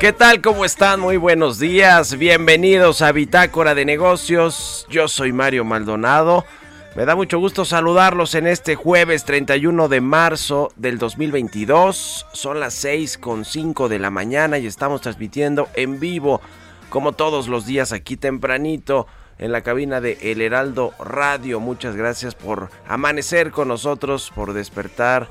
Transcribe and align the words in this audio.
¿Qué 0.00 0.12
tal? 0.12 0.40
¿Cómo 0.40 0.64
están? 0.64 1.00
Muy 1.00 1.16
buenos 1.16 1.58
días. 1.58 2.16
Bienvenidos 2.16 3.02
a 3.02 3.10
Bitácora 3.10 3.74
de 3.74 3.84
Negocios. 3.84 4.86
Yo 4.88 5.08
soy 5.08 5.32
Mario 5.32 5.64
Maldonado. 5.64 6.44
Me 6.94 7.04
da 7.04 7.16
mucho 7.16 7.40
gusto 7.40 7.64
saludarlos 7.64 8.36
en 8.36 8.46
este 8.46 8.76
jueves 8.76 9.24
31 9.24 9.88
de 9.88 10.00
marzo 10.00 10.70
del 10.76 10.98
2022. 10.98 12.26
Son 12.32 12.60
las 12.60 12.74
6 12.74 13.18
con 13.18 13.44
5 13.44 13.88
de 13.88 13.98
la 13.98 14.10
mañana 14.10 14.58
y 14.58 14.66
estamos 14.66 15.00
transmitiendo 15.00 15.68
en 15.74 15.98
vivo, 15.98 16.40
como 16.90 17.10
todos 17.10 17.48
los 17.48 17.66
días 17.66 17.90
aquí 17.90 18.16
tempranito, 18.16 19.08
en 19.38 19.50
la 19.50 19.62
cabina 19.62 20.00
de 20.00 20.16
El 20.22 20.42
Heraldo 20.42 20.92
Radio. 21.00 21.58
Muchas 21.58 21.96
gracias 21.96 22.36
por 22.36 22.70
amanecer 22.86 23.50
con 23.50 23.66
nosotros, 23.66 24.30
por 24.32 24.52
despertar 24.52 25.26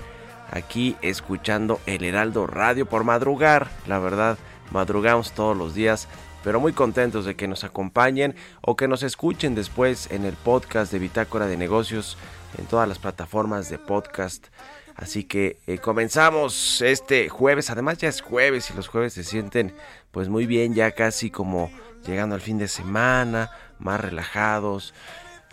aquí 0.52 0.98
escuchando 1.02 1.80
El 1.86 2.04
Heraldo 2.04 2.48
Radio, 2.48 2.86
por 2.86 3.06
madrugar, 3.06 3.70
la 3.88 4.00
verdad, 4.00 4.38
madrugamos 4.72 5.32
todos 5.32 5.56
los 5.56 5.74
días 5.74 6.08
pero 6.48 6.62
muy 6.62 6.72
contentos 6.72 7.26
de 7.26 7.36
que 7.36 7.48
nos 7.48 7.66
acompañen 7.66 8.34
o 8.62 8.78
que 8.78 8.88
nos 8.88 9.04
escuchen 9.04 9.54
después 9.54 10.10
en 10.12 10.24
el 10.24 10.34
podcast 10.34 10.94
de 10.94 11.00
Bitácora 11.00 11.46
de 11.46 11.58
Negocios 11.58 12.18
en 12.58 12.66
todas 12.68 12.88
las 12.88 13.00
plataformas 13.00 13.70
de 13.70 13.78
podcast. 13.78 14.48
Así 14.96 15.26
que 15.26 15.60
eh, 15.68 15.78
comenzamos 15.78 16.82
este 16.82 17.28
jueves, 17.28 17.70
además 17.70 17.98
ya 17.98 18.08
es 18.08 18.22
jueves 18.22 18.72
y 18.72 18.76
los 18.76 18.88
jueves 18.88 19.12
se 19.14 19.26
sienten 19.26 19.76
pues 20.12 20.30
muy 20.30 20.46
bien, 20.46 20.74
ya 20.74 20.92
casi 20.92 21.30
como 21.30 21.70
llegando 22.06 22.34
al 22.34 22.42
fin 22.42 22.58
de 22.58 22.68
semana, 22.68 23.52
más 23.78 24.00
relajados. 24.00 24.94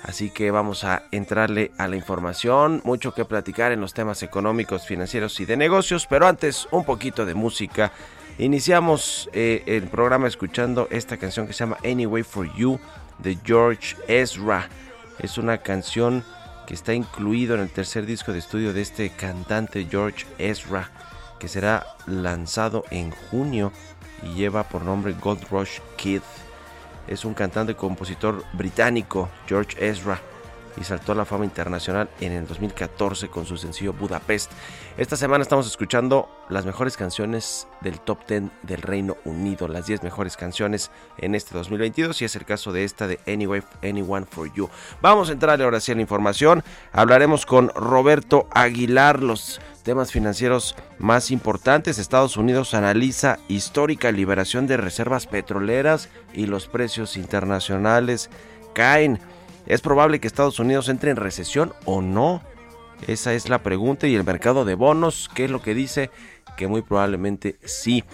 Así 0.02 0.30
que 0.30 0.50
vamos 0.50 0.84
a 0.84 1.02
entrarle 1.10 1.72
a 1.76 1.88
la 1.88 1.96
información, 1.96 2.82
mucho 2.84 3.14
que 3.14 3.24
platicar 3.24 3.72
en 3.72 3.80
los 3.80 3.94
temas 3.94 4.22
económicos, 4.22 4.86
financieros 4.86 5.40
y 5.40 5.44
de 5.44 5.56
negocios, 5.56 6.06
pero 6.06 6.26
antes 6.26 6.68
un 6.70 6.84
poquito 6.84 7.26
de 7.26 7.34
música. 7.34 7.90
Iniciamos 8.38 9.30
eh, 9.32 9.62
el 9.66 9.84
programa 9.84 10.26
escuchando 10.26 10.88
esta 10.90 11.18
canción 11.18 11.46
que 11.46 11.52
se 11.52 11.60
llama 11.60 11.76
Anyway 11.84 12.24
for 12.24 12.52
You 12.56 12.80
de 13.20 13.38
George 13.44 13.94
Ezra. 14.08 14.68
Es 15.20 15.38
una 15.38 15.58
canción 15.58 16.24
que 16.66 16.74
está 16.74 16.94
incluido 16.94 17.54
en 17.54 17.60
el 17.60 17.70
tercer 17.70 18.06
disco 18.06 18.32
de 18.32 18.40
estudio 18.40 18.72
de 18.72 18.82
este 18.82 19.10
cantante 19.10 19.86
George 19.88 20.26
Ezra, 20.38 20.90
que 21.38 21.46
será 21.46 21.86
lanzado 22.06 22.84
en 22.90 23.12
junio 23.12 23.70
y 24.24 24.34
lleva 24.34 24.64
por 24.64 24.82
nombre 24.82 25.12
Gold 25.12 25.46
Rush 25.48 25.78
Kid. 25.96 26.22
Es 27.06 27.24
un 27.24 27.34
cantante 27.34 27.72
y 27.72 27.76
compositor 27.76 28.44
británico, 28.52 29.28
George 29.46 29.76
Ezra, 29.78 30.20
y 30.76 30.84
saltó 30.84 31.12
a 31.12 31.14
la 31.14 31.24
fama 31.24 31.44
internacional 31.44 32.08
en 32.20 32.32
el 32.32 32.46
2014 32.46 33.28
con 33.28 33.46
su 33.46 33.56
sencillo 33.56 33.92
Budapest. 33.92 34.50
Esta 34.96 35.16
semana 35.16 35.42
estamos 35.42 35.66
escuchando 35.66 36.28
las 36.48 36.66
mejores 36.66 36.96
canciones 36.96 37.66
del 37.80 38.00
top 38.00 38.26
10 38.28 38.44
del 38.62 38.82
Reino 38.82 39.16
Unido, 39.24 39.68
las 39.68 39.86
10 39.86 40.02
mejores 40.02 40.36
canciones 40.36 40.90
en 41.18 41.34
este 41.34 41.54
2022 41.54 42.22
y 42.22 42.24
es 42.24 42.36
el 42.36 42.44
caso 42.44 42.72
de 42.72 42.84
esta 42.84 43.06
de 43.06 43.18
Anyway, 43.26 43.62
Anyone 43.82 44.26
for 44.26 44.52
You. 44.52 44.68
Vamos 45.00 45.28
a 45.28 45.32
entrarle 45.32 45.64
ahora 45.64 45.80
sí 45.80 45.92
a 45.92 45.94
la 45.94 46.00
información, 46.00 46.62
hablaremos 46.92 47.46
con 47.46 47.70
Roberto 47.74 48.48
Aguilar, 48.52 49.22
los 49.22 49.60
temas 49.84 50.10
financieros 50.10 50.74
más 50.98 51.30
importantes. 51.30 51.98
Estados 51.98 52.36
Unidos 52.36 52.74
analiza 52.74 53.38
histórica 53.48 54.10
liberación 54.10 54.66
de 54.66 54.76
reservas 54.76 55.26
petroleras 55.26 56.08
y 56.32 56.46
los 56.46 56.66
precios 56.66 57.16
internacionales 57.16 58.30
caen. 58.74 59.20
¿Es 59.66 59.80
probable 59.80 60.20
que 60.20 60.26
Estados 60.26 60.58
Unidos 60.58 60.88
entre 60.88 61.10
en 61.10 61.16
recesión 61.16 61.72
o 61.84 62.02
no? 62.02 62.42
Esa 63.06 63.32
es 63.32 63.48
la 63.48 63.62
pregunta 63.62 64.06
y 64.06 64.14
el 64.14 64.24
mercado 64.24 64.64
de 64.64 64.74
bonos, 64.74 65.30
¿qué 65.34 65.44
es 65.44 65.50
lo 65.50 65.62
que 65.62 65.74
dice? 65.74 66.10
Que 66.56 66.68
muy 66.68 66.82
probablemente 66.82 67.56
sí. 67.64 68.04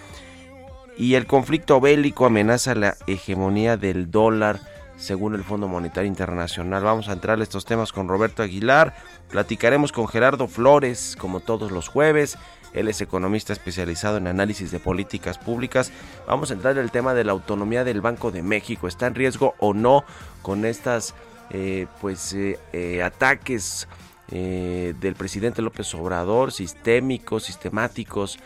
Y 0.96 1.14
el 1.14 1.26
conflicto 1.26 1.80
bélico 1.80 2.26
amenaza 2.26 2.74
la 2.74 2.96
hegemonía 3.06 3.76
del 3.76 4.10
dólar 4.10 4.60
según 4.96 5.34
el 5.34 5.44
Fondo 5.44 5.66
Monetario 5.66 6.08
Internacional. 6.08 6.84
Vamos 6.84 7.08
a 7.08 7.12
entrar 7.12 7.40
a 7.40 7.42
estos 7.42 7.64
temas 7.64 7.92
con 7.92 8.06
Roberto 8.06 8.42
Aguilar. 8.42 8.94
Platicaremos 9.30 9.92
con 9.92 10.06
Gerardo 10.06 10.46
Flores, 10.46 11.16
como 11.18 11.40
todos 11.40 11.72
los 11.72 11.88
jueves. 11.88 12.36
Él 12.74 12.86
es 12.86 13.00
economista 13.00 13.52
especializado 13.52 14.18
en 14.18 14.26
análisis 14.26 14.70
de 14.70 14.78
políticas 14.78 15.38
públicas. 15.38 15.90
Vamos 16.26 16.50
a 16.50 16.54
entrar 16.54 16.76
en 16.76 16.84
el 16.84 16.90
tema 16.90 17.14
de 17.14 17.24
la 17.24 17.32
autonomía 17.32 17.82
del 17.82 18.00
Banco 18.00 18.30
de 18.30 18.42
México. 18.42 18.86
¿Está 18.86 19.06
en 19.06 19.14
riesgo 19.14 19.54
o 19.58 19.74
no 19.74 20.04
con 20.42 20.64
estas 20.64 21.14
eh, 21.50 21.86
pues 22.00 22.32
eh, 22.32 22.58
eh, 22.72 23.02
ataques 23.02 23.88
del 24.30 25.16
presidente 25.16 25.60
López 25.60 25.92
Obrador, 25.96 26.52
sistémicos, 26.52 27.42
sistemáticos 27.42 28.38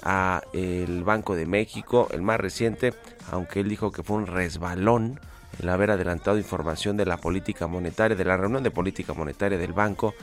a 0.00 0.42
el 0.52 1.02
Banco 1.02 1.34
de 1.34 1.44
México, 1.44 2.06
el 2.12 2.22
más 2.22 2.38
reciente, 2.38 2.94
aunque 3.32 3.58
él 3.58 3.68
dijo 3.68 3.90
que 3.90 4.04
fue 4.04 4.16
un 4.16 4.28
resbalón 4.28 5.18
el 5.58 5.68
haber 5.68 5.90
adelantado 5.90 6.38
información 6.38 6.96
de 6.96 7.04
la 7.04 7.16
política 7.16 7.66
monetaria, 7.66 8.16
de 8.16 8.24
la 8.24 8.36
reunión 8.36 8.62
de 8.62 8.70
política 8.70 9.12
monetaria 9.12 9.58
del 9.58 9.72
banco, 9.72 10.14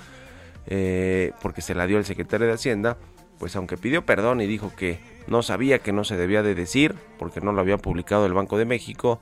porque 1.42 1.62
se 1.62 1.76
la 1.76 1.88
dio 1.88 1.98
el 1.98 2.06
secretario 2.06 2.48
de 2.48 2.54
Hacienda, 2.54 2.98
pues 3.38 3.54
aunque 3.58 3.76
pidió 3.76 4.06
perdón 4.06 4.40
y 4.40 4.48
dijo 4.48 4.72
que 4.78 5.02
no 5.28 5.44
sabía 5.44 5.80
que 5.80 5.92
no 5.92 6.06
se 6.06 6.16
debía 6.16 6.42
de 6.42 6.56
decir, 6.56 6.96
porque 7.20 7.42
no 7.42 7.52
lo 7.52 7.60
había 7.60 7.78
publicado 7.78 8.26
el 8.26 8.34
Banco 8.34 8.58
de 8.58 8.66
México, 8.66 9.20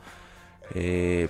eh, 0.76 1.30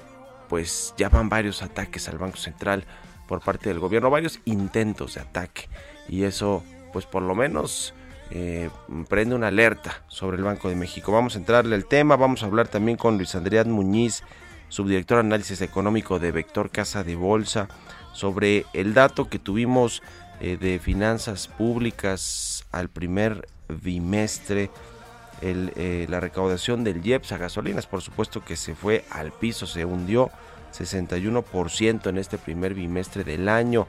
pues 0.50 0.94
ya 0.98 1.10
van 1.10 1.30
varios 1.30 1.62
ataques 1.62 2.10
al 2.10 2.18
Banco 2.18 2.38
Central 2.38 2.84
por 3.28 3.42
parte 3.42 3.70
del 3.70 3.80
gobierno, 3.80 4.10
varios 4.10 4.40
intentos 4.46 5.14
de 5.14 5.22
ataque 5.22 5.70
y 6.10 6.24
eso 6.24 6.64
pues 6.92 7.06
por 7.06 7.22
lo 7.22 7.36
menos 7.36 7.94
eh, 8.32 8.70
prende 9.08 9.36
una 9.36 9.48
alerta 9.48 10.04
sobre 10.08 10.38
el 10.38 10.44
Banco 10.44 10.70
de 10.70 10.76
México. 10.76 11.12
Vamos 11.12 11.36
a 11.36 11.40
entrarle 11.40 11.76
al 11.76 11.86
tema, 11.86 12.16
vamos 12.16 12.44
a 12.44 12.46
hablar 12.46 12.68
también 12.68 12.98
con 12.98 13.18
Luis 13.18 13.34
Andrea 13.36 13.64
Muñiz, 13.64 14.24
subdirector 14.70 15.18
de 15.18 15.28
análisis 15.28 15.62
económico 15.62 16.20
de 16.20 16.32
Vector 16.32 16.70
Casa 16.70 17.04
de 17.04 17.16
Bolsa, 17.16 17.68
sobre 18.14 18.66
el 18.74 18.94
dato 18.94 19.30
que 19.30 19.40
tuvimos 19.40 20.04
eh, 20.42 20.58
de 20.58 20.80
finanzas 20.80 21.48
públicas 21.48 22.66
al 22.72 22.90
primer 22.90 23.48
bimestre. 23.68 24.70
Eh, 25.42 26.06
la 26.10 26.20
recaudación 26.20 26.84
del 26.84 27.06
IEPS 27.06 27.32
a 27.32 27.38
gasolinas, 27.38 27.88
por 27.88 28.02
supuesto 28.02 28.44
que 28.44 28.56
se 28.56 28.76
fue 28.76 29.06
al 29.10 29.32
piso, 29.32 29.68
se 29.68 29.86
hundió 29.86 30.30
61% 30.74 32.10
en 32.10 32.18
este 32.18 32.38
primer 32.38 32.74
bimestre 32.74 33.24
del 33.24 33.50
año. 33.50 33.88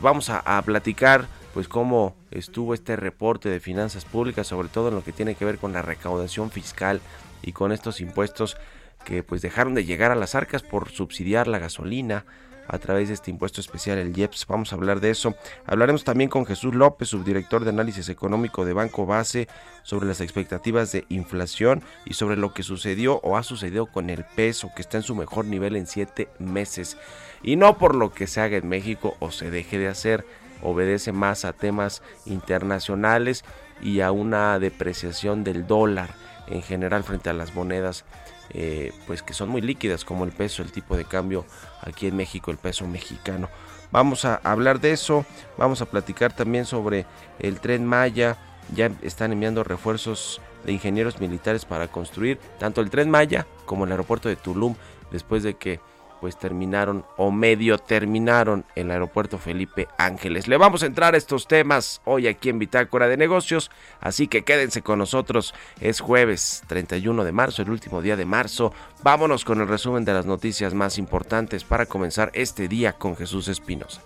vamos 0.00 0.30
a, 0.30 0.40
a 0.40 0.62
platicar 0.62 1.26
pues 1.54 1.68
cómo 1.68 2.16
estuvo 2.30 2.74
este 2.74 2.96
reporte 2.96 3.48
de 3.48 3.60
finanzas 3.60 4.04
públicas, 4.04 4.46
sobre 4.46 4.68
todo 4.68 4.88
en 4.88 4.94
lo 4.94 5.04
que 5.04 5.12
tiene 5.12 5.34
que 5.34 5.44
ver 5.44 5.58
con 5.58 5.72
la 5.72 5.82
recaudación 5.82 6.50
fiscal 6.50 7.00
y 7.42 7.52
con 7.52 7.72
estos 7.72 8.00
impuestos 8.00 8.56
que 9.04 9.22
pues 9.22 9.42
dejaron 9.42 9.74
de 9.74 9.84
llegar 9.84 10.10
a 10.10 10.16
las 10.16 10.34
arcas 10.34 10.62
por 10.62 10.90
subsidiar 10.90 11.48
la 11.48 11.58
gasolina 11.58 12.24
a 12.68 12.78
través 12.78 13.08
de 13.08 13.14
este 13.14 13.30
impuesto 13.30 13.60
especial, 13.60 13.98
el 13.98 14.16
IEPS. 14.16 14.46
Vamos 14.46 14.72
a 14.72 14.76
hablar 14.76 15.00
de 15.00 15.10
eso. 15.10 15.34
Hablaremos 15.66 16.04
también 16.04 16.30
con 16.30 16.46
Jesús 16.46 16.74
López, 16.74 17.08
subdirector 17.08 17.64
de 17.64 17.70
análisis 17.70 18.08
económico 18.08 18.64
de 18.64 18.72
Banco 18.72 19.06
Base, 19.06 19.48
sobre 19.82 20.06
las 20.06 20.20
expectativas 20.20 20.92
de 20.92 21.04
inflación 21.08 21.82
y 22.04 22.14
sobre 22.14 22.36
lo 22.36 22.54
que 22.54 22.62
sucedió 22.62 23.20
o 23.22 23.36
ha 23.36 23.42
sucedido 23.42 23.86
con 23.86 24.10
el 24.10 24.24
peso, 24.24 24.70
que 24.74 24.82
está 24.82 24.98
en 24.98 25.02
su 25.02 25.14
mejor 25.14 25.46
nivel 25.46 25.76
en 25.76 25.86
siete 25.86 26.28
meses. 26.38 26.96
Y 27.42 27.56
no 27.56 27.78
por 27.78 27.94
lo 27.94 28.12
que 28.12 28.26
se 28.26 28.40
haga 28.40 28.56
en 28.56 28.68
México 28.68 29.16
o 29.20 29.30
se 29.30 29.50
deje 29.50 29.78
de 29.78 29.88
hacer, 29.88 30.24
obedece 30.62 31.12
más 31.12 31.44
a 31.44 31.52
temas 31.52 32.02
internacionales 32.26 33.44
y 33.82 34.00
a 34.00 34.12
una 34.12 34.58
depreciación 34.58 35.42
del 35.44 35.66
dólar 35.66 36.10
en 36.48 36.62
general 36.62 37.04
frente 37.04 37.30
a 37.30 37.34
las 37.34 37.54
monedas 37.54 38.04
eh, 38.52 38.92
pues 39.06 39.22
que 39.22 39.34
son 39.34 39.48
muy 39.48 39.60
líquidas 39.60 40.04
como 40.04 40.24
el 40.24 40.32
peso, 40.32 40.62
el 40.62 40.72
tipo 40.72 40.96
de 40.96 41.04
cambio 41.04 41.44
aquí 41.80 42.06
en 42.06 42.16
México, 42.16 42.50
el 42.50 42.58
peso 42.58 42.86
mexicano. 42.86 43.48
Vamos 43.92 44.24
a 44.24 44.36
hablar 44.36 44.80
de 44.80 44.92
eso, 44.92 45.24
vamos 45.58 45.82
a 45.82 45.86
platicar 45.86 46.32
también 46.32 46.64
sobre 46.64 47.06
el 47.38 47.60
tren 47.60 47.84
Maya, 47.84 48.36
ya 48.74 48.90
están 49.02 49.32
enviando 49.32 49.64
refuerzos 49.64 50.40
de 50.64 50.72
ingenieros 50.72 51.20
militares 51.20 51.64
para 51.64 51.88
construir 51.88 52.38
tanto 52.58 52.80
el 52.80 52.90
tren 52.90 53.10
Maya 53.10 53.46
como 53.66 53.84
el 53.84 53.90
aeropuerto 53.90 54.28
de 54.28 54.36
Tulum 54.36 54.74
después 55.10 55.42
de 55.42 55.54
que 55.54 55.80
pues 56.20 56.36
terminaron 56.36 57.04
o 57.16 57.30
medio 57.30 57.78
terminaron 57.78 58.64
el 58.74 58.90
aeropuerto 58.90 59.38
Felipe 59.38 59.88
Ángeles. 59.98 60.48
Le 60.48 60.56
vamos 60.56 60.82
a 60.82 60.86
entrar 60.86 61.14
a 61.14 61.18
estos 61.18 61.48
temas 61.48 62.00
hoy 62.04 62.26
aquí 62.26 62.48
en 62.48 62.58
Bitácora 62.58 63.08
de 63.08 63.16
Negocios, 63.16 63.70
así 64.00 64.28
que 64.28 64.42
quédense 64.42 64.82
con 64.82 64.98
nosotros. 64.98 65.54
Es 65.80 66.00
jueves 66.00 66.62
31 66.66 67.24
de 67.24 67.32
marzo, 67.32 67.62
el 67.62 67.70
último 67.70 68.02
día 68.02 68.16
de 68.16 68.24
marzo. 68.24 68.72
Vámonos 69.02 69.44
con 69.44 69.60
el 69.60 69.68
resumen 69.68 70.04
de 70.04 70.12
las 70.12 70.26
noticias 70.26 70.74
más 70.74 70.98
importantes 70.98 71.64
para 71.64 71.86
comenzar 71.86 72.30
este 72.34 72.68
día 72.68 72.92
con 72.92 73.16
Jesús 73.16 73.48
Espinosa. 73.48 74.02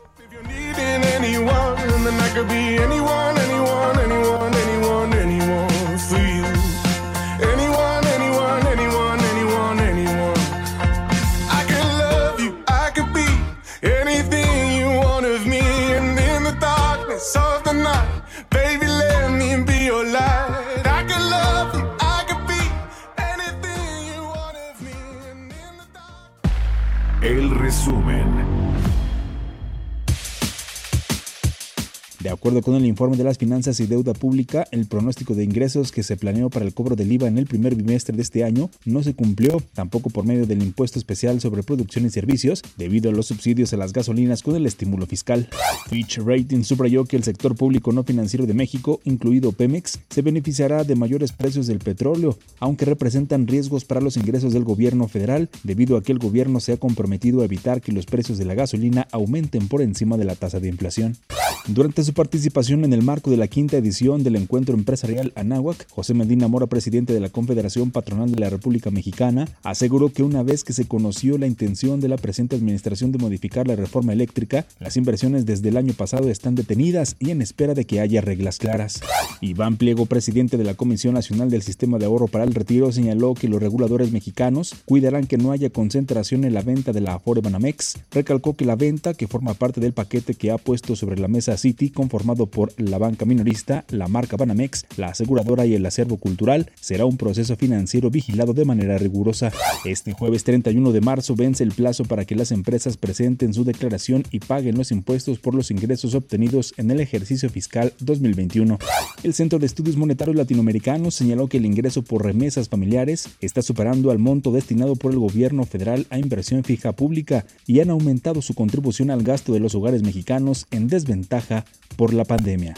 De 32.25 32.31
acuerdo 32.31 32.63
con 32.63 32.75
el 32.75 32.87
informe 32.87 33.19
de 33.19 33.25
las 33.25 33.37
finanzas 33.37 33.81
y 33.81 33.87
deuda 33.87 34.15
pública, 34.15 34.67
el 34.71 34.87
pronóstico 34.87 35.35
de 35.35 35.45
ingresos 35.45 35.93
que 35.93 36.03
se 36.03 36.17
planeó 36.17 36.49
para 36.49 36.65
el 36.65 36.73
cobro 36.73 36.97
del 36.97 37.13
IVA 37.13 37.29
en 37.29 37.37
el 37.37 37.45
primer 37.45 37.75
bimestre 37.75 38.17
de 38.17 38.23
este 38.23 38.45
año 38.45 38.71
no 38.87 39.03
se 39.03 39.13
cumplió, 39.13 39.63
tampoco 39.75 40.09
por 40.09 40.25
medio 40.25 40.47
del 40.47 40.63
impuesto 40.63 40.99
especial 40.99 41.43
sobre 41.43 41.63
producción 41.63 42.07
y 42.07 42.09
servicios, 42.09 42.63
debido 42.79 43.11
a 43.11 43.13
los 43.13 43.27
subsidios 43.27 43.75
a 43.75 43.77
las 43.77 43.93
gasolinas 43.93 44.43
con 44.43 44.57
el 44.57 44.65
estímulo 44.65 45.05
fiscal. 45.05 45.51
Fitch 45.91 46.17
Rating 46.17 46.63
subrayó 46.63 47.05
que 47.05 47.17
el 47.17 47.25
sector 47.25 47.57
público 47.57 47.93
no 47.93 48.05
financiero 48.05 48.47
de 48.47 48.55
México, 48.55 49.03
incluido 49.05 49.53
Pemex, 49.53 49.99
se 50.09 50.23
beneficiará 50.23 50.83
de 50.83 50.97
mayores 50.97 51.33
precios 51.33 51.67
del 51.67 51.81
petróleo, 51.81 52.39
aunque 52.59 52.87
representan 52.87 53.47
riesgos 53.47 53.85
para 53.85 54.01
los 54.01 54.17
ingresos 54.17 54.55
del 54.55 54.65
gobierno 54.65 55.09
federal, 55.09 55.51
debido 55.63 55.99
a 55.99 56.03
que 56.03 56.13
el 56.13 56.21
gobierno 56.21 56.61
se 56.61 56.73
ha 56.73 56.79
comprometido 56.79 57.43
a 57.43 57.45
evitar 57.45 57.83
que 57.83 57.93
los 57.93 58.07
precios 58.07 58.39
de 58.39 58.47
la 58.47 58.55
gasolina 58.55 59.09
aumenten 59.13 59.69
por 59.69 59.83
encima 59.83 60.17
de 60.17 60.25
la 60.25 60.37
tasa 60.37 60.59
de 60.59 60.69
inflación. 60.69 61.19
Durante 61.67 62.03
su 62.05 62.14
participación 62.15 62.85
en 62.85 62.93
el 62.93 63.03
marco 63.03 63.31
de 63.31 63.37
la 63.37 63.49
quinta 63.49 63.77
edición 63.77 64.23
del 64.23 64.37
encuentro 64.37 64.75
empresarial 64.75 65.33
Anáhuac, 65.37 65.87
José 65.91 66.15
Medina 66.15 66.49
Mora, 66.49 66.67
presidente 66.67 67.13
de 67.13 67.21
la 67.21 67.29
Confederación 67.29 67.91
Patronal 67.91 68.33
de 68.33 68.41
la 68.41 68.49
República 68.49 68.91
Mexicana, 68.91 69.49
aseguró 69.63 70.11
que 70.13 70.23
una 70.23 70.43
vez 70.43 70.65
que 70.65 70.73
se 70.73 70.87
conoció 70.87 71.37
la 71.37 71.47
intención 71.47 72.01
de 72.01 72.09
la 72.09 72.17
presente 72.17 72.57
administración 72.57 73.13
de 73.13 73.19
modificar 73.19 73.69
la 73.69 73.77
reforma 73.77 74.13
eléctrica, 74.13 74.65
las 74.79 74.97
inversiones 74.97 75.45
desde 75.45 75.69
el 75.69 75.77
año 75.77 75.93
pasado 75.93 76.31
están 76.31 76.55
detenidas 76.55 77.17
y 77.19 77.31
en 77.31 77.43
espera 77.43 77.75
de 77.75 77.85
que 77.85 78.01
haya 78.01 78.21
reglas 78.21 78.59
claras. 78.59 79.01
Iván 79.41 79.77
Pliego, 79.77 80.07
presidente 80.07 80.57
de 80.57 80.65
la 80.65 80.75
Comisión 80.75 81.15
Nacional 81.15 81.51
del 81.51 81.63
Sistema 81.63 81.99
de 81.99 82.07
Ahorro 82.07 82.29
para 82.29 82.45
el 82.45 82.55
Retiro, 82.55 82.93
señaló 82.93 83.35
que 83.35 83.49
los 83.49 83.61
reguladores 83.61 84.13
mexicanos 84.13 84.75
cuidarán 84.87 85.27
que 85.27 85.37
no 85.37 85.51
haya 85.51 85.71
concentración 85.71 86.45
en 86.45 86.55
la 86.55 86.63
venta 86.63 86.93
de 86.93 87.01
la 87.01 87.15
Afore 87.15 87.41
Banamex. 87.41 87.99
Recalcó 88.11 88.55
que 88.55 88.65
la 88.65 88.77
venta, 88.77 89.15
que 89.15 89.29
forma 89.29 89.55
parte 89.55 89.81
del 89.81 89.93
paquete 89.93 90.35
que 90.35 90.51
ha 90.51 90.59
puesto 90.59 90.97
sobre 90.97 91.19
la 91.19 91.29
mesa 91.29 91.57
City, 91.57 91.91
conformado 92.05 92.45
por 92.45 92.71
la 92.77 92.99
banca 92.99 93.25
minorista, 93.25 93.87
la 93.89 94.09
marca 94.09 94.37
Banamex, 94.37 94.85
la 94.99 95.09
aseguradora 95.09 95.65
y 95.65 95.75
el 95.75 95.87
acervo 95.87 96.19
cultural, 96.19 96.71
será 96.79 97.07
un 97.07 97.17
proceso 97.17 97.57
financiero 97.57 98.11
vigilado 98.11 98.53
de 98.53 98.67
manera 98.67 98.99
rigurosa. 98.99 99.51
Este 99.87 100.13
jueves 100.13 100.45
31 100.45 100.93
de 100.93 101.01
marzo 101.01 101.35
vence 101.35 101.65
el 101.65 101.73
plazo 101.73 102.05
para 102.05 102.27
que 102.27 102.35
las 102.35 102.53
empresas 102.53 102.99
presenten 102.99 103.55
su 103.55 103.65
declaración 103.65 104.23
y 104.31 104.41
paguen 104.41 104.77
los 104.77 104.93
impuestos 104.93 105.39
por 105.39 105.55
los 105.55 105.71
ingresos 105.71 106.15
obtenidos 106.15 106.75
en 106.77 106.91
el 106.91 107.01
ejercicio 107.01 107.49
fiscal 107.49 107.95
2021. 108.01 108.79
El 109.23 109.33
Centro 109.33 109.59
de 109.59 109.65
Estudios 109.65 109.97
Monetarios 109.97 110.37
Latinoamericanos 110.37 111.15
señaló 111.15 111.49
que 111.49 111.57
el 111.57 111.65
ingreso 111.65 112.03
por 112.03 112.23
remesas 112.23 112.69
familiares 112.69 113.31
está 113.41 113.63
superando 113.63 114.11
al 114.11 114.19
monto 114.19 114.53
destinado 114.53 114.95
por 114.95 115.13
el 115.13 115.19
gobierno 115.21 115.65
federal 115.65 116.07
a 116.11 116.19
inversión 116.19 116.65
fija 116.65 116.93
pública 116.93 117.47
y 117.67 117.81
han 117.81 117.89
aumentado 117.89 118.43
su 118.43 118.53
contribución 118.53 119.11
al 119.11 119.23
gasto 119.23 119.55
de 119.55 119.61
los 119.61 119.75
hogares 119.75 120.03
mexicanos 120.03 120.67
en 120.71 120.89
desventaja 120.89 121.65
por 121.97 122.13
la 122.15 122.25
pandemia. 122.25 122.75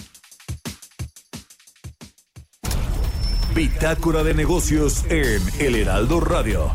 Bitácora 3.55 4.23
de 4.23 4.35
negocios 4.35 5.05
en 5.09 5.41
El 5.59 5.77
Heraldo 5.77 6.21
Radio. 6.21 6.71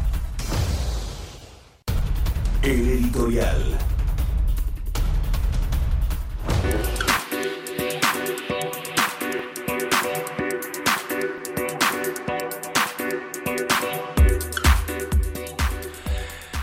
El 2.64 2.88
editorial. 2.90 3.91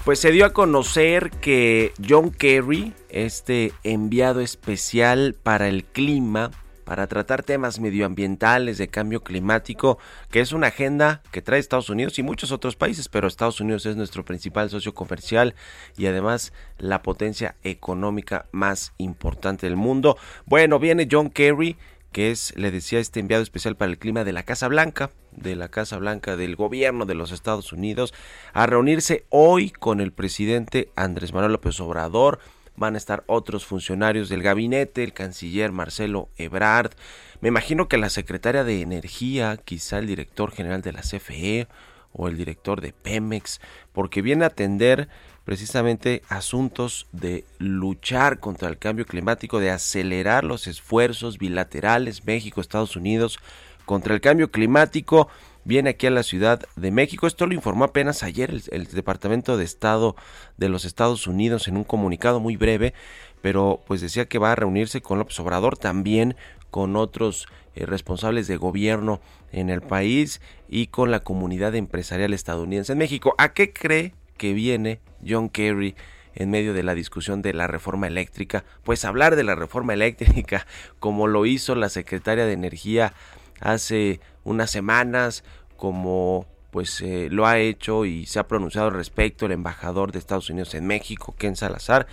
Pues 0.08 0.20
se 0.20 0.32
dio 0.32 0.46
a 0.46 0.54
conocer 0.54 1.28
que 1.28 1.92
John 2.02 2.30
Kerry, 2.30 2.94
este 3.10 3.74
enviado 3.84 4.40
especial 4.40 5.34
para 5.34 5.68
el 5.68 5.84
clima, 5.84 6.50
para 6.84 7.06
tratar 7.08 7.42
temas 7.42 7.78
medioambientales, 7.78 8.78
de 8.78 8.88
cambio 8.88 9.22
climático, 9.22 9.98
que 10.30 10.40
es 10.40 10.52
una 10.52 10.68
agenda 10.68 11.20
que 11.30 11.42
trae 11.42 11.60
Estados 11.60 11.90
Unidos 11.90 12.18
y 12.18 12.22
muchos 12.22 12.52
otros 12.52 12.74
países, 12.74 13.10
pero 13.10 13.28
Estados 13.28 13.60
Unidos 13.60 13.84
es 13.84 13.96
nuestro 13.96 14.24
principal 14.24 14.70
socio 14.70 14.94
comercial 14.94 15.54
y 15.98 16.06
además 16.06 16.54
la 16.78 17.02
potencia 17.02 17.56
económica 17.62 18.46
más 18.50 18.94
importante 18.96 19.66
del 19.66 19.76
mundo. 19.76 20.16
Bueno, 20.46 20.78
viene 20.78 21.06
John 21.10 21.28
Kerry 21.28 21.76
que 22.12 22.30
es, 22.30 22.54
le 22.56 22.70
decía, 22.70 22.98
este 22.98 23.20
enviado 23.20 23.42
especial 23.42 23.76
para 23.76 23.90
el 23.90 23.98
clima 23.98 24.24
de 24.24 24.32
la 24.32 24.42
Casa 24.42 24.68
Blanca, 24.68 25.10
de 25.32 25.56
la 25.56 25.68
Casa 25.68 25.98
Blanca 25.98 26.36
del 26.36 26.56
gobierno 26.56 27.06
de 27.06 27.14
los 27.14 27.32
Estados 27.32 27.72
Unidos, 27.72 28.14
a 28.52 28.66
reunirse 28.66 29.24
hoy 29.28 29.70
con 29.70 30.00
el 30.00 30.12
presidente 30.12 30.90
Andrés 30.96 31.32
Manuel 31.32 31.52
López 31.52 31.78
Obrador. 31.80 32.38
Van 32.76 32.94
a 32.94 32.98
estar 32.98 33.24
otros 33.26 33.66
funcionarios 33.66 34.28
del 34.28 34.42
gabinete, 34.42 35.02
el 35.02 35.12
canciller 35.12 35.72
Marcelo 35.72 36.28
Ebrard, 36.36 36.92
me 37.40 37.48
imagino 37.48 37.86
que 37.86 37.98
la 37.98 38.10
secretaria 38.10 38.64
de 38.64 38.80
Energía, 38.80 39.56
quizá 39.64 39.98
el 39.98 40.08
director 40.08 40.50
general 40.50 40.82
de 40.82 40.92
la 40.92 41.02
CFE 41.02 41.68
o 42.12 42.26
el 42.26 42.36
director 42.36 42.80
de 42.80 42.92
Pemex, 42.92 43.60
porque 43.92 44.22
viene 44.22 44.42
a 44.42 44.48
atender 44.48 45.08
precisamente 45.48 46.20
asuntos 46.28 47.06
de 47.10 47.46
luchar 47.58 48.38
contra 48.38 48.68
el 48.68 48.76
cambio 48.76 49.06
climático, 49.06 49.60
de 49.60 49.70
acelerar 49.70 50.44
los 50.44 50.66
esfuerzos 50.66 51.38
bilaterales 51.38 52.26
México-Estados 52.26 52.96
Unidos 52.96 53.38
contra 53.86 54.12
el 54.12 54.20
cambio 54.20 54.50
climático. 54.50 55.28
Viene 55.64 55.88
aquí 55.88 56.06
a 56.06 56.10
la 56.10 56.22
Ciudad 56.22 56.60
de 56.76 56.90
México. 56.90 57.26
Esto 57.26 57.46
lo 57.46 57.54
informó 57.54 57.84
apenas 57.84 58.22
ayer 58.22 58.60
el, 58.70 58.88
Departamento 58.88 59.56
de 59.56 59.64
Estado 59.64 60.16
de 60.58 60.68
los 60.68 60.84
Estados 60.84 61.26
Unidos 61.26 61.66
en 61.66 61.78
un 61.78 61.84
comunicado 61.84 62.40
muy 62.40 62.58
breve, 62.58 62.92
pero 63.40 63.80
pues 63.86 64.02
decía 64.02 64.28
que 64.28 64.38
va 64.38 64.52
a 64.52 64.56
reunirse 64.56 65.00
con 65.00 65.18
López 65.18 65.40
Obrador 65.40 65.78
también 65.78 66.36
con 66.70 66.94
otros 66.94 67.46
eh, 67.74 67.86
responsables 67.86 68.48
de 68.48 68.58
gobierno 68.58 69.22
en 69.50 69.70
el 69.70 69.80
país 69.80 70.42
y 70.68 70.88
con 70.88 71.10
la 71.10 71.20
comunidad 71.20 71.74
empresarial 71.74 72.34
estadounidense 72.34 72.92
en 72.92 72.98
México. 72.98 73.34
¿A 73.38 73.54
qué 73.54 73.72
cree 73.72 74.12
que 74.38 74.54
viene 74.54 75.00
John 75.26 75.50
Kerry 75.50 75.94
en 76.34 76.50
medio 76.50 76.72
de 76.72 76.82
la 76.82 76.94
discusión 76.94 77.42
de 77.42 77.52
la 77.52 77.66
reforma 77.66 78.06
eléctrica? 78.06 78.64
Pues 78.84 79.04
hablar 79.04 79.36
de 79.36 79.44
la 79.44 79.54
reforma 79.54 79.92
eléctrica 79.92 80.66
como 80.98 81.26
lo 81.26 81.44
hizo 81.44 81.74
la 81.74 81.90
secretaria 81.90 82.46
de 82.46 82.54
Energía 82.54 83.12
hace 83.60 84.20
unas 84.44 84.70
semanas, 84.70 85.44
como 85.76 86.46
pues 86.70 87.02
eh, 87.02 87.28
lo 87.30 87.46
ha 87.46 87.58
hecho 87.58 88.06
y 88.06 88.24
se 88.24 88.38
ha 88.38 88.48
pronunciado 88.48 88.88
al 88.88 88.94
respecto 88.94 89.44
el 89.44 89.52
embajador 89.52 90.12
de 90.12 90.18
Estados 90.18 90.48
Unidos 90.48 90.74
en 90.74 90.86
México, 90.86 91.34
Ken 91.36 91.56
Salazar. 91.56 92.06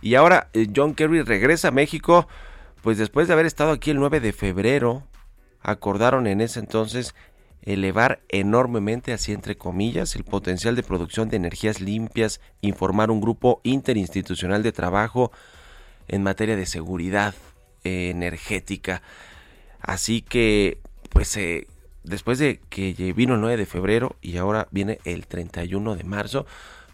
Y 0.00 0.16
ahora 0.16 0.48
eh, 0.52 0.66
John 0.74 0.94
Kerry 0.94 1.22
regresa 1.22 1.68
a 1.68 1.72
México 1.72 2.26
pues 2.86 2.98
después 2.98 3.26
de 3.26 3.34
haber 3.34 3.46
estado 3.46 3.72
aquí 3.72 3.90
el 3.90 3.98
9 3.98 4.20
de 4.20 4.32
febrero, 4.32 5.02
acordaron 5.60 6.28
en 6.28 6.40
ese 6.40 6.60
entonces 6.60 7.16
elevar 7.66 8.20
enormemente, 8.28 9.12
así 9.12 9.32
entre 9.32 9.56
comillas, 9.56 10.14
el 10.14 10.24
potencial 10.24 10.76
de 10.76 10.84
producción 10.84 11.28
de 11.28 11.36
energías 11.36 11.80
limpias, 11.80 12.40
informar 12.60 13.10
un 13.10 13.20
grupo 13.20 13.60
interinstitucional 13.64 14.62
de 14.62 14.72
trabajo 14.72 15.32
en 16.08 16.22
materia 16.22 16.56
de 16.56 16.64
seguridad 16.64 17.34
energética. 17.82 19.02
Así 19.80 20.22
que, 20.22 20.78
pues, 21.10 21.36
eh, 21.36 21.66
después 22.04 22.38
de 22.38 22.60
que 22.70 23.12
vino 23.14 23.34
el 23.34 23.40
9 23.40 23.56
de 23.56 23.66
febrero 23.66 24.16
y 24.22 24.36
ahora 24.36 24.68
viene 24.70 25.00
el 25.04 25.26
31 25.26 25.96
de 25.96 26.04
marzo, 26.04 26.46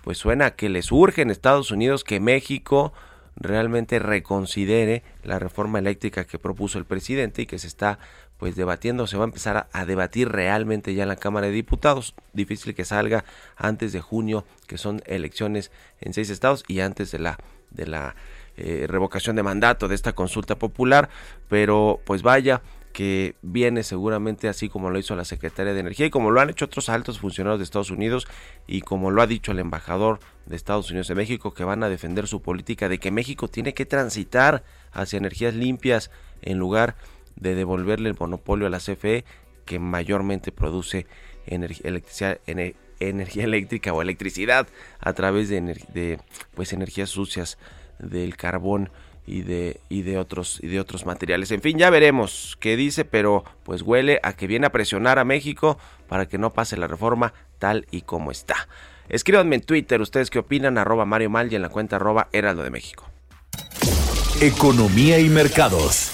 pues 0.02 0.19
suena 0.19 0.52
que 0.52 0.69
les 0.69 0.91
urge 0.91 1.23
en 1.23 1.31
Estados 1.31 1.71
Unidos 1.71 2.02
que 2.02 2.19
México 2.19 2.93
realmente 3.37 3.99
reconsidere 3.99 5.03
la 5.23 5.39
reforma 5.39 5.79
eléctrica 5.79 6.25
que 6.25 6.39
propuso 6.39 6.79
el 6.79 6.85
presidente 6.85 7.43
y 7.43 7.47
que 7.47 7.59
se 7.59 7.67
está 7.67 7.99
pues 8.39 8.57
debatiendo, 8.57 9.07
se 9.07 9.17
va 9.17 9.25
a 9.25 9.27
empezar 9.27 9.69
a, 9.73 9.85
debatir 9.85 10.29
realmente 10.29 10.95
ya 10.95 11.05
en 11.05 11.09
la 11.09 11.17
Cámara 11.17 11.47
de 11.47 11.53
Diputados. 11.53 12.15
Difícil 12.33 12.75
que 12.75 12.85
salga 12.85 13.25
antes 13.57 13.93
de 13.93 14.01
junio, 14.01 14.45
que 14.67 14.79
son 14.79 15.01
elecciones 15.07 15.71
en 16.01 16.12
seis 16.12 16.29
estados 16.29 16.65
y 16.67 16.81
antes 16.81 17.12
de 17.12 17.21
la 17.21 17.39
de 17.71 17.87
la 17.87 18.15
eh, 18.57 18.87
revocación 18.89 19.37
de 19.37 19.43
mandato 19.43 19.89
de 19.89 19.95
esta 19.95 20.12
consulta 20.12 20.59
popular, 20.59 21.09
pero 21.49 22.01
pues 22.05 22.23
vaya, 22.23 22.61
que 22.93 23.37
viene 23.43 23.83
seguramente 23.83 24.49
así 24.49 24.69
como 24.69 24.91
lo 24.91 24.99
hizo 24.99 25.17
la 25.17 25.25
Secretaría 25.25 25.73
de 25.73 25.81
Energía 25.81 26.07
y 26.07 26.11
como 26.11 26.31
lo 26.31 26.41
han 26.41 26.51
hecho 26.51 26.67
otros 26.67 26.89
altos 26.89 27.19
funcionarios 27.19 27.59
de 27.59 27.65
Estados 27.65 27.91
Unidos 27.91 28.29
y 28.67 28.83
como 28.83 29.11
lo 29.11 29.23
ha 29.23 29.27
dicho 29.27 29.53
el 29.53 29.59
embajador 29.59 30.21
de 30.47 30.57
Estados 30.57 30.91
Unidos 30.91 31.09
en 31.11 31.17
México 31.17 31.55
que 31.55 31.65
van 31.65 31.83
a 31.83 31.89
defender 31.89 32.27
su 32.27 32.43
política 32.43 32.89
de 32.89 32.99
que 32.99 33.11
México 33.11 33.49
tiene 33.49 33.75
que 33.75 33.87
transitar 33.87 34.63
hacia 34.93 35.17
energías 35.17 35.55
limpias 35.55 36.11
en 36.43 36.59
lugar 36.59 36.97
de 37.37 37.55
devolverle 37.55 38.11
el 38.11 38.17
monopolio 38.19 38.67
a 38.67 38.71
la 38.71 38.79
CFE 38.79 39.25
que 39.65 39.79
mayormente 39.79 40.53
produce 40.53 41.07
energía 41.47 42.39
eléctrica 43.45 43.93
o 43.93 44.03
electricidad 44.03 44.69
a 45.01 45.13
través 45.15 45.49
de, 45.49 45.61
de 45.61 46.21
pues 46.55 46.73
energías 46.73 47.09
sucias 47.09 47.59
del 47.99 48.37
carbón 48.37 48.91
y 49.26 49.43
de, 49.43 49.81
y 49.88 50.02
de 50.02 50.19
otros 50.19 50.59
y 50.62 50.69
de 50.69 50.81
otros 50.81 51.07
materiales. 51.07 51.50
En 51.50 51.61
fin, 51.61 51.79
ya 51.79 51.91
veremos 51.91 52.57
qué 52.61 52.76
dice, 52.76 53.05
pero 53.05 53.45
pues 53.62 53.83
huele 53.83 54.21
a 54.23 54.35
que 54.35 54.47
viene 54.47 54.67
a 54.67 54.73
presionar 54.73 55.19
a 55.19 55.25
México 55.25 55.79
para 56.09 56.26
que 56.26 56.38
no 56.38 56.52
pase 56.52 56.76
la 56.76 56.87
reforma 56.87 57.33
tal 57.59 57.87
y 57.91 58.02
como 58.02 58.31
está. 58.31 58.69
Escríbanme 59.09 59.57
en 59.57 59.62
Twitter 59.62 60.00
ustedes 60.00 60.31
qué 60.31 60.38
opinan, 60.38 60.79
arroba 60.79 61.05
Mario 61.05 61.31
Mal 61.31 61.52
y 61.52 61.57
en 61.57 61.62
la 61.62 61.69
cuenta 61.69 61.97
arroba 61.97 62.29
Heraldo 62.33 62.62
de 62.62 62.71
México. 62.71 63.09
Economía 64.41 65.19
y 65.21 65.29
mercados. 65.29 66.11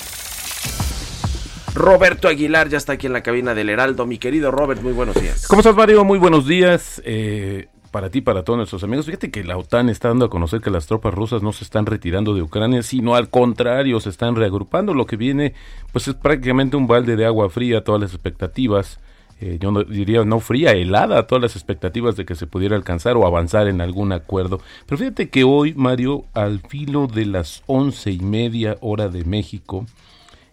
Roberto 1.75 2.29
Aguilar 2.29 2.69
ya 2.69 2.77
está 2.77 2.95
aquí 2.95 3.07
en 3.07 3.13
la 3.13 3.23
cabina 3.23 3.55
del 3.55 3.71
Heraldo. 3.71 4.05
Mi 4.05 4.19
querido 4.19 4.51
Robert, 4.51 4.83
muy 4.83 4.93
buenos 4.93 5.15
días. 5.21 5.47
¿Cómo 5.47 5.61
estás, 5.61 5.77
Mario? 5.77 6.05
Muy 6.05 6.19
buenos 6.19 6.47
días. 6.47 7.01
Eh, 7.05 7.69
para 7.91 8.11
ti, 8.11 8.21
para 8.21 8.45
todos 8.45 8.57
nuestros 8.57 8.85
amigos. 8.85 9.07
Fíjate 9.07 9.31
que 9.31 9.45
la 9.45 9.57
OTAN 9.57 9.89
está 9.89 10.09
dando 10.09 10.27
a 10.27 10.31
conocer 10.31 10.61
que 10.61 10.71
las 10.71 10.87
tropas 10.87 11.15
rusas 11.15 11.43
no 11.43 11.53
se 11.53 11.65
están 11.65 11.87
retirando 11.87 12.35
de 12.35 12.43
Ucrania, 12.43 12.83
sino 12.83 13.15
al 13.15 13.29
contrario, 13.29 14.01
se 14.01 14.11
están 14.11 14.37
reagrupando. 14.37 14.95
Lo 14.95 15.07
que 15.07 15.17
viene, 15.17 15.55
pues 15.93 16.09
es 16.09 16.15
prácticamente 16.15 16.77
un 16.77 16.87
balde 16.87 17.17
de 17.17 17.27
agua 17.27 17.51
fría 17.51 17.79
a 17.79 17.85
todas 17.85 18.01
las 18.01 18.15
expectativas. 18.15 19.01
Eh, 19.41 19.59
yo 19.61 19.71
no, 19.71 19.85
diría 19.85 20.25
no 20.25 20.41
fría, 20.41 20.73
helada 20.73 21.19
a 21.19 21.27
todas 21.27 21.43
las 21.43 21.55
expectativas 21.55 22.17
de 22.17 22.25
que 22.25 22.35
se 22.35 22.47
pudiera 22.47 22.75
alcanzar 22.75 23.17
o 23.17 23.27
avanzar 23.27 23.69
en 23.69 23.81
algún 23.81 24.13
acuerdo. 24.13 24.61
Pero 24.87 24.99
fíjate 24.99 25.29
que 25.29 25.45
hoy, 25.45 25.75
Mario, 25.75 26.25
al 26.35 26.61
filo 26.61 27.07
de 27.07 27.27
las 27.27 27.63
once 27.67 28.11
y 28.11 28.19
media 28.19 28.77
hora 28.81 29.09
de 29.09 29.25
México, 29.25 29.87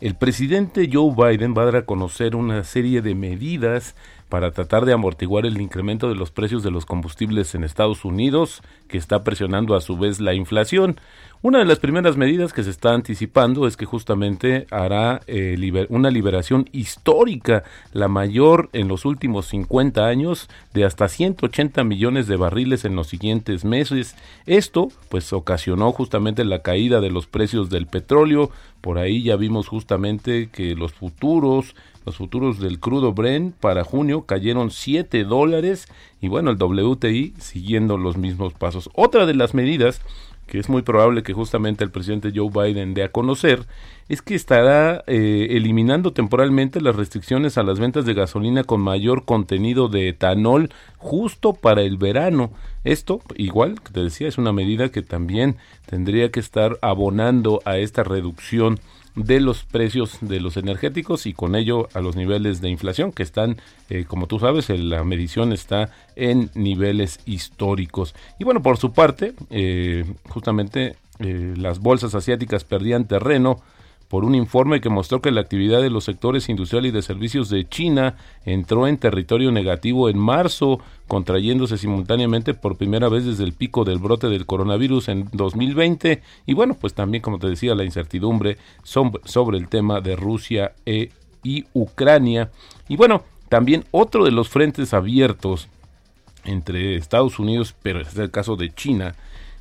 el 0.01 0.15
presidente 0.15 0.89
Joe 0.91 1.15
Biden 1.15 1.55
va 1.57 1.63
a 1.63 1.65
dar 1.65 1.75
a 1.77 1.85
conocer 1.85 2.35
una 2.35 2.63
serie 2.63 3.01
de 3.01 3.15
medidas 3.15 3.95
para 4.29 4.51
tratar 4.51 4.86
de 4.86 4.94
amortiguar 4.94 5.46
el 5.46 5.62
incremento 5.62 6.10
de 6.10 6.15
los 6.15 6.32
precios 6.32 6.63
de 6.63 6.72
los 6.72 6.86
combustibles 6.86 7.53
en 7.55 7.63
Estados 7.63 8.05
Unidos, 8.05 8.62
que 8.88 8.98
está 8.98 9.24
presionando 9.24 9.75
a 9.75 9.82
su 9.82 9.98
vez 9.98 10.20
la 10.20 10.34
inflación. 10.34 11.00
Una 11.41 11.60
de 11.60 11.65
las 11.65 11.77
primeras 11.77 12.17
medidas 12.17 12.53
que 12.53 12.63
se 12.63 12.72
está 12.72 12.94
anticipando 12.94 13.67
es 13.67 13.77
que 13.77 13.86
justamente 13.86 14.65
hará 14.72 15.22
eh, 15.27 15.86
una 15.89 16.10
liberación 16.10 16.67
histórica, 16.72 17.63
la 17.94 18.08
mayor 18.08 18.70
en 18.74 18.88
los 18.88 19.05
últimos 19.05 19.46
50 19.48 20.08
años, 20.08 20.50
de 20.74 20.86
hasta 20.86 21.08
180 21.08 21.84
millones 21.84 22.25
de 22.25 22.38
barriles 22.38 22.84
en 22.84 22.96
los 22.96 23.08
siguientes 23.08 23.63
meses. 23.63 24.15
Esto 24.48 24.88
pues 25.10 25.32
ocasionó 25.34 25.91
justamente 25.91 26.44
la 26.46 26.63
caída 26.63 27.00
de 27.00 27.12
los 27.12 27.27
precios 27.27 27.70
del 27.70 27.86
petróleo. 27.86 28.50
Por 28.82 28.98
ahí 28.98 29.22
ya 29.22 29.36
vimos 29.36 29.67
justamente 29.67 30.50
que 30.51 30.75
los 30.75 30.94
futuros 30.94 31.75
los 32.05 32.17
futuros 32.17 32.59
del 32.59 32.79
crudo 32.79 33.13
Brent 33.13 33.55
para 33.55 33.83
junio 33.83 34.25
cayeron 34.25 34.71
7 34.71 35.24
dólares 35.24 35.88
y 36.21 36.27
bueno, 36.27 36.51
el 36.51 36.57
WTI 36.57 37.33
siguiendo 37.39 37.97
los 37.97 38.17
mismos 38.17 38.53
pasos. 38.53 38.89
Otra 38.93 39.25
de 39.25 39.33
las 39.33 39.53
medidas 39.53 40.01
que 40.47 40.59
es 40.59 40.69
muy 40.69 40.83
probable 40.83 41.24
que 41.24 41.33
justamente 41.33 41.83
el 41.83 41.91
presidente 41.91 42.31
Joe 42.33 42.50
Biden 42.50 42.93
dé 42.93 43.03
a 43.03 43.12
conocer, 43.12 43.65
es 44.09 44.21
que 44.21 44.35
estará 44.35 45.03
eh, 45.07 45.47
eliminando 45.51 46.13
temporalmente 46.13 46.81
las 46.81 46.95
restricciones 46.95 47.57
a 47.57 47.63
las 47.63 47.79
ventas 47.79 48.05
de 48.05 48.13
gasolina 48.13 48.63
con 48.63 48.81
mayor 48.81 49.25
contenido 49.25 49.88
de 49.88 50.09
etanol 50.09 50.69
justo 50.97 51.53
para 51.53 51.81
el 51.81 51.97
verano. 51.97 52.51
Esto, 52.83 53.21
igual 53.35 53.81
que 53.81 53.91
te 53.91 54.03
decía, 54.03 54.27
es 54.27 54.38
una 54.38 54.53
medida 54.53 54.89
que 54.89 55.01
también 55.01 55.57
tendría 55.88 56.29
que 56.29 56.39
estar 56.39 56.77
abonando 56.81 57.62
a 57.65 57.77
esta 57.77 58.03
reducción 58.03 58.79
de 59.15 59.39
los 59.39 59.63
precios 59.63 60.17
de 60.22 60.39
los 60.39 60.57
energéticos 60.57 61.25
y 61.25 61.34
con 61.34 61.55
ello 61.55 61.88
a 61.93 62.01
los 62.01 62.15
niveles 62.15 62.62
de 62.62 62.69
inflación 62.69 63.12
que 63.12 63.24
están, 63.24 63.57
eh, 63.89 64.05
como 64.05 64.27
tú 64.27 64.39
sabes, 64.39 64.69
la 64.69 65.03
medición 65.03 65.53
está 65.53 65.89
en 66.15 66.50
niveles 66.53 67.19
históricos. 67.25 68.13
Y 68.39 68.43
bueno, 68.43 68.62
por 68.62 68.77
su 68.77 68.93
parte, 68.93 69.34
eh, 69.50 70.05
justamente 70.29 70.98
eh, 71.19 71.53
las 71.57 71.79
bolsas 71.79 72.13
asiáticas 72.13 72.65
perdían 72.65 73.05
terreno 73.05 73.62
por 74.07 74.24
un 74.24 74.35
informe 74.35 74.81
que 74.81 74.89
mostró 74.89 75.21
que 75.21 75.31
la 75.31 75.41
actividad 75.41 75.81
de 75.81 75.89
los 75.89 76.03
sectores 76.03 76.50
industrial 76.50 76.85
y 76.85 76.91
de 76.91 77.01
servicios 77.01 77.50
de 77.50 77.67
China 77.67 78.15
entró 78.45 78.88
en 78.88 78.97
territorio 78.97 79.51
negativo 79.51 80.09
en 80.09 80.17
marzo, 80.17 80.79
contrayéndose 81.07 81.77
simultáneamente 81.77 82.53
por 82.53 82.77
primera 82.77 83.09
vez 83.09 83.25
desde 83.25 83.43
el 83.43 83.53
pico 83.53 83.83
del 83.83 83.97
brote 83.97 84.27
del 84.27 84.45
coronavirus 84.45 85.09
en 85.09 85.27
2020. 85.33 86.21
Y 86.45 86.53
bueno, 86.53 86.75
pues 86.79 86.93
también, 86.93 87.21
como 87.21 87.39
te 87.39 87.47
decía, 87.47 87.75
la 87.75 87.83
incertidumbre 87.83 88.57
sobre 88.83 89.57
el 89.57 89.67
tema 89.67 90.01
de 90.01 90.15
Rusia 90.15 90.74
e, 90.85 91.09
y 91.43 91.65
Ucrania. 91.74 92.51
Y 92.88 92.97
bueno, 92.97 93.24
también 93.50 93.85
otro 93.91 94.24
de 94.25 94.31
los 94.31 94.50
frentes 94.50 94.93
abiertos 94.93 95.67
entre 96.43 96.95
Estados 96.95 97.39
Unidos, 97.39 97.75
pero 97.81 98.01
es 98.01 98.15
el 98.17 98.31
caso 98.31 98.55
de 98.55 98.74
China, 98.74 99.15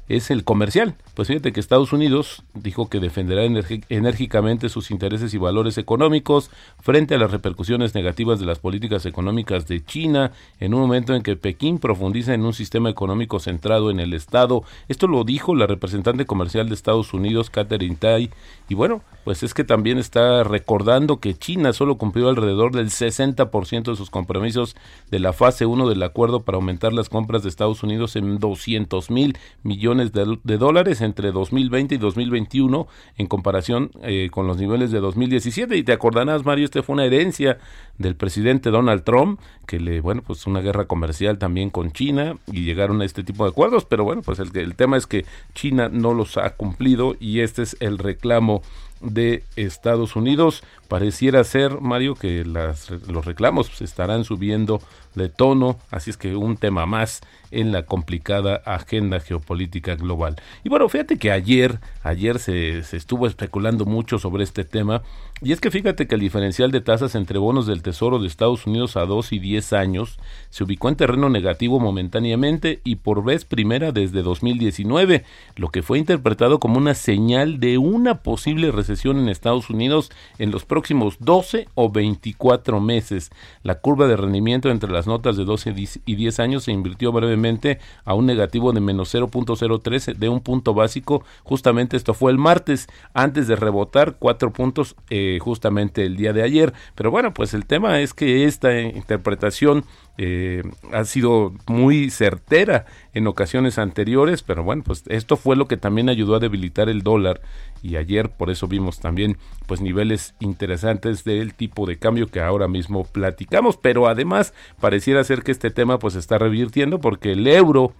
es 0.08 0.30
el 0.30 0.44
comercial. 0.44 0.94
Pues 1.14 1.28
fíjate 1.28 1.52
que 1.52 1.60
Estados 1.60 1.92
Unidos 1.92 2.42
dijo 2.54 2.88
que 2.88 3.00
defenderá 3.00 3.44
enérgicamente 3.44 4.68
sus 4.68 4.90
intereses 4.90 5.32
y 5.32 5.38
valores 5.38 5.78
económicos 5.78 6.50
frente 6.80 7.14
a 7.14 7.18
las 7.18 7.30
repercusiones 7.30 7.94
negativas 7.94 8.40
de 8.40 8.46
las 8.46 8.58
políticas 8.58 9.06
económicas 9.06 9.66
de 9.66 9.84
China 9.84 10.32
en 10.60 10.74
un 10.74 10.80
momento 10.80 11.14
en 11.14 11.22
que 11.22 11.36
Pekín 11.36 11.78
profundiza 11.78 12.34
en 12.34 12.44
un 12.44 12.52
sistema 12.52 12.90
económico 12.90 13.38
centrado 13.38 13.90
en 13.90 14.00
el 14.00 14.12
Estado. 14.12 14.64
Esto 14.88 15.06
lo 15.06 15.24
dijo 15.24 15.54
la 15.54 15.66
representante 15.66 16.26
comercial 16.26 16.68
de 16.68 16.74
Estados 16.74 17.14
Unidos, 17.14 17.48
Catherine 17.48 17.96
Tai, 17.96 18.30
y 18.68 18.74
bueno, 18.74 19.02
pues 19.24 19.42
es 19.42 19.54
que 19.54 19.64
también 19.64 19.98
está 19.98 20.42
recordando 20.42 21.18
que 21.18 21.34
China 21.34 21.72
solo 21.72 21.96
cumplió 21.96 22.28
alrededor 22.28 22.72
del 22.72 22.90
60% 22.90 23.90
de 23.90 23.96
sus 23.96 24.10
compromisos 24.10 24.76
de 25.10 25.20
la 25.20 25.32
fase 25.32 25.64
1 25.64 25.88
del 25.88 26.02
acuerdo 26.02 26.42
para 26.42 26.56
aumentar 26.56 26.92
las 26.92 27.08
compras 27.08 27.42
de 27.42 27.48
Estados 27.48 27.82
Unidos 27.82 28.16
en 28.16 28.38
200 28.38 29.10
mil 29.10 29.38
millones 29.62 29.93
de, 29.98 30.58
dólares 30.58 31.00
entre 31.00 31.32
2020 31.32 31.94
y 31.94 31.98
2021 31.98 32.86
en 33.16 33.26
comparación 33.26 33.90
eh, 34.02 34.28
con 34.30 34.46
los 34.46 34.56
niveles 34.56 34.90
de 34.90 35.00
2017. 35.00 35.76
Y 35.76 35.82
te 35.82 35.92
acordarás, 35.92 36.44
Mario, 36.44 36.64
este 36.64 36.82
fue 36.82 36.94
una 36.94 37.04
herencia 37.04 37.58
del 37.98 38.16
presidente 38.16 38.70
Donald 38.70 39.04
Trump, 39.04 39.40
que 39.66 39.80
le, 39.80 40.00
bueno, 40.00 40.22
pues 40.26 40.46
una 40.46 40.60
guerra 40.60 40.86
comercial 40.86 41.38
también 41.38 41.70
con 41.70 41.92
China 41.92 42.36
y 42.50 42.64
llegaron 42.64 43.02
a 43.02 43.04
este 43.04 43.24
tipo 43.24 43.44
de 43.44 43.50
acuerdos, 43.50 43.84
pero 43.84 44.04
bueno, 44.04 44.22
pues 44.22 44.38
el, 44.38 44.56
el 44.56 44.74
tema 44.74 44.96
es 44.96 45.06
que 45.06 45.24
China 45.54 45.88
no 45.90 46.14
los 46.14 46.36
ha 46.36 46.50
cumplido 46.56 47.16
y 47.20 47.40
este 47.40 47.62
es 47.62 47.76
el 47.80 47.98
reclamo 47.98 48.62
de 49.00 49.44
Estados 49.56 50.16
Unidos. 50.16 50.62
Pareciera 50.94 51.42
ser, 51.42 51.80
Mario, 51.80 52.14
que 52.14 52.44
los 52.44 53.24
reclamos 53.24 53.82
estarán 53.82 54.22
subiendo 54.22 54.80
de 55.16 55.28
tono, 55.28 55.76
así 55.90 56.10
es 56.10 56.16
que 56.16 56.36
un 56.36 56.56
tema 56.56 56.86
más 56.86 57.20
en 57.50 57.72
la 57.72 57.84
complicada 57.84 58.62
agenda 58.64 59.18
geopolítica 59.18 59.96
global. 59.96 60.36
Y 60.62 60.68
bueno, 60.68 60.88
fíjate 60.88 61.18
que 61.18 61.32
ayer, 61.32 61.80
ayer 62.02 62.38
se, 62.38 62.82
se, 62.84 62.96
estuvo 62.96 63.26
especulando 63.26 63.86
mucho 63.86 64.18
sobre 64.18 64.44
este 64.44 64.64
tema, 64.64 65.02
y 65.40 65.52
es 65.52 65.60
que 65.60 65.70
fíjate 65.70 66.06
que 66.06 66.14
el 66.14 66.20
diferencial 66.20 66.70
de 66.70 66.80
tasas 66.80 67.14
entre 67.14 67.38
bonos 67.38 67.66
del 67.66 67.82
Tesoro 67.82 68.18
de 68.18 68.26
Estados 68.26 68.66
Unidos 68.66 68.96
a 68.96 69.04
2 69.04 69.32
y 69.32 69.38
10 69.40 69.72
años 69.72 70.18
se 70.50 70.64
ubicó 70.64 70.88
en 70.88 70.96
terreno 70.96 71.28
negativo 71.28 71.78
momentáneamente 71.80 72.80
y 72.82 72.96
por 72.96 73.22
vez 73.22 73.44
primera 73.44 73.92
desde 73.92 74.22
2019, 74.22 75.24
lo 75.56 75.68
que 75.68 75.82
fue 75.82 75.98
interpretado 75.98 76.58
como 76.60 76.78
una 76.78 76.94
señal 76.94 77.60
de 77.60 77.78
una 77.78 78.22
posible 78.22 78.72
recesión 78.72 79.18
en 79.18 79.28
Estados 79.28 79.70
Unidos 79.70 80.10
en 80.38 80.50
los 80.50 80.64
próximos 80.64 80.83
12 81.18 81.68
o 81.74 81.90
24 81.90 82.80
meses. 82.80 83.30
La 83.62 83.76
curva 83.76 84.06
de 84.06 84.16
rendimiento 84.16 84.70
entre 84.70 84.90
las 84.90 85.06
notas 85.06 85.36
de 85.36 85.44
12 85.44 85.74
y 86.04 86.14
10 86.14 86.40
años 86.40 86.64
se 86.64 86.72
invirtió 86.72 87.12
brevemente 87.12 87.78
a 88.04 88.14
un 88.14 88.26
negativo 88.26 88.72
de 88.72 88.80
menos 88.80 89.14
0.03 89.14 90.16
de 90.16 90.28
un 90.28 90.40
punto 90.40 90.74
básico. 90.74 91.24
Justamente 91.42 91.96
esto 91.96 92.14
fue 92.14 92.32
el 92.32 92.38
martes, 92.38 92.88
antes 93.14 93.46
de 93.46 93.56
rebotar 93.56 94.16
cuatro 94.18 94.52
puntos 94.52 94.96
eh, 95.10 95.38
justamente 95.40 96.04
el 96.04 96.16
día 96.16 96.32
de 96.32 96.42
ayer. 96.42 96.72
Pero 96.94 97.10
bueno, 97.10 97.32
pues 97.32 97.54
el 97.54 97.66
tema 97.66 98.00
es 98.00 98.14
que 98.14 98.44
esta 98.44 98.78
interpretación 98.80 99.84
eh, 100.16 100.62
ha 100.92 101.04
sido 101.04 101.52
muy 101.66 102.10
certera 102.10 102.86
en 103.14 103.26
ocasiones 103.26 103.78
anteriores, 103.78 104.42
pero 104.42 104.62
bueno, 104.62 104.82
pues 104.84 105.02
esto 105.08 105.36
fue 105.36 105.56
lo 105.56 105.66
que 105.66 105.76
también 105.76 106.08
ayudó 106.08 106.36
a 106.36 106.40
debilitar 106.40 106.88
el 106.88 107.02
dólar 107.02 107.40
y 107.84 107.96
ayer 107.96 108.30
por 108.30 108.48
eso 108.48 108.66
vimos 108.66 108.98
también 108.98 109.36
pues 109.66 109.82
niveles 109.82 110.34
interesantes 110.40 111.22
del 111.22 111.52
tipo 111.52 111.84
de 111.84 111.98
cambio 111.98 112.28
que 112.28 112.40
ahora 112.40 112.66
mismo 112.66 113.04
platicamos, 113.04 113.76
pero 113.76 114.08
además 114.08 114.54
pareciera 114.80 115.22
ser 115.22 115.42
que 115.42 115.52
este 115.52 115.70
tema 115.70 115.98
pues 115.98 116.14
está 116.14 116.38
revirtiendo 116.38 116.98
porque 116.98 117.32
el 117.32 117.46
euro 117.46 117.92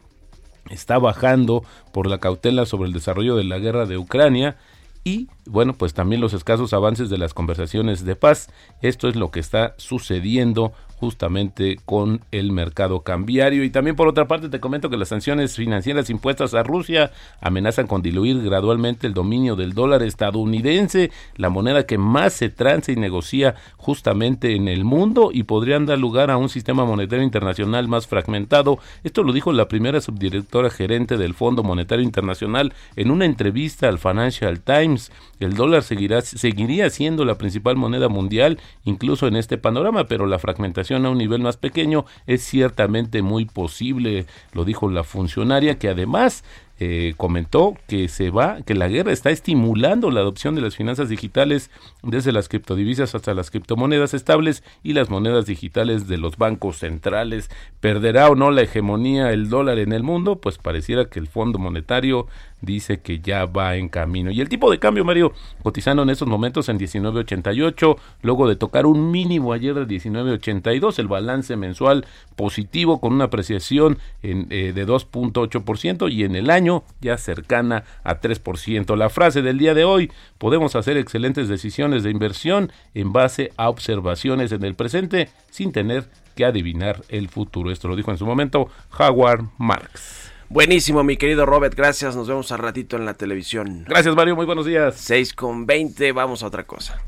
está 0.71 0.99
bajando 0.99 1.65
por 1.93 2.07
la 2.07 2.19
cautela 2.19 2.65
sobre 2.65 2.89
el 2.89 2.95
desarrollo 2.95 3.37
de 3.37 3.45
la 3.45 3.59
guerra 3.59 3.85
de 3.85 3.99
Ucrania 3.99 4.57
y 5.05 5.29
bueno, 5.45 5.75
pues 5.75 5.93
también 5.93 6.23
los 6.23 6.33
escasos 6.33 6.73
avances 6.73 7.11
de 7.11 7.19
las 7.19 7.35
conversaciones 7.35 8.07
de 8.07 8.17
paz. 8.17 8.49
Esto 8.81 9.07
es 9.07 9.17
lo 9.17 9.31
que 9.31 9.41
está 9.41 9.75
sucediendo 9.77 10.73
justamente 11.05 11.79
con 11.85 12.23
el 12.33 12.51
mercado 12.51 13.03
cambiario. 13.03 13.63
Y 13.63 13.69
también 13.69 13.95
por 13.95 14.09
otra 14.09 14.27
parte 14.27 14.49
te 14.49 14.59
comento 14.59 14.89
que 14.89 14.97
las 14.97 15.09
sanciones 15.09 15.55
financieras 15.55 16.09
impuestas 16.09 16.55
a 16.55 16.63
Rusia 16.63 17.13
amenazan 17.43 17.87
con 17.87 18.01
diluir 18.01 18.43
gradualmente 18.43 19.07
el 19.07 19.13
dominio 19.13 19.55
del 19.55 19.75
dólar 19.75 20.03
estadounidense, 20.03 21.11
la 21.37 21.51
moneda 21.51 21.85
que 21.85 21.99
más 21.99 22.33
se 22.33 22.49
transa 22.49 22.91
y 22.91 22.97
negocia 22.97 23.55
justamente 23.77 24.57
en 24.57 24.67
el 24.67 24.85
mundo 24.85 25.29
y 25.31 25.43
podrían 25.43 25.85
dar 25.85 25.99
lugar 25.99 26.31
a 26.31 26.39
un 26.39 26.49
sistema 26.49 26.87
monetario 26.87 27.23
internacional 27.23 27.87
más 27.87 28.07
fragmentado. 28.07 28.79
Esto 29.03 29.23
lo 29.25 29.35
dijo 29.35 29.53
la 29.53 29.69
primera 29.69 30.01
subdirectora 30.01 30.71
gerente 30.71 31.19
del 31.19 31.35
Fondo 31.35 31.63
Monetario 31.63 32.03
Internacional 32.03 32.73
en 32.97 33.11
una 33.11 33.27
entrevista 33.27 33.89
al 33.89 33.99
Financial 33.99 34.59
Times. 34.61 35.13
El 35.39 35.53
dólar 35.53 35.83
seguirá, 35.83 36.23
seguiría 36.23 36.89
siendo 36.89 37.27
la 37.27 37.37
principal 37.37 37.77
moneda 37.77 38.09
mundial 38.09 38.59
incluso 38.85 39.27
en 39.27 39.37
este 39.37 39.59
panorama, 39.59 40.05
pero 40.05 40.27
la 40.27 40.39
fragmentación 40.39 40.94
a 40.95 41.11
un 41.11 41.19
nivel 41.19 41.41
más 41.41 41.57
pequeño 41.57 42.05
es 42.27 42.43
ciertamente 42.43 43.23
muy 43.23 43.45
posible, 43.45 44.27
lo 44.53 44.65
dijo 44.65 44.91
la 44.91 45.05
funcionaria, 45.05 45.79
que 45.79 45.89
además 45.89 46.45
eh, 46.81 47.15
comentó 47.17 47.77
que 47.87 48.09
se 48.09 48.31
va, 48.31 48.63
que 48.63 48.75
la 48.75 48.89
guerra 48.89 49.13
está 49.13 49.31
estimulando 49.31 50.11
la 50.11 50.21
adopción 50.21 50.57
de 50.57 50.61
las 50.61 50.75
finanzas 50.75 51.09
digitales 51.09 51.71
desde 52.03 52.33
las 52.33 52.49
criptodivisas 52.49 53.15
hasta 53.15 53.33
las 53.33 53.53
criptomonedas 53.53 54.13
estables 54.13 54.65
y 54.83 54.93
las 54.93 55.09
monedas 55.09 55.47
digitales 55.47 56.09
de 56.09 56.19
los 56.19 56.37
bancos 56.37 56.79
centrales. 56.79 57.49
¿Perderá 57.79 58.29
o 58.29 58.35
no 58.35 58.51
la 58.51 58.63
hegemonía 58.63 59.33
el 59.33 59.51
dólar 59.51 59.79
en 59.79 59.93
el 59.93 60.03
mundo? 60.03 60.41
Pues 60.41 60.59
pareciera 60.59 61.05
que 61.05 61.21
el 61.21 61.29
Fondo 61.29 61.61
Monetario 61.61 62.27
dice 62.65 63.01
que 63.01 63.21
ya 63.21 63.47
va 63.47 63.77
en 63.77 63.89
camino. 63.89 64.31
Y 64.31 64.41
el 64.41 64.49
tipo 64.49 64.71
de 64.71 64.79
cambio, 64.79 65.05
Mario, 65.05 65.33
cotizando 65.63 66.03
en 66.03 66.11
estos 66.11 66.29
momentos 66.29 66.69
en 66.69 66.79
19.88, 66.79 67.97
luego 68.23 68.49
de 68.49 68.57
tocar 68.57 68.87
un 68.87 69.11
mínimo 69.11 69.53
ayer 69.53 69.75
de 69.75 69.87
19.82, 69.87 70.99
el 70.99 71.09
balance 71.09 71.57
mensual 71.57 72.07
positivo 72.37 73.01
con 73.01 73.13
una 73.13 73.25
apreciación 73.25 73.99
eh, 74.23 74.73
de 74.75 74.87
2.8% 74.87 76.11
y 76.11 76.25
en 76.25 76.37
el 76.37 76.51
año 76.51 76.85
ya 77.01 77.17
cercana 77.19 77.85
a 78.03 78.21
3%. 78.21 78.97
La 78.97 79.11
frase 79.11 79.43
del 79.43 79.59
día 79.59 79.75
de 79.75 79.85
hoy, 79.85 80.11
podemos 80.39 80.77
hacer 80.77 80.97
excelentes 80.97 81.49
decisiones 81.49 82.03
de 82.03 82.11
inversión 82.11 82.73
en 82.95 83.13
base 83.13 83.53
a 83.57 83.69
observaciones 83.69 84.53
en 84.53 84.65
el 84.65 84.75
presente 84.75 85.29
sin 85.51 85.73
tener 85.73 86.09
que 86.35 86.45
adivinar 86.45 87.03
el 87.09 87.29
futuro. 87.29 87.71
Esto 87.71 87.89
lo 87.89 87.97
dijo 87.97 88.11
en 88.11 88.19
su 88.19 88.27
momento 88.27 88.69
Howard 88.99 89.45
Marks. 89.59 90.24
Buenísimo, 90.55 91.03
mi 91.03 91.17
querido 91.17 91.47
Robert, 91.47 91.75
gracias. 91.75 92.15
Nos 92.15 92.29
vemos 92.29 92.53
al 92.53 92.61
ratito 92.61 92.97
en 92.97 93.05
la 93.05 93.15
televisión. 93.15 93.85
Gracias, 93.89 94.15
Mario, 94.15 94.37
muy 94.37 94.47
buenos 94.47 94.65
días. 94.65 94.95
6 94.99 95.33
con 95.33 95.67
20, 95.67 96.13
vamos 96.13 96.45
a 96.45 96.47
otra 96.47 96.65
cosa. 96.65 97.03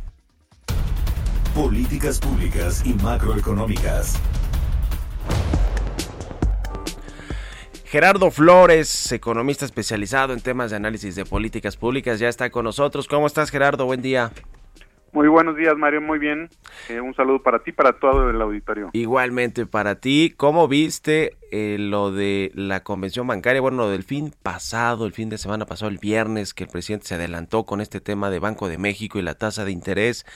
Políticas 1.55 2.19
públicas 2.19 2.83
y 2.85 2.93
macroeconómicas. 2.95 4.21
Gerardo 7.85 8.33
Flores, 8.33 9.13
economista 9.13 9.65
especializado 9.65 10.33
en 10.33 10.41
temas 10.41 10.71
de 10.71 10.79
análisis 10.79 11.15
de 11.15 11.25
políticas 11.25 11.77
públicas, 11.77 12.19
ya 12.19 12.29
está 12.29 12.51
con 12.51 12.65
nosotros. 12.65 13.07
¿Cómo 13.07 13.29
estás, 13.29 13.53
Gerardo? 13.53 13.85
Buen 13.85 14.03
día. 14.03 14.33
Muy 15.13 15.29
buenos 15.29 15.57
días, 15.57 15.77
Mario. 15.77 16.01
Muy 16.01 16.19
bien. 16.19 16.49
Eh, 16.89 17.01
un 17.01 17.15
saludo 17.15 17.43
para 17.43 17.61
ti, 17.61 17.73
para 17.73 17.95
todo 17.95 18.29
el 18.29 18.41
auditorio. 18.41 18.91
Igualmente 18.93 19.65
para 19.67 19.95
ti. 19.97 20.35
¿Cómo 20.37 20.69
viste 20.69 21.33
eh, 21.51 21.77
lo 21.79 22.13
de 22.13 22.51
la 22.55 22.83
convención 22.83 23.27
bancaria? 23.27 23.61
Bueno, 23.61 23.79
lo 23.79 23.91
del 23.91 24.03
fin 24.03 24.33
pasado, 24.43 25.07
el 25.07 25.13
fin 25.13 25.31
de 25.31 25.39
semana 25.39 25.65
pasado, 25.65 25.91
el 25.91 25.99
viernes, 25.99 26.53
que 26.53 26.65
el 26.65 26.71
presidente 26.71 27.07
se 27.07 27.15
adelantó 27.15 27.65
con 27.65 27.81
este 27.81 28.01
tema 28.01 28.31
de 28.31 28.41
Banco 28.41 28.69
de 28.69 28.79
México 28.79 29.19
y 29.19 29.23
la 29.23 29.35
tasa 29.35 29.65
de 29.65 29.73
interés 29.73 30.27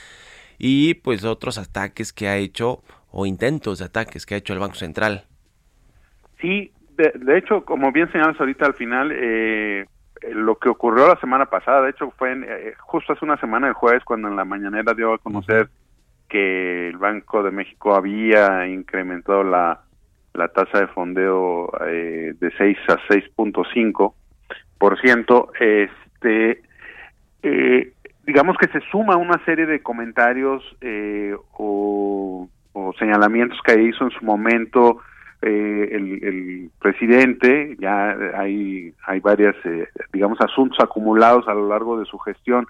y 0.62 0.94
pues 0.94 1.24
otros 1.24 1.56
ataques 1.56 2.12
que 2.12 2.28
ha 2.28 2.36
hecho 2.36 2.82
o 3.10 3.26
intentos 3.26 3.78
de 3.78 3.86
ataques 3.86 4.26
que 4.26 4.34
ha 4.34 4.38
hecho 4.38 4.52
el 4.52 4.58
Banco 4.58 4.74
Central. 4.74 5.24
Sí, 6.40 6.70
de, 6.96 7.12
de 7.18 7.38
hecho, 7.38 7.64
como 7.64 7.90
bien 7.92 8.12
señalas 8.12 8.38
ahorita 8.38 8.66
al 8.66 8.74
final, 8.74 9.10
eh, 9.10 9.80
eh, 9.80 9.86
lo 10.32 10.56
que 10.56 10.68
ocurrió 10.68 11.08
la 11.08 11.20
semana 11.20 11.46
pasada, 11.46 11.82
de 11.82 11.90
hecho 11.90 12.12
fue 12.16 12.32
eh, 12.32 12.74
justo 12.78 13.12
hace 13.12 13.24
una 13.24 13.38
semana 13.38 13.68
el 13.68 13.74
jueves 13.74 14.04
cuando 14.04 14.28
en 14.28 14.36
la 14.36 14.44
mañanera 14.44 14.94
dio 14.94 15.14
a 15.14 15.18
conocer 15.18 15.68
que 16.28 16.88
el 16.88 16.96
Banco 16.96 17.42
de 17.42 17.50
México 17.50 17.94
había 17.94 18.66
incrementado 18.68 19.42
la, 19.42 19.80
la 20.34 20.48
tasa 20.48 20.80
de 20.80 20.86
fondeo 20.88 21.70
eh, 21.86 22.34
de 22.38 22.52
6 22.56 22.78
a 22.88 22.96
6.5 23.08 24.14
por 24.78 24.98
ciento, 25.00 25.50
este 25.58 26.62
eh, 27.42 27.92
digamos 28.24 28.56
que 28.58 28.68
se 28.68 28.80
suma 28.90 29.16
una 29.16 29.44
serie 29.44 29.66
de 29.66 29.82
comentarios 29.82 30.62
eh, 30.80 31.34
o, 31.52 32.48
o 32.72 32.92
señalamientos 32.98 33.58
que 33.64 33.82
hizo 33.82 34.04
en 34.04 34.10
su 34.10 34.24
momento 34.24 34.98
eh, 35.42 35.88
el, 35.92 36.70
presidente, 36.78 37.76
ya 37.78 38.16
hay, 38.34 38.94
hay 39.06 39.20
varias, 39.20 39.56
eh, 39.64 39.88
digamos, 40.12 40.40
asuntos 40.40 40.78
acumulados 40.80 41.48
a 41.48 41.54
lo 41.54 41.68
largo 41.68 41.98
de 41.98 42.06
su 42.06 42.18
gestión 42.18 42.66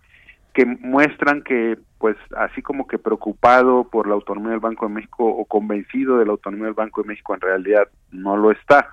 que 0.53 0.67
muestran 0.67 1.43
que, 1.43 1.79
pues, 1.99 2.17
así 2.37 2.63
como 2.63 2.87
que 2.87 2.99
preocupado 2.99 3.85
por 3.85 4.09
la 4.09 4.15
autonomía 4.15 4.51
del 4.51 4.61
Banco 4.61 4.87
de 4.87 4.95
México 4.95 5.25
o 5.25 5.45
convencido 5.45 6.19
de 6.19 6.27
la 6.27 6.33
autonomía 6.33 6.67
del 6.67 6.75
Banco 6.75 7.03
de 7.03 7.09
México, 7.09 7.35
en 7.35 7.41
realidad 7.41 7.89
no 8.11 8.37
lo 8.37 8.51
está. 8.51 8.89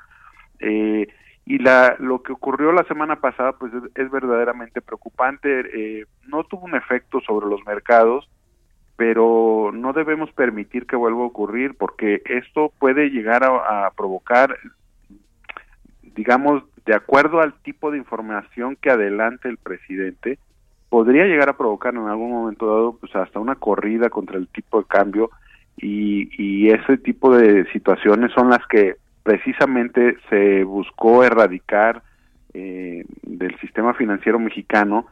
Eh, 0.60 1.08
y 1.46 1.60
la, 1.60 1.96
lo 2.00 2.22
que 2.22 2.34
ocurrió 2.34 2.72
la 2.72 2.84
semana 2.84 3.22
pasada, 3.22 3.54
pues, 3.54 3.74
es, 3.74 3.84
es 3.96 4.12
verdaderamente 4.12 4.82
preocupante. 4.82 5.62
Eh, 5.74 6.06
no 6.28 6.44
tuvo 6.44 6.66
un 6.66 6.76
efecto 6.76 7.22
sobre 7.22 7.48
los 7.48 7.66
mercados, 7.66 8.30
pero 8.97 9.71
no 9.73 9.93
debemos 9.93 10.31
permitir 10.31 10.86
que 10.86 10.95
vuelva 10.95 11.21
a 11.21 11.27
ocurrir 11.27 11.75
porque 11.77 12.21
esto 12.25 12.73
puede 12.79 13.10
llegar 13.10 13.43
a, 13.43 13.86
a, 13.86 13.91
provocar, 13.91 14.57
digamos, 16.01 16.63
de 16.86 16.95
acuerdo 16.95 17.39
al 17.39 17.53
tipo 17.62 17.91
de 17.91 17.99
información 17.99 18.75
que 18.75 18.89
adelante 18.89 19.47
el 19.47 19.57
presidente, 19.57 20.39
podría 20.89 21.25
llegar 21.25 21.49
a 21.49 21.57
provocar 21.57 21.93
en 21.93 22.07
algún 22.07 22.31
momento 22.31 22.65
dado 22.65 22.97
pues 22.97 23.15
hasta 23.15 23.39
una 23.39 23.55
corrida 23.55 24.10
contra 24.10 24.38
el 24.38 24.47
tipo 24.47 24.79
de 24.79 24.88
cambio 24.88 25.29
y, 25.77 26.29
y 26.41 26.69
ese 26.69 26.97
tipo 26.97 27.36
de 27.38 27.69
situaciones 27.71 28.31
son 28.33 28.49
las 28.49 28.65
que 28.67 28.95
precisamente 29.21 30.17
se 30.29 30.63
buscó 30.63 31.23
erradicar 31.23 32.01
eh, 32.53 33.03
del 33.21 33.60
sistema 33.60 33.93
financiero 33.93 34.39
mexicano 34.39 35.05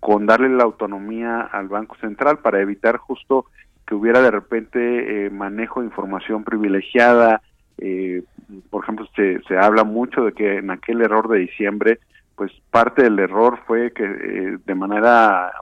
con 0.00 0.26
darle 0.26 0.48
la 0.50 0.64
autonomía 0.64 1.40
al 1.40 1.68
Banco 1.68 1.96
Central 1.96 2.38
para 2.38 2.60
evitar 2.60 2.96
justo 2.98 3.46
que 3.86 3.94
hubiera 3.94 4.20
de 4.20 4.30
repente 4.30 5.26
eh, 5.26 5.30
manejo 5.30 5.80
de 5.80 5.86
información 5.86 6.44
privilegiada. 6.44 7.42
Eh, 7.78 8.22
por 8.70 8.84
ejemplo, 8.84 9.06
se, 9.14 9.40
se 9.48 9.56
habla 9.56 9.84
mucho 9.84 10.24
de 10.24 10.32
que 10.32 10.58
en 10.58 10.70
aquel 10.70 11.02
error 11.02 11.28
de 11.28 11.38
diciembre, 11.38 12.00
pues 12.36 12.52
parte 12.70 13.02
del 13.02 13.18
error 13.18 13.58
fue 13.66 13.92
que 13.92 14.04
eh, 14.04 14.58
de 14.64 14.74
manera 14.74 15.52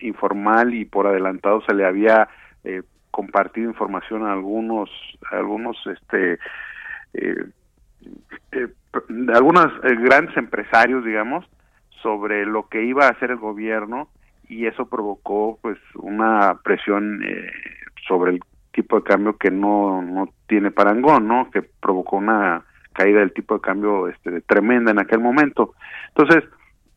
informal 0.00 0.74
y 0.74 0.84
por 0.84 1.06
adelantado 1.06 1.62
se 1.62 1.74
le 1.74 1.86
había 1.86 2.28
eh, 2.62 2.82
compartido 3.10 3.68
información 3.68 4.24
a 4.26 4.32
algunos, 4.32 4.90
algunos, 5.30 5.76
este, 5.86 6.38
eh, 7.14 7.44
algunos 9.34 9.80
grandes 9.80 10.36
empresarios, 10.36 11.04
digamos, 11.04 11.46
sobre 12.02 12.46
lo 12.46 12.68
que 12.68 12.84
iba 12.84 13.06
a 13.06 13.10
hacer 13.10 13.30
el 13.30 13.38
gobierno 13.38 14.08
y 14.48 14.66
eso 14.66 14.86
provocó 14.86 15.58
pues 15.62 15.78
una 15.94 16.58
presión 16.62 17.22
eh, 17.24 17.50
sobre 18.06 18.32
el 18.32 18.40
tipo 18.72 18.96
de 18.96 19.02
cambio 19.02 19.36
que 19.36 19.50
no, 19.50 20.02
no 20.02 20.28
tiene 20.46 20.70
parangón, 20.70 21.28
¿no? 21.28 21.50
Que 21.50 21.62
provocó 21.62 22.16
una 22.16 22.62
caída 22.92 23.20
del 23.20 23.32
tipo 23.32 23.54
de 23.54 23.60
cambio 23.60 24.08
este, 24.08 24.40
tremenda 24.42 24.90
en 24.90 24.98
aquel 24.98 25.20
momento. 25.20 25.74
Entonces, 26.08 26.44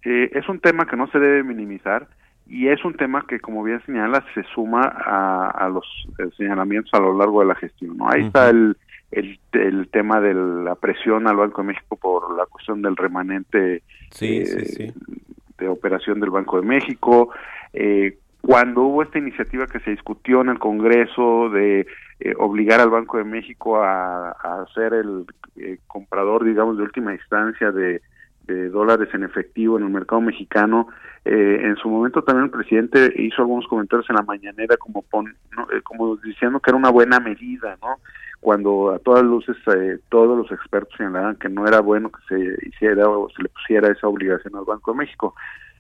eh, 0.04 0.32
es 0.34 0.48
un 0.50 0.60
tema 0.60 0.86
que 0.86 0.98
no 0.98 1.08
se 1.08 1.20
debe 1.20 1.44
minimizar 1.44 2.08
y 2.48 2.68
es 2.68 2.84
un 2.84 2.94
tema 2.96 3.26
que, 3.28 3.40
como 3.40 3.64
bien 3.64 3.82
señala, 3.86 4.24
se 4.34 4.44
suma 4.54 4.84
a, 4.84 5.50
a 5.50 5.70
los 5.70 5.86
eh, 6.20 6.30
señalamientos 6.36 6.94
a 6.94 7.00
lo 7.00 7.18
largo 7.18 7.42
de 7.42 7.48
la 7.48 7.56
gestión, 7.56 7.98
¿no? 7.98 8.10
Ahí 8.10 8.22
uh 8.22 8.24
-huh. 8.24 8.28
está 8.28 8.50
el, 8.50 8.76
el, 9.14 9.40
el, 9.54 9.90
tema 9.90 10.20
de 10.20 10.34
la 10.34 10.76
presión 10.76 11.28
al 11.28 11.38
Banco 11.38 11.62
de 11.62 11.68
México 11.68 11.96
por 11.96 12.36
la 12.36 12.46
cuestión 12.46 12.82
del 12.82 12.96
remanente 12.96 13.84
sí, 14.12 14.38
eh, 14.38 14.46
sí, 14.46 14.66
sí. 14.66 14.94
de 15.58 15.68
operación 15.68 16.20
del 16.20 16.30
Banco 16.30 16.60
de 16.60 16.68
México. 16.68 17.30
Eh, 17.74 18.18
cuando 18.46 18.82
hubo 18.82 19.04
esta 19.04 19.20
iniciativa 19.20 19.68
que 19.68 19.80
se 19.80 19.92
discutió 19.92 20.42
en 20.42 20.50
el 20.50 20.60
Congreso 20.60 21.50
de 21.50 21.88
eh, 22.20 22.34
obligar 22.38 22.82
al 22.82 22.90
Banco 22.90 23.18
de 23.18 23.24
México 23.24 23.82
a, 23.82 24.32
a 24.32 24.66
ser 24.74 24.94
el 24.94 25.26
eh, 25.56 25.78
comprador, 25.88 26.44
digamos, 26.44 26.76
de 26.76 26.84
última 26.84 27.14
instancia 27.14 27.72
de, 27.72 28.02
de, 28.46 28.70
dólares 28.70 29.08
en 29.14 29.24
efectivo 29.24 29.78
en 29.78 29.86
el 29.86 29.90
mercado 29.92 30.20
mexicano, 30.20 30.90
eh, 31.24 31.62
en 31.64 31.78
su 31.78 31.88
momento 31.88 32.22
también 32.22 32.46
el 32.46 32.52
presidente 32.52 33.14
hizo 33.16 33.44
algunos 33.44 33.66
comentarios 33.68 34.10
en 34.10 34.18
la 34.18 34.24
mañanera 34.24 34.76
como, 34.76 35.04
pon, 35.04 35.34
¿no? 35.56 35.66
como 35.84 36.18
diciendo 36.18 36.60
que 36.60 36.70
era 36.70 36.78
una 36.78 36.92
buena 36.92 37.22
medida, 37.22 37.78
¿no? 37.82 38.00
Cuando 38.44 38.92
a 38.92 39.00
todas 39.00 39.24
luces 39.24 39.56
eh, 39.76 39.98
todos 40.10 40.38
los 40.38 40.52
expertos 40.52 40.94
señalaban 40.98 41.38
que 41.38 41.50
no 41.50 41.66
era 41.66 41.80
bueno 41.80 42.12
que 42.12 42.22
se 42.28 42.68
hiciera 42.68 43.08
o 43.10 43.30
se 43.30 43.42
le 43.42 43.50
pusiera 43.50 43.92
esa 43.92 44.08
obligación 44.08 44.56
al 44.56 44.66
Banco 44.66 44.92
de 44.92 44.98
México. 44.98 45.34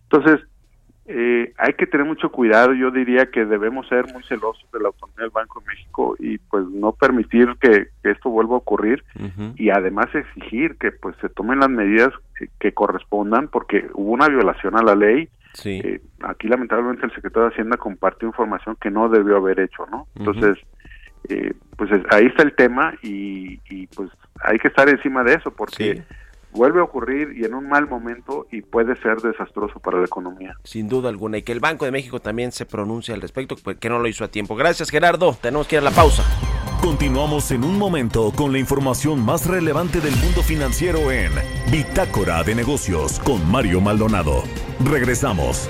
Entonces, 0.03 0.39
eh, 1.05 1.53
hay 1.57 1.73
que 1.73 1.85
tener 1.85 2.07
mucho 2.07 2.31
cuidado, 2.31 2.73
yo 2.73 2.89
diría 2.89 3.25
que 3.25 3.43
debemos 3.43 3.85
ser 3.89 4.05
muy 4.13 4.23
celosos 4.23 4.65
de 4.71 4.79
la 4.79 4.87
autonomía 4.87 5.23
del 5.23 5.31
Banco 5.31 5.59
de 5.59 5.67
México 5.67 6.15
y 6.17 6.37
pues 6.37 6.65
no 6.67 6.93
permitir 6.93 7.49
que, 7.59 7.87
que 8.01 8.11
esto 8.11 8.29
vuelva 8.29 8.55
a 8.55 8.59
ocurrir 8.59 9.03
uh 9.19 9.23
-huh. 9.23 9.53
y 9.57 9.69
además 9.69 10.07
exigir 10.15 10.77
que 10.77 10.93
pues 10.93 11.17
se 11.19 11.27
tomen 11.27 11.59
las 11.59 11.69
medidas 11.69 12.11
que, 12.37 12.47
que 12.57 12.73
correspondan 12.73 13.49
porque 13.49 13.89
hubo 13.93 14.13
una 14.13 14.29
violación 14.29 14.77
a 14.77 14.83
la 14.83 14.95
ley. 14.95 15.27
Sí. 15.53 15.81
Eh, 15.83 16.01
aquí 16.21 16.47
lamentablemente 16.47 17.05
el 17.05 17.13
secretario 17.13 17.49
de 17.49 17.53
Hacienda 17.53 17.77
compartió 17.77 18.27
información 18.27 18.77
que 18.81 18.89
no 18.89 19.09
debió 19.09 19.35
haber 19.35 19.59
hecho, 19.59 19.85
¿no? 19.91 20.07
Entonces, 20.15 20.57
uh 20.57 20.65
-huh 20.65 20.72
eh, 21.29 21.53
pues 21.77 21.89
ahí 22.11 22.25
está 22.25 22.43
el 22.43 22.55
tema 22.55 22.93
y, 23.01 23.59
y, 23.69 23.87
pues 23.87 24.09
hay 24.43 24.57
que 24.59 24.67
estar 24.67 24.89
encima 24.89 25.23
de 25.23 25.35
eso 25.35 25.51
porque 25.51 25.95
sí. 25.95 26.15
vuelve 26.51 26.79
a 26.79 26.83
ocurrir 26.83 27.33
y 27.37 27.45
en 27.45 27.53
un 27.53 27.67
mal 27.69 27.87
momento 27.87 28.47
y 28.51 28.61
puede 28.61 28.95
ser 29.01 29.17
desastroso 29.17 29.79
para 29.79 29.99
la 29.99 30.05
economía. 30.05 30.55
Sin 30.63 30.89
duda 30.89 31.09
alguna 31.09 31.37
y 31.37 31.43
que 31.43 31.51
el 31.51 31.59
Banco 31.59 31.85
de 31.85 31.91
México 31.91 32.19
también 32.19 32.51
se 32.51 32.65
pronuncie 32.65 33.13
al 33.13 33.21
respecto, 33.21 33.55
pues, 33.63 33.77
que 33.77 33.89
no 33.89 33.99
lo 33.99 34.07
hizo 34.07 34.23
a 34.23 34.27
tiempo. 34.27 34.55
Gracias 34.55 34.89
Gerardo, 34.89 35.37
tenemos 35.41 35.67
que 35.67 35.75
ir 35.75 35.81
a 35.81 35.85
la 35.85 35.91
pausa. 35.91 36.23
Continuamos 36.81 37.49
en 37.51 37.63
un 37.63 37.79
momento 37.79 38.33
con 38.35 38.51
la 38.51 38.59
información 38.59 39.23
más 39.23 39.47
relevante 39.47 40.01
del 40.01 40.15
mundo 40.17 40.43
financiero 40.43 41.11
en 41.11 41.31
Bitácora 41.71 42.43
de 42.43 42.55
Negocios 42.55 43.21
con 43.21 43.49
Mario 43.49 43.79
Maldonado. 43.79 44.43
Regresamos. 44.83 45.69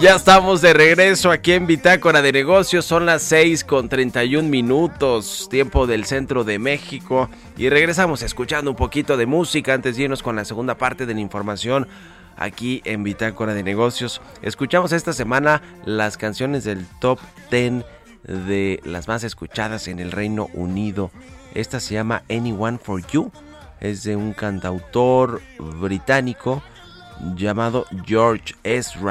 Ya 0.00 0.14
estamos 0.14 0.60
de 0.60 0.74
regreso 0.74 1.30
aquí 1.30 1.52
en 1.52 1.66
Bitácora 1.66 2.22
de 2.22 2.30
Negocios. 2.30 2.84
Son 2.84 3.04
las 3.04 3.22
6 3.22 3.64
con 3.64 3.88
31 3.88 4.48
minutos, 4.48 5.48
tiempo 5.50 5.86
del 5.86 6.04
centro 6.04 6.44
de 6.44 6.58
México. 6.58 7.28
Y 7.56 7.68
regresamos 7.68 8.22
escuchando 8.22 8.70
un 8.70 8.76
poquito 8.76 9.16
de 9.16 9.26
música 9.26 9.74
antes 9.74 9.96
de 9.96 10.04
irnos 10.04 10.22
con 10.22 10.36
la 10.36 10.44
segunda 10.44 10.76
parte 10.76 11.04
de 11.04 11.14
la 11.14 11.20
información 11.20 11.88
aquí 12.36 12.80
en 12.84 13.02
Bitácora 13.02 13.54
de 13.54 13.64
Negocios. 13.64 14.20
Escuchamos 14.42 14.92
esta 14.92 15.12
semana 15.12 15.62
las 15.84 16.16
canciones 16.16 16.62
del 16.64 16.86
top 17.00 17.18
10 17.50 17.84
de 18.22 18.80
las 18.84 19.08
más 19.08 19.24
escuchadas 19.24 19.88
en 19.88 19.98
el 19.98 20.12
Reino 20.12 20.48
Unido. 20.54 21.10
Esta 21.54 21.80
se 21.80 21.94
llama 21.94 22.22
Anyone 22.30 22.78
for 22.78 23.04
You. 23.08 23.32
Es 23.80 24.04
de 24.04 24.14
un 24.14 24.32
cantautor 24.32 25.40
británico 25.58 26.62
llamado 27.34 27.86
George 28.06 28.54
Ezra. 28.62 29.10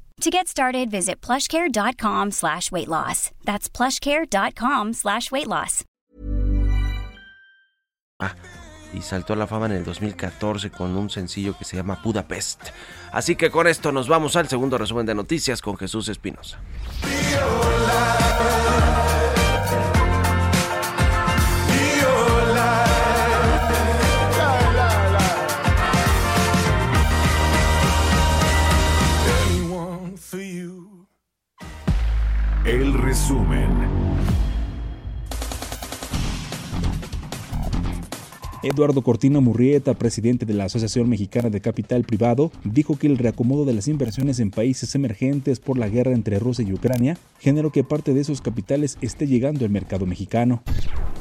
To 0.21 0.29
get 0.29 0.47
started, 0.47 0.91
visit 0.91 1.19
plushcare.com 1.19 2.29
slash 2.29 2.71
weight 2.71 2.87
loss. 2.87 3.31
That's 3.43 3.67
plushcare.com 3.67 4.93
slash 4.93 5.31
weight 5.31 5.47
loss. 5.47 5.83
Ah, 8.19 8.35
y 8.93 9.01
saltó 9.01 9.33
a 9.33 9.35
la 9.35 9.47
fama 9.47 9.65
en 9.65 9.71
el 9.71 9.83
2014 9.83 10.69
con 10.69 10.95
un 10.95 11.09
sencillo 11.09 11.57
que 11.57 11.65
se 11.65 11.75
llama 11.75 11.99
Budapest. 12.03 12.69
Así 13.11 13.35
que 13.35 13.49
con 13.49 13.65
esto 13.65 13.91
nos 13.91 14.07
vamos 14.07 14.35
al 14.35 14.47
segundo 14.47 14.77
resumen 14.77 15.07
de 15.07 15.15
noticias 15.15 15.59
con 15.59 15.75
Jesús 15.75 16.07
Espinosa. 16.07 16.59
El 32.63 32.93
resumen. 32.93 33.70
Eduardo 38.63 39.01
Cortina 39.01 39.39
Murrieta, 39.39 39.95
presidente 39.95 40.45
de 40.45 40.53
la 40.53 40.65
Asociación 40.65 41.09
Mexicana 41.09 41.49
de 41.49 41.61
Capital 41.61 42.03
Privado, 42.03 42.51
dijo 42.63 42.95
que 42.95 43.07
el 43.07 43.17
reacomodo 43.17 43.65
de 43.65 43.73
las 43.73 43.87
inversiones 43.87 44.39
en 44.39 44.51
países 44.51 44.93
emergentes 44.93 45.59
por 45.59 45.79
la 45.79 45.89
guerra 45.89 46.11
entre 46.11 46.37
Rusia 46.37 46.63
y 46.67 46.71
Ucrania 46.71 47.17
generó 47.39 47.71
que 47.71 47.83
parte 47.83 48.13
de 48.13 48.21
esos 48.21 48.39
capitales 48.39 48.99
esté 49.01 49.25
llegando 49.25 49.65
al 49.65 49.71
mercado 49.71 50.05
mexicano. 50.05 50.61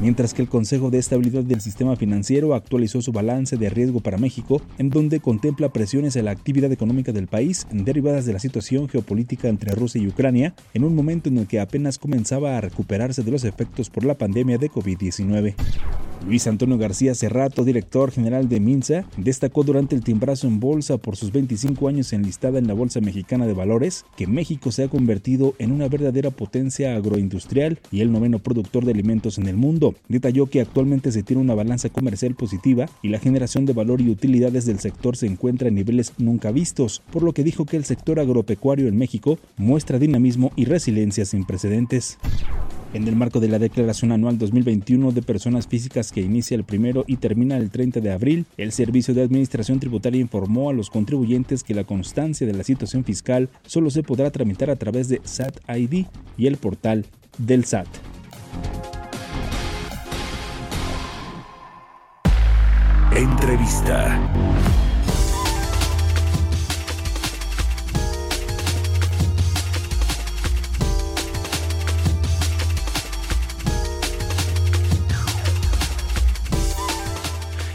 Mientras 0.01 0.35
que 0.35 0.43
el 0.43 0.49
Consejo 0.49 0.91
de 0.91 0.99
Estabilidad 0.99 1.43
del 1.43 1.63
Sistema 1.63 1.97
Financiero 1.97 2.55
actualizó 2.55 3.01
su 3.01 3.11
balance 3.11 3.57
de 3.57 3.71
riesgo 3.71 4.01
para 4.01 4.19
México, 4.19 4.61
en 4.77 4.91
donde 4.91 5.21
contempla 5.21 5.71
presiones 5.71 6.17
a 6.19 6.23
la 6.23 6.33
actividad 6.33 6.71
económica 6.73 7.13
del 7.13 7.27
país 7.27 7.67
derivadas 7.71 8.27
de 8.27 8.35
la 8.35 8.39
situación 8.39 8.87
geopolítica 8.87 9.49
entre 9.49 9.75
Rusia 9.75 10.01
y 10.01 10.09
Ucrania, 10.09 10.55
en 10.75 10.85
un 10.85 10.95
momento 10.95 11.31
en 11.31 11.39
el 11.39 11.47
que 11.47 11.61
apenas 11.61 11.99
comenzaba 11.99 12.59
a 12.59 12.61
recuperarse 12.61 13.23
de 13.23 13.31
los 13.31 13.45
efectos 13.45 13.89
por 13.89 14.05
la 14.05 14.19
pandemia 14.19 14.59
de 14.59 14.71
COVID-19. 14.71 15.55
Luis 16.27 16.47
Antonio 16.47 16.77
García 16.77 17.15
Cerrato, 17.15 17.65
director 17.65 18.11
general 18.11 18.49
de 18.49 18.61
Minsa, 18.61 19.05
destacó 19.17 19.65
durante 19.65 19.97
el 19.97 20.05
timbrazo 20.05 20.47
en 20.47 20.61
bolsa 20.61 20.99
por 20.99 21.17
sus 21.17 21.33
25 21.33 21.89
años 21.89 22.13
enlistada 22.13 22.59
en 22.59 22.67
la 22.67 22.75
Bolsa 22.75 23.01
Mexicana 23.01 23.47
de 23.47 23.55
Valores 23.55 24.05
que 24.17 24.27
México 24.27 24.71
se 24.71 24.85
ha 24.85 24.89
convertido 24.89 25.55
en 25.59 25.73
una 25.73 25.89
verdadera 25.89 26.31
potencia 26.31 26.95
agroindustrial 26.95 27.79
y 27.91 28.03
el 28.03 28.13
noveno 28.13 28.39
productor 28.39 28.85
de 28.85 28.93
alimentos 28.93 29.39
en 29.39 29.49
el 29.49 29.57
mundo. 29.57 29.95
Detalló 30.09 30.47
que 30.47 30.61
actualmente 30.61 31.11
se 31.11 31.23
tiene 31.23 31.43
una 31.43 31.55
balanza 31.55 31.89
comercial 31.89 32.35
positiva 32.35 32.87
y 33.03 33.09
la 33.09 33.19
generación 33.19 33.65
de 33.65 33.73
valor 33.73 34.01
y 34.01 34.11
utilidades 34.11 34.67
del 34.67 34.79
sector 34.79 35.17
se 35.17 35.27
encuentra 35.27 35.69
en 35.69 35.75
niveles 35.75 36.13
nunca 36.19 36.51
vistos, 36.51 37.03
por 37.11 37.23
lo 37.23 37.33
que 37.33 37.45
dijo 37.45 37.65
que 37.65 37.77
el 37.77 37.85
sector 37.85 38.21
agropecuario 38.21 38.89
en 38.89 38.99
México 38.99 39.39
muestra 39.57 39.99
dinamismo 39.99 40.53
y 40.55 40.67
resiliencia 40.67 41.25
sin 41.25 41.45
precedentes. 41.45 42.19
En 42.93 43.07
el 43.07 43.15
marco 43.15 43.39
de 43.39 43.47
la 43.47 43.61
Declaración 43.61 44.11
Anual 44.11 44.37
2021 44.37 45.13
de 45.13 45.23
Personas 45.23 45.69
Físicas 45.69 46.11
que 46.11 46.23
inicia 46.23 46.57
el 46.57 46.65
primero 46.65 47.05
y 47.07 47.19
termina 47.19 47.57
el 47.57 47.71
30 47.71 48.01
de 48.01 48.11
abril, 48.11 48.47
el 48.57 48.73
Servicio 48.73 49.15
de 49.15 49.23
Administración 49.23 49.79
Tributaria 49.79 50.21
informó 50.21 50.71
a 50.71 50.73
los 50.73 50.91
contribuyentes 50.91 51.63
que 51.63 51.75
la 51.75 51.85
constancia 51.85 52.49
de 52.49 52.53
la 52.53 52.65
situación 52.65 53.05
fiscal 53.05 53.49
solo 53.65 53.91
se 53.91 54.03
podrá 54.03 54.33
tramitar 54.33 54.71
a 54.71 54.77
través 54.77 55.09
de 55.09 55.21
SAT 55.23 55.61
ID 55.69 56.07
y 56.37 56.47
el 56.49 56.57
portal 56.57 57.07
del 57.39 57.65
SAT. 57.65 57.87
Entrevista. 63.15 64.70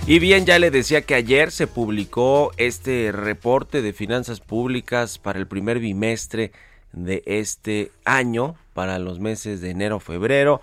Y 0.07 0.19
bien, 0.19 0.45
ya 0.45 0.59
le 0.59 0.69
decía 0.69 1.01
que 1.01 1.15
ayer 1.15 1.49
se 1.49 1.65
publicó 1.65 2.51
este 2.57 3.11
reporte 3.11 3.81
de 3.81 3.91
finanzas 3.91 4.39
públicas 4.39 5.17
para 5.17 5.39
el 5.39 5.47
primer 5.47 5.79
bimestre 5.79 6.51
de 6.93 7.23
este 7.25 7.91
año, 8.05 8.53
para 8.75 8.99
los 8.99 9.19
meses 9.19 9.61
de 9.61 9.71
enero-febrero. 9.71 10.61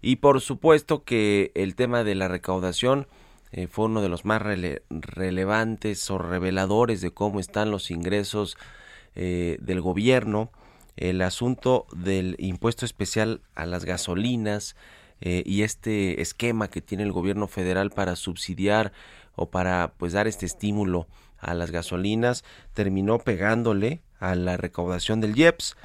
Y 0.00 0.16
por 0.16 0.40
supuesto 0.40 1.04
que 1.04 1.52
el 1.54 1.74
tema 1.74 2.02
de 2.02 2.14
la 2.14 2.28
recaudación 2.28 3.06
eh, 3.52 3.66
fue 3.66 3.84
uno 3.84 4.00
de 4.00 4.08
los 4.08 4.24
más 4.24 4.40
relevantes 4.40 6.10
o 6.10 6.16
reveladores 6.16 7.02
de 7.02 7.10
cómo 7.10 7.40
están 7.40 7.70
los 7.70 7.90
ingresos 7.90 8.56
eh, 9.14 9.58
del 9.60 9.82
gobierno. 9.82 10.50
El 10.96 11.20
asunto 11.20 11.86
del 11.94 12.36
impuesto 12.38 12.86
especial 12.86 13.42
a 13.54 13.66
las 13.66 13.84
gasolinas, 13.84 14.76
eh, 15.20 15.42
y 15.44 15.62
este 15.62 16.20
esquema 16.20 16.68
que 16.68 16.80
tiene 16.80 17.04
el 17.04 17.12
gobierno 17.12 17.48
federal 17.48 17.90
para 17.90 18.16
subsidiar 18.16 18.92
o 19.34 19.50
para 19.50 19.94
pues 19.96 20.12
dar 20.12 20.26
este 20.26 20.46
estímulo 20.46 21.06
a 21.38 21.54
las 21.54 21.70
gasolinas 21.70 22.44
terminó 22.74 23.18
pegándole 23.18 24.02
a 24.18 24.34
la 24.34 24.56
recaudación 24.56 25.20
del 25.20 25.38
IEPS. 25.38 25.76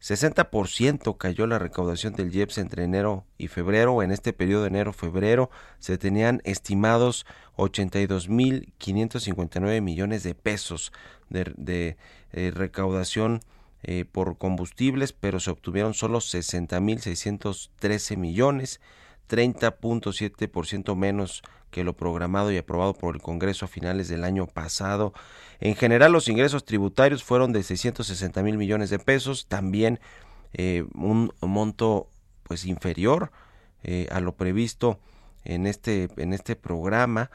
60% 0.00 1.16
cayó 1.16 1.46
la 1.46 1.58
recaudación 1.58 2.14
del 2.14 2.34
IEPS 2.34 2.58
entre 2.58 2.84
enero 2.84 3.24
y 3.38 3.48
febrero. 3.48 4.02
En 4.02 4.12
este 4.12 4.32
periodo 4.32 4.62
de 4.62 4.68
enero-febrero 4.68 5.50
se 5.78 5.98
tenían 5.98 6.40
estimados 6.44 7.26
82.559 7.56 9.80
millones 9.80 10.22
de 10.22 10.34
pesos 10.34 10.92
de, 11.28 11.52
de 11.56 11.96
eh, 12.32 12.52
recaudación 12.54 13.40
eh, 13.88 14.04
por 14.04 14.36
combustibles, 14.36 15.12
pero 15.12 15.38
se 15.38 15.52
obtuvieron 15.52 15.94
solo 15.94 16.18
60.613 16.18 18.16
millones, 18.16 18.80
30.7% 19.30 20.96
menos 20.96 21.44
que 21.70 21.84
lo 21.84 21.92
programado 21.96 22.50
y 22.50 22.56
aprobado 22.56 22.94
por 22.94 23.14
el 23.14 23.22
Congreso 23.22 23.64
a 23.64 23.68
finales 23.68 24.08
del 24.08 24.24
año 24.24 24.48
pasado. 24.48 25.12
En 25.60 25.76
general, 25.76 26.10
los 26.10 26.26
ingresos 26.26 26.64
tributarios 26.64 27.22
fueron 27.22 27.52
de 27.52 27.62
660 27.62 28.42
mil 28.42 28.58
millones 28.58 28.90
de 28.90 28.98
pesos, 28.98 29.46
también 29.46 30.00
eh, 30.52 30.84
un 30.94 31.32
monto 31.40 32.08
pues 32.42 32.64
inferior 32.64 33.30
eh, 33.84 34.08
a 34.10 34.18
lo 34.18 34.34
previsto 34.34 34.98
en 35.44 35.68
este 35.68 36.08
en 36.16 36.32
este 36.32 36.56
programa 36.56 37.30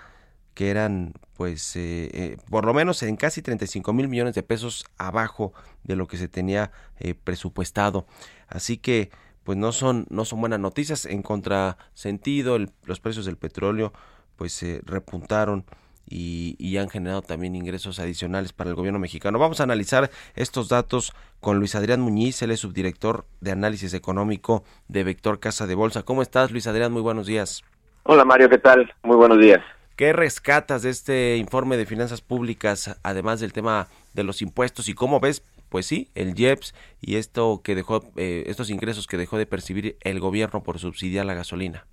que 0.53 0.69
eran 0.69 1.13
pues 1.37 1.75
eh, 1.75 2.09
eh, 2.13 2.37
por 2.49 2.65
lo 2.65 2.73
menos 2.73 3.01
en 3.03 3.15
casi 3.15 3.41
35 3.41 3.93
mil 3.93 4.07
millones 4.07 4.35
de 4.35 4.43
pesos 4.43 4.85
abajo 4.97 5.53
de 5.83 5.95
lo 5.95 6.07
que 6.07 6.17
se 6.17 6.27
tenía 6.27 6.71
eh, 6.99 7.15
presupuestado 7.15 8.05
así 8.47 8.77
que 8.77 9.11
pues 9.43 9.57
no 9.57 9.71
son 9.71 10.05
no 10.09 10.25
son 10.25 10.39
buenas 10.39 10.59
noticias 10.59 11.05
en 11.05 11.21
contrasentido 11.21 12.57
los 12.85 12.99
precios 12.99 13.25
del 13.25 13.37
petróleo 13.37 13.93
pues 14.35 14.53
se 14.53 14.81
repuntaron 14.85 15.65
y, 16.09 16.55
y, 16.59 16.75
han 16.77 16.89
generado 16.89 17.21
también 17.21 17.55
ingresos 17.55 17.99
adicionales 17.99 18.51
para 18.51 18.69
el 18.69 18.75
gobierno 18.75 18.99
mexicano. 18.99 19.39
Vamos 19.39 19.61
a 19.61 19.63
analizar 19.63 20.09
estos 20.35 20.67
datos 20.67 21.13
con 21.39 21.59
Luis 21.59 21.75
Adrián 21.75 22.01
Muñiz, 22.01 22.41
él 22.41 22.51
es 22.51 22.59
subdirector 22.59 23.23
de 23.39 23.51
análisis 23.51 23.93
económico 23.93 24.65
de 24.89 25.05
Vector 25.05 25.39
Casa 25.39 25.67
de 25.67 25.75
Bolsa. 25.75 26.03
¿Cómo 26.03 26.21
estás, 26.21 26.51
Luis 26.51 26.67
Adrián? 26.67 26.91
Muy 26.91 27.01
buenos 27.01 27.27
días. 27.27 27.63
Hola, 28.03 28.25
Mario, 28.25 28.49
¿qué 28.49 28.57
tal? 28.57 28.91
Muy 29.03 29.15
buenos 29.15 29.39
días. 29.39 29.61
¿Qué 30.01 30.13
rescatas 30.13 30.81
de 30.81 30.89
este 30.89 31.37
informe 31.37 31.77
de 31.77 31.85
finanzas 31.85 32.21
públicas, 32.21 32.99
además 33.03 33.39
del 33.39 33.53
tema 33.53 33.85
de 34.15 34.23
los 34.23 34.41
impuestos 34.41 34.89
y 34.89 34.95
cómo 34.95 35.19
ves, 35.19 35.45
pues 35.69 35.85
sí, 35.85 36.09
el 36.15 36.33
IEPS 36.35 36.73
y 37.01 37.17
esto 37.17 37.61
que 37.63 37.75
dejó, 37.75 38.01
eh, 38.17 38.45
estos 38.47 38.71
ingresos 38.71 39.05
que 39.05 39.17
dejó 39.17 39.37
de 39.37 39.45
percibir 39.45 39.97
el 40.01 40.19
gobierno 40.19 40.63
por 40.63 40.79
subsidiar 40.79 41.27
la 41.27 41.35
gasolina? 41.35 41.85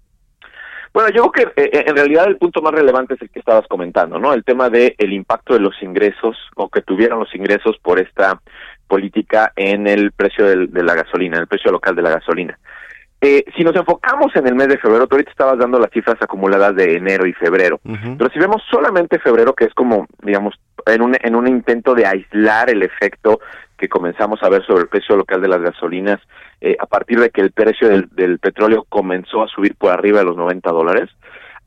Bueno, 0.95 1.11
yo 1.11 1.31
creo 1.31 1.53
que 1.53 1.63
eh, 1.63 1.85
en 1.87 1.97
realidad 1.97 2.29
el 2.29 2.39
punto 2.39 2.63
más 2.63 2.73
relevante 2.73 3.13
es 3.13 3.21
el 3.21 3.29
que 3.29 3.41
estabas 3.41 3.67
comentando, 3.69 4.19
¿no? 4.19 4.33
El 4.33 4.43
tema 4.43 4.71
de 4.71 4.95
el 4.97 5.13
impacto 5.13 5.53
de 5.53 5.61
los 5.61 5.75
ingresos 5.83 6.35
o 6.57 6.71
que 6.71 6.81
tuvieron 6.81 7.19
los 7.19 7.35
ingresos 7.35 7.77
por 7.83 8.01
esta 8.01 8.41
política 8.87 9.53
en 9.55 9.87
el 9.87 10.13
precio 10.13 10.47
de 10.47 10.83
la 10.83 10.95
gasolina, 10.95 11.37
en 11.37 11.43
el 11.43 11.47
precio 11.47 11.71
local 11.71 11.95
de 11.95 12.01
la 12.01 12.13
gasolina. 12.13 12.59
Eh, 13.21 13.45
si 13.57 13.65
nos 13.65 13.75
enfocamos 13.75 14.35
en 14.37 14.47
el 14.47 14.55
mes 14.55 14.69
de 14.69 14.79
febrero, 14.79 15.09
tú 15.09 15.17
ahorita 15.17 15.33
estabas 15.33 15.59
dando 15.59 15.81
las 15.81 15.91
cifras 15.91 16.17
acumuladas 16.21 16.77
de 16.77 16.95
enero 16.95 17.27
y 17.27 17.33
febrero, 17.33 17.81
pero 17.83 18.31
si 18.31 18.39
vemos 18.39 18.63
solamente 18.71 19.19
febrero, 19.19 19.55
que 19.55 19.65
es 19.65 19.75
como, 19.75 20.07
digamos, 20.23 20.55
en 20.87 21.03
un, 21.03 21.17
en 21.21 21.35
un 21.35 21.49
intento 21.49 21.95
de 21.95 22.07
aislar 22.07 22.71
el 22.71 22.85
efecto 22.85 23.41
que 23.77 23.89
comenzamos 23.89 24.41
a 24.43 24.49
ver 24.49 24.65
sobre 24.65 24.83
el 24.83 24.89
precio 24.89 25.17
local 25.17 25.41
de 25.41 25.49
las 25.49 25.61
gasolinas 25.61 26.21
eh, 26.61 26.77
a 26.79 26.87
partir 26.87 27.19
de 27.19 27.31
que 27.31 27.41
el 27.41 27.51
precio 27.51 27.89
del, 27.89 28.09
del 28.13 28.39
petróleo 28.39 28.85
comenzó 28.89 29.43
a 29.43 29.49
subir 29.49 29.75
por 29.75 29.93
arriba 29.93 30.21
de 30.21 30.25
los 30.25 30.37
90 30.37 30.71
dólares, 30.71 31.11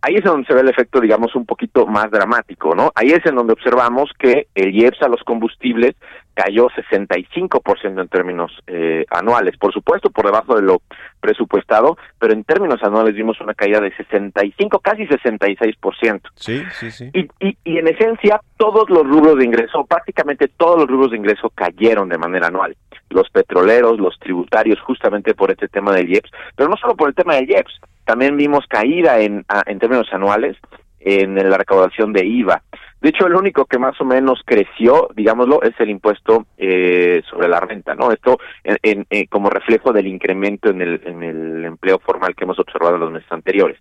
ahí 0.01 0.15
es 0.15 0.23
donde 0.23 0.47
se 0.47 0.53
ve 0.53 0.61
el 0.61 0.69
efecto, 0.69 0.99
digamos, 0.99 1.35
un 1.35 1.45
poquito 1.45 1.85
más 1.85 2.09
dramático, 2.09 2.75
¿no? 2.75 2.91
Ahí 2.95 3.09
es 3.09 3.25
en 3.25 3.35
donde 3.35 3.53
observamos 3.53 4.09
que 4.17 4.47
el 4.55 4.75
IEPS 4.75 5.03
a 5.03 5.07
los 5.07 5.21
combustibles 5.23 5.95
cayó 6.33 6.69
65% 6.69 8.01
en 8.01 8.07
términos 8.07 8.51
eh, 8.67 9.05
anuales. 9.09 9.57
Por 9.57 9.73
supuesto, 9.73 10.09
por 10.09 10.25
debajo 10.25 10.55
de 10.55 10.61
lo 10.61 10.81
presupuestado, 11.19 11.97
pero 12.19 12.33
en 12.33 12.43
términos 12.43 12.81
anuales 12.83 13.15
vimos 13.15 13.39
una 13.41 13.53
caída 13.53 13.79
de 13.79 13.95
65, 13.95 14.79
casi 14.79 15.03
66%. 15.03 16.21
Sí, 16.35 16.63
sí, 16.71 16.91
sí. 16.91 17.11
Y, 17.13 17.27
y, 17.39 17.57
y 17.63 17.77
en 17.77 17.87
esencia, 17.87 18.39
todos 18.57 18.89
los 18.89 19.03
rubros 19.03 19.37
de 19.37 19.45
ingreso, 19.45 19.85
prácticamente 19.85 20.47
todos 20.47 20.79
los 20.79 20.87
rubros 20.87 21.11
de 21.11 21.17
ingreso 21.17 21.51
cayeron 21.53 22.09
de 22.09 22.17
manera 22.17 22.47
anual. 22.47 22.75
Los 23.09 23.29
petroleros, 23.29 23.99
los 23.99 24.17
tributarios, 24.19 24.79
justamente 24.79 25.33
por 25.33 25.51
este 25.51 25.67
tema 25.67 25.91
del 25.91 26.09
IEPS, 26.09 26.31
pero 26.55 26.69
no 26.69 26.77
solo 26.77 26.95
por 26.95 27.09
el 27.09 27.15
tema 27.15 27.35
del 27.35 27.49
IEPS, 27.49 27.81
también 28.05 28.37
vimos 28.37 28.65
caída 28.67 29.19
en, 29.19 29.45
en 29.65 29.79
términos 29.79 30.07
anuales 30.11 30.57
en 30.99 31.35
la 31.35 31.57
recaudación 31.57 32.13
de 32.13 32.25
IVA. 32.25 32.61
De 33.01 33.09
hecho, 33.09 33.25
el 33.25 33.35
único 33.35 33.65
que 33.65 33.79
más 33.79 33.99
o 33.99 34.05
menos 34.05 34.41
creció, 34.45 35.09
digámoslo, 35.15 35.63
es 35.63 35.73
el 35.79 35.89
impuesto 35.89 36.45
eh, 36.59 37.23
sobre 37.27 37.47
la 37.47 37.59
renta, 37.59 37.95
¿no? 37.95 38.11
Esto 38.11 38.37
en, 38.63 39.07
eh, 39.09 39.25
como 39.27 39.49
reflejo 39.49 39.91
del 39.91 40.05
incremento 40.05 40.69
en 40.69 40.81
el, 40.81 41.01
en 41.03 41.23
el 41.23 41.65
empleo 41.65 41.97
formal 41.97 42.35
que 42.35 42.43
hemos 42.43 42.59
observado 42.59 42.95
en 42.95 43.01
los 43.01 43.11
meses 43.11 43.31
anteriores. 43.31 43.79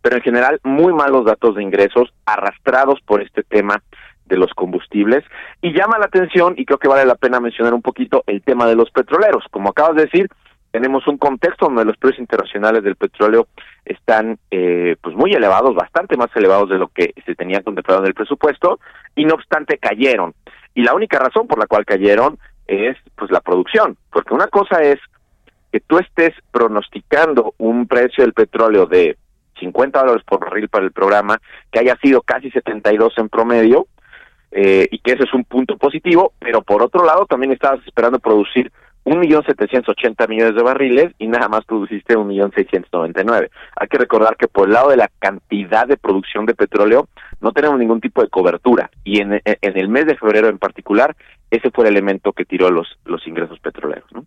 Pero 0.00 0.16
en 0.16 0.22
general, 0.22 0.58
muy 0.64 0.94
malos 0.94 1.26
datos 1.26 1.54
de 1.54 1.62
ingresos 1.62 2.14
arrastrados 2.24 2.98
por 3.02 3.20
este 3.20 3.42
tema 3.42 3.82
de 4.24 4.38
los 4.38 4.54
combustibles 4.54 5.22
y 5.60 5.74
llama 5.74 5.98
la 5.98 6.06
atención 6.06 6.54
y 6.56 6.64
creo 6.64 6.78
que 6.78 6.88
vale 6.88 7.04
la 7.04 7.16
pena 7.16 7.40
mencionar 7.40 7.74
un 7.74 7.82
poquito 7.82 8.24
el 8.26 8.40
tema 8.40 8.66
de 8.66 8.76
los 8.76 8.90
petroleros. 8.90 9.44
Como 9.50 9.68
acabas 9.68 9.96
de 9.96 10.04
decir, 10.04 10.28
tenemos 10.72 11.06
un 11.06 11.18
contexto 11.18 11.66
donde 11.66 11.84
los 11.84 11.98
precios 11.98 12.20
internacionales 12.20 12.82
del 12.82 12.96
petróleo 12.96 13.46
están 13.84 14.38
eh, 14.50 14.96
pues 15.00 15.14
muy 15.14 15.32
elevados, 15.32 15.74
bastante 15.74 16.16
más 16.16 16.34
elevados 16.34 16.70
de 16.70 16.78
lo 16.78 16.88
que 16.88 17.12
se 17.26 17.34
tenía 17.34 17.62
contemplado 17.62 18.00
en 18.00 18.08
el 18.08 18.14
presupuesto 18.14 18.80
y 19.14 19.26
no 19.26 19.34
obstante 19.34 19.78
cayeron. 19.78 20.34
Y 20.74 20.82
la 20.82 20.94
única 20.94 21.18
razón 21.18 21.46
por 21.46 21.58
la 21.58 21.66
cual 21.66 21.84
cayeron 21.84 22.38
es 22.66 22.96
pues 23.16 23.30
la 23.30 23.40
producción, 23.40 23.98
porque 24.10 24.34
una 24.34 24.46
cosa 24.46 24.82
es 24.82 24.98
que 25.70 25.80
tú 25.80 25.98
estés 25.98 26.34
pronosticando 26.50 27.54
un 27.58 27.86
precio 27.86 28.24
del 28.24 28.32
petróleo 28.32 28.86
de 28.86 29.18
50 29.60 30.00
dólares 30.00 30.24
por 30.26 30.40
barril 30.40 30.70
para 30.70 30.86
el 30.86 30.92
programa, 30.92 31.38
que 31.70 31.80
haya 31.80 31.96
sido 31.96 32.22
casi 32.22 32.50
72 32.50 33.12
en 33.18 33.28
promedio, 33.28 33.86
eh, 34.50 34.86
y 34.90 34.98
que 34.98 35.12
ese 35.12 35.24
es 35.24 35.34
un 35.34 35.44
punto 35.44 35.76
positivo, 35.76 36.32
pero 36.38 36.62
por 36.62 36.82
otro 36.82 37.04
lado 37.04 37.26
también 37.26 37.52
estabas 37.52 37.80
esperando 37.86 38.18
producir 38.18 38.70
un 39.04 39.18
millón 39.18 39.44
setecientos 39.44 39.94
ochenta 39.96 40.26
millones 40.26 40.54
de 40.54 40.62
barriles 40.62 41.12
y 41.18 41.26
nada 41.26 41.48
más 41.48 41.64
produciste 41.64 42.16
un 42.16 42.28
millón 42.28 42.52
seiscientos 42.54 42.92
noventa 42.92 43.22
y 43.22 43.24
nueve. 43.24 43.50
Hay 43.76 43.88
que 43.88 43.98
recordar 43.98 44.36
que 44.36 44.48
por 44.48 44.68
el 44.68 44.74
lado 44.74 44.90
de 44.90 44.96
la 44.96 45.10
cantidad 45.18 45.86
de 45.86 45.96
producción 45.96 46.46
de 46.46 46.54
petróleo 46.54 47.08
no 47.40 47.52
tenemos 47.52 47.78
ningún 47.78 48.00
tipo 48.00 48.22
de 48.22 48.28
cobertura 48.28 48.90
y 49.04 49.20
en, 49.20 49.40
en 49.44 49.78
el 49.78 49.88
mes 49.88 50.06
de 50.06 50.16
febrero 50.16 50.48
en 50.48 50.58
particular 50.58 51.16
ese 51.50 51.70
fue 51.70 51.84
el 51.86 51.96
elemento 51.96 52.32
que 52.32 52.44
tiró 52.44 52.70
los 52.70 52.98
los 53.04 53.26
ingresos 53.26 53.58
petroleros, 53.58 54.10
¿no? 54.12 54.24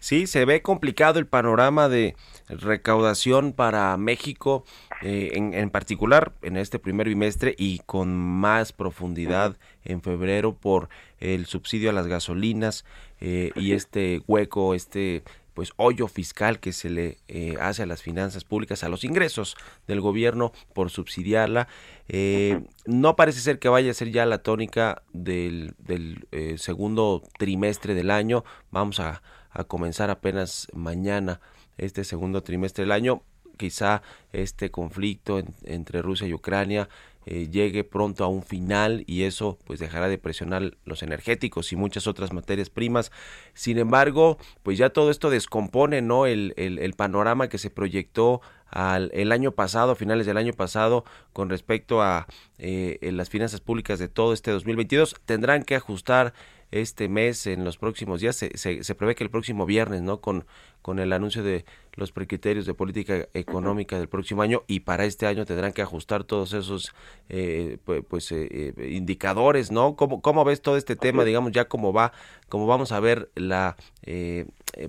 Sí, 0.00 0.26
se 0.26 0.44
ve 0.44 0.62
complicado 0.62 1.18
el 1.18 1.26
panorama 1.26 1.88
de 1.88 2.14
recaudación 2.48 3.52
para 3.52 3.96
México, 3.96 4.64
eh, 5.02 5.30
en, 5.34 5.54
en, 5.54 5.70
particular 5.70 6.32
en 6.42 6.56
este 6.56 6.78
primer 6.78 7.08
bimestre 7.08 7.54
y 7.58 7.80
con 7.80 8.16
más 8.16 8.72
profundidad 8.72 9.56
en 9.84 10.00
febrero 10.02 10.54
por 10.54 10.88
el 11.18 11.46
subsidio 11.46 11.90
a 11.90 11.92
las 11.92 12.06
gasolinas 12.06 12.84
eh, 13.20 13.50
y 13.56 13.72
este 13.72 14.22
hueco, 14.26 14.74
este 14.74 15.22
pues 15.54 15.72
hoyo 15.76 16.06
fiscal 16.06 16.60
que 16.60 16.72
se 16.72 16.88
le 16.88 17.18
eh, 17.26 17.56
hace 17.60 17.82
a 17.82 17.86
las 17.86 18.00
finanzas 18.00 18.44
públicas, 18.44 18.84
a 18.84 18.88
los 18.88 19.02
ingresos 19.02 19.56
del 19.88 20.00
gobierno 20.00 20.52
por 20.72 20.88
subsidiarla. 20.88 21.66
Eh, 22.08 22.60
no 22.86 23.16
parece 23.16 23.40
ser 23.40 23.58
que 23.58 23.68
vaya 23.68 23.90
a 23.90 23.94
ser 23.94 24.12
ya 24.12 24.24
la 24.24 24.38
tónica 24.38 25.02
del, 25.12 25.74
del 25.78 26.28
segundo 26.58 27.24
trimestre 27.38 27.94
del 27.94 28.12
año. 28.12 28.44
Vamos 28.70 29.00
a, 29.00 29.20
a 29.58 29.64
comenzar 29.64 30.08
apenas 30.08 30.68
mañana 30.72 31.40
este 31.78 32.04
segundo 32.04 32.42
trimestre 32.42 32.84
del 32.84 32.92
año. 32.92 33.22
Quizá 33.56 34.02
este 34.32 34.70
conflicto 34.70 35.40
en, 35.40 35.52
entre 35.64 36.00
Rusia 36.00 36.28
y 36.28 36.32
Ucrania 36.32 36.88
eh, 37.30 37.50
llegue 37.50 37.84
pronto 37.84 38.24
a 38.24 38.28
un 38.28 38.42
final 38.42 39.04
y 39.06 39.24
eso 39.24 39.58
pues 39.66 39.80
dejará 39.80 40.08
de 40.08 40.16
presionar 40.16 40.78
los 40.84 41.02
energéticos 41.02 41.72
y 41.72 41.76
muchas 41.76 42.06
otras 42.06 42.32
materias 42.32 42.70
primas. 42.70 43.12
Sin 43.52 43.76
embargo, 43.76 44.38
pues 44.62 44.78
ya 44.78 44.90
todo 44.90 45.10
esto 45.10 45.28
descompone, 45.28 46.00
¿no? 46.00 46.24
El, 46.24 46.54
el, 46.56 46.94
panorama 46.94 47.48
que 47.48 47.58
se 47.58 47.68
proyectó 47.68 48.40
al, 48.70 49.10
el 49.12 49.30
año 49.32 49.52
pasado, 49.52 49.92
a 49.92 49.96
finales 49.96 50.24
del 50.24 50.38
año 50.38 50.54
pasado, 50.54 51.04
con 51.34 51.50
respecto 51.50 52.00
a 52.00 52.26
eh, 52.56 52.98
las 53.12 53.28
finanzas 53.28 53.60
públicas 53.60 53.98
de 53.98 54.08
todo 54.08 54.32
este 54.32 54.50
2022. 54.50 55.16
Tendrán 55.26 55.64
que 55.64 55.74
ajustar 55.74 56.32
este 56.70 57.08
mes, 57.08 57.46
en 57.46 57.64
los 57.64 57.78
próximos 57.78 58.20
días, 58.20 58.36
se, 58.36 58.56
se, 58.56 58.84
se, 58.84 58.94
prevé 58.94 59.14
que 59.14 59.24
el 59.24 59.30
próximo 59.30 59.64
viernes, 59.64 60.02
¿no? 60.02 60.20
Con, 60.20 60.44
con 60.82 60.98
el 60.98 61.12
anuncio 61.12 61.42
de 61.42 61.64
los 61.94 62.12
precriterios 62.12 62.66
de 62.66 62.74
política 62.74 63.28
económica 63.34 63.98
del 63.98 64.08
próximo 64.08 64.42
año 64.42 64.64
y 64.66 64.80
para 64.80 65.04
este 65.04 65.26
año 65.26 65.46
tendrán 65.46 65.72
que 65.72 65.82
ajustar 65.82 66.24
todos 66.24 66.52
esos 66.52 66.94
eh, 67.28 67.78
pues, 67.84 68.02
pues 68.08 68.32
eh, 68.32 68.74
indicadores, 68.90 69.70
¿no? 69.70 69.96
¿Cómo, 69.96 70.20
¿Cómo 70.20 70.44
ves 70.44 70.60
todo 70.60 70.76
este 70.76 70.96
tema, 70.96 71.24
digamos, 71.24 71.52
ya 71.52 71.66
cómo 71.66 71.92
va, 71.92 72.12
cómo 72.48 72.66
vamos 72.66 72.92
a 72.92 73.00
ver 73.00 73.30
la, 73.34 73.76
eh, 74.02 74.46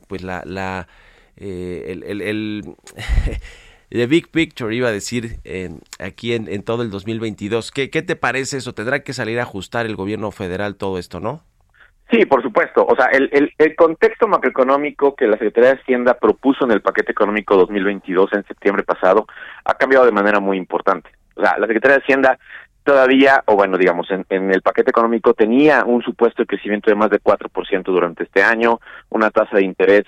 pues 0.08 0.22
la, 0.22 0.44
la 0.46 0.88
el, 1.38 2.04
el, 2.04 2.22
el 2.22 2.76
The 3.90 4.06
Big 4.06 4.30
Picture, 4.30 4.76
iba 4.76 4.90
a 4.90 4.92
decir, 4.92 5.40
en, 5.44 5.82
aquí 5.98 6.34
en, 6.34 6.48
en, 6.48 6.62
todo 6.62 6.84
el 6.84 6.92
2022. 6.92 7.72
¿Qué, 7.72 7.90
¿Qué 7.90 8.04
te 8.04 8.16
parece 8.16 8.58
eso? 8.58 8.74
Tendrá 8.76 9.04
que 9.04 9.14
salir 9.14 9.40
a 9.40 9.44
ajustar 9.44 9.88
el 9.88 9.96
gobierno 9.96 10.30
federal 10.32 10.76
todo 10.76 11.00
esto, 11.00 11.20
¿no? 11.20 11.44
Sí, 12.12 12.26
por 12.26 12.42
supuesto. 12.42 12.86
O 12.86 12.96
sea, 12.96 13.06
el, 13.08 13.54
el, 13.56 13.76
contexto 13.76 14.28
macroeconómico 14.28 15.16
que 15.16 15.28
la 15.28 15.34
Secretaría 15.34 15.76
de 15.76 15.82
Hacienda 15.82 16.16
propuso 16.16 16.66
en 16.66 16.72
el 16.72 16.82
paquete 16.82 17.12
económico 17.12 17.56
2022 17.56 18.34
en 18.34 18.44
septiembre 18.46 18.84
pasado 18.84 19.28
ha 19.64 19.76
cambiado 19.76 20.06
de 20.06 20.12
manera 20.12 20.40
muy 20.40 20.58
importante. 20.58 21.12
O 21.36 21.42
sea, 21.44 21.58
la 21.60 21.68
Secretaría 21.68 21.98
de 21.98 22.04
Hacienda 22.04 22.40
todavía, 22.84 23.44
o 23.46 23.56
bueno, 23.56 23.78
digamos, 23.78 24.10
en, 24.10 24.26
en 24.30 24.52
el 24.52 24.64
paquete 24.64 24.90
económico 24.90 25.36
tenía 25.36 25.86
un 25.86 26.02
supuesto 26.02 26.42
de 26.42 26.48
crecimiento 26.48 26.90
de 26.90 26.96
más 26.96 27.12
de 27.12 27.20
4% 27.20 27.84
durante 27.84 28.24
este 28.24 28.42
año, 28.42 28.80
una 29.10 29.30
tasa 29.30 29.58
de 29.58 29.64
interés 29.64 30.06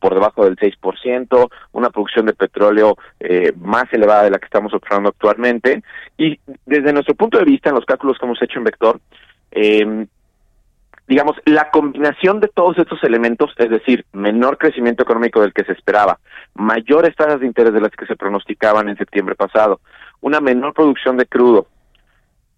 por 0.00 0.14
debajo 0.14 0.44
del 0.44 0.56
6%, 0.56 1.50
una 1.72 1.90
producción 1.90 2.26
de 2.26 2.34
petróleo 2.34 2.96
eh, 3.20 3.52
más 3.60 3.92
elevada 3.92 4.24
de 4.24 4.30
la 4.30 4.38
que 4.38 4.46
estamos 4.46 4.72
observando 4.72 5.10
actualmente. 5.10 5.82
Y 6.16 6.38
desde 6.64 6.92
nuestro 6.92 7.14
punto 7.14 7.38
de 7.38 7.44
vista, 7.44 7.68
en 7.68 7.74
los 7.74 7.84
cálculos 7.84 8.16
que 8.18 8.24
hemos 8.24 8.42
hecho 8.42 8.58
en 8.58 8.64
Vector, 8.64 9.00
eh, 9.50 10.06
digamos, 11.08 11.36
la 11.44 11.70
combinación 11.70 12.40
de 12.40 12.48
todos 12.48 12.78
estos 12.78 13.02
elementos, 13.04 13.52
es 13.58 13.70
decir, 13.70 14.04
menor 14.12 14.58
crecimiento 14.58 15.02
económico 15.02 15.40
del 15.40 15.52
que 15.52 15.64
se 15.64 15.72
esperaba, 15.72 16.18
mayores 16.54 17.14
tasas 17.16 17.40
de 17.40 17.46
interés 17.46 17.72
de 17.72 17.80
las 17.80 17.90
que 17.90 18.06
se 18.06 18.16
pronosticaban 18.16 18.88
en 18.88 18.96
septiembre 18.96 19.34
pasado, 19.34 19.80
una 20.20 20.40
menor 20.40 20.72
producción 20.74 21.16
de 21.16 21.26
crudo, 21.26 21.66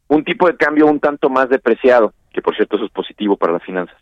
un 0.09 0.25
tipo 0.25 0.47
de 0.47 0.57
cambio 0.57 0.87
un 0.87 1.01
tanto 1.01 1.31
más 1.31 1.49
depreciado, 1.49 2.13
que 2.33 2.43
por 2.43 2.55
cierto 2.55 2.77
eso 2.77 2.85
es 2.85 2.93
positivo 2.93 3.37
para 3.37 3.55
las 3.55 3.63
finanzas, 3.63 3.97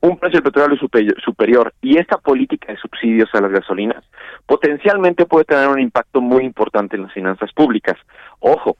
un 0.00 0.18
precio 0.18 0.40
del 0.40 0.52
petróleo 0.52 0.76
superior, 0.76 1.20
superior 1.22 1.72
y 1.80 1.98
esta 1.98 2.18
política 2.18 2.72
de 2.72 2.78
subsidios 2.78 3.30
a 3.32 3.40
las 3.40 3.50
gasolinas 3.50 4.04
potencialmente 4.44 5.24
puede 5.24 5.46
tener 5.46 5.68
un 5.68 5.80
impacto 5.80 6.20
muy 6.20 6.44
importante 6.44 6.96
en 6.96 7.04
las 7.04 7.12
finanzas 7.12 7.52
públicas. 7.52 7.96
Ojo, 8.40 8.76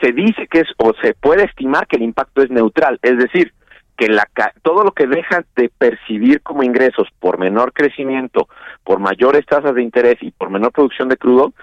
se 0.00 0.12
dice 0.12 0.46
que 0.48 0.60
es 0.60 0.68
o 0.78 0.92
se 1.00 1.14
puede 1.14 1.44
estimar 1.44 1.86
que 1.86 1.96
el 1.96 2.02
impacto 2.02 2.42
es 2.42 2.50
neutral, 2.50 2.98
es 3.02 3.16
decir, 3.16 3.52
que 3.96 4.08
la, 4.08 4.28
todo 4.62 4.84
lo 4.84 4.92
que 4.92 5.06
dejas 5.06 5.44
de 5.56 5.70
percibir 5.70 6.42
como 6.42 6.62
ingresos 6.62 7.08
por 7.18 7.38
menor 7.38 7.72
crecimiento, 7.72 8.48
por 8.84 8.98
mayores 8.98 9.46
tasas 9.46 9.74
de 9.74 9.82
interés 9.82 10.16
y 10.20 10.30
por 10.30 10.50
menor 10.50 10.72
producción 10.72 11.08
de 11.08 11.16
crudo, 11.16 11.54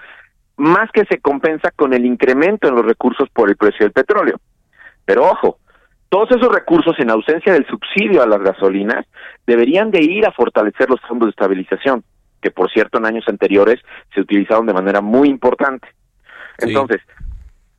más 0.56 0.90
que 0.92 1.04
se 1.06 1.18
compensa 1.18 1.70
con 1.70 1.94
el 1.94 2.04
incremento 2.04 2.68
en 2.68 2.74
los 2.74 2.84
recursos 2.84 3.28
por 3.30 3.48
el 3.48 3.56
precio 3.56 3.84
del 3.84 3.92
petróleo. 3.92 4.40
Pero 5.04 5.24
ojo, 5.24 5.58
todos 6.08 6.30
esos 6.30 6.52
recursos 6.52 6.94
en 6.98 7.10
ausencia 7.10 7.52
del 7.52 7.66
subsidio 7.66 8.22
a 8.22 8.26
las 8.26 8.40
gasolinas 8.40 9.06
deberían 9.46 9.90
de 9.90 10.02
ir 10.02 10.26
a 10.26 10.32
fortalecer 10.32 10.88
los 10.88 11.00
fondos 11.02 11.26
de 11.26 11.30
estabilización, 11.30 12.04
que 12.40 12.50
por 12.50 12.70
cierto 12.70 12.98
en 12.98 13.06
años 13.06 13.24
anteriores 13.28 13.80
se 14.14 14.20
utilizaron 14.20 14.66
de 14.66 14.74
manera 14.74 15.00
muy 15.00 15.28
importante. 15.28 15.88
Entonces, 16.58 17.00
sí. 17.06 17.23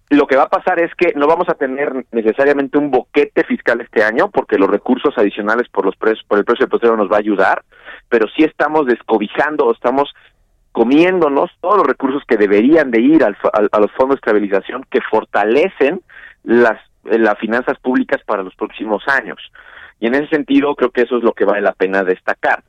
Lo 0.10 0.28
que 0.28 0.36
va 0.36 0.44
a 0.44 0.50
pasar 0.50 0.80
es 0.80 0.94
que 0.96 1.14
no 1.16 1.28
vamos 1.28 1.50
a 1.50 1.56
tener 1.56 2.06
necesariamente 2.12 2.78
un 2.78 2.92
boquete 2.92 3.44
fiscal 3.44 3.82
este 3.82 4.04
año, 4.04 4.30
porque 4.30 4.58
los 4.58 4.70
recursos 4.70 5.18
adicionales 5.18 5.68
por 5.70 5.86
los 5.86 5.96
precios, 5.96 6.24
por 6.28 6.38
el 6.38 6.46
precio 6.46 6.66
del 6.66 6.72
petróleo 6.72 6.98
nos 6.98 7.12
va 7.12 7.18
a 7.18 7.20
ayudar, 7.20 7.64
pero 8.08 8.28
sí 8.36 8.44
estamos 8.44 8.86
descobijando, 8.86 9.72
estamos 9.72 10.14
comiéndonos 10.72 11.52
todos 11.62 11.78
los 11.78 11.88
recursos 11.88 12.24
que 12.28 12.38
deberían 12.38 12.92
de 12.92 13.02
ir 13.02 13.24
al, 13.24 13.38
al, 13.54 13.70
a 13.72 13.80
los 13.80 13.92
fondos 13.94 14.16
de 14.16 14.20
estabilización 14.20 14.86
que 14.90 15.02
fortalecen 15.02 16.02
las 16.44 16.80
las 17.06 17.38
finanzas 17.40 17.78
públicas 17.80 18.22
para 18.26 18.44
los 18.44 18.56
próximos 18.56 19.04
años. 19.08 19.40
Y 20.00 20.08
en 20.08 20.16
ese 20.16 20.28
sentido 20.28 20.76
creo 20.76 20.92
que 20.92 21.02
eso 21.02 21.18
es 21.18 21.24
lo 21.24 21.34
que 21.34 21.46
vale 21.46 21.62
la 21.62 21.74
pena 21.74 22.04
destacar. 22.04 22.64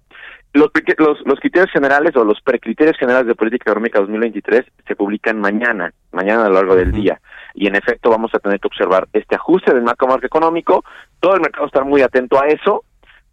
Los, 0.56 0.70
los, 0.96 1.18
los 1.26 1.38
criterios 1.38 1.70
generales 1.70 2.16
o 2.16 2.24
los 2.24 2.40
precriterios 2.40 2.96
generales 2.96 3.26
de 3.26 3.34
política 3.34 3.70
económica 3.70 4.00
2023 4.00 4.64
se 4.88 4.96
publican 4.96 5.38
mañana, 5.38 5.92
mañana 6.12 6.46
a 6.46 6.48
lo 6.48 6.54
largo 6.54 6.74
del 6.74 6.92
día. 6.92 7.20
Y 7.52 7.66
en 7.66 7.74
efecto 7.74 8.08
vamos 8.08 8.34
a 8.34 8.38
tener 8.38 8.58
que 8.58 8.68
observar 8.68 9.06
este 9.12 9.34
ajuste 9.34 9.74
del 9.74 9.82
marco 9.82 10.06
macroeconómico. 10.06 10.82
Todo 11.20 11.34
el 11.34 11.42
mercado 11.42 11.66
estar 11.66 11.84
muy 11.84 12.00
atento 12.00 12.40
a 12.40 12.46
eso, 12.46 12.84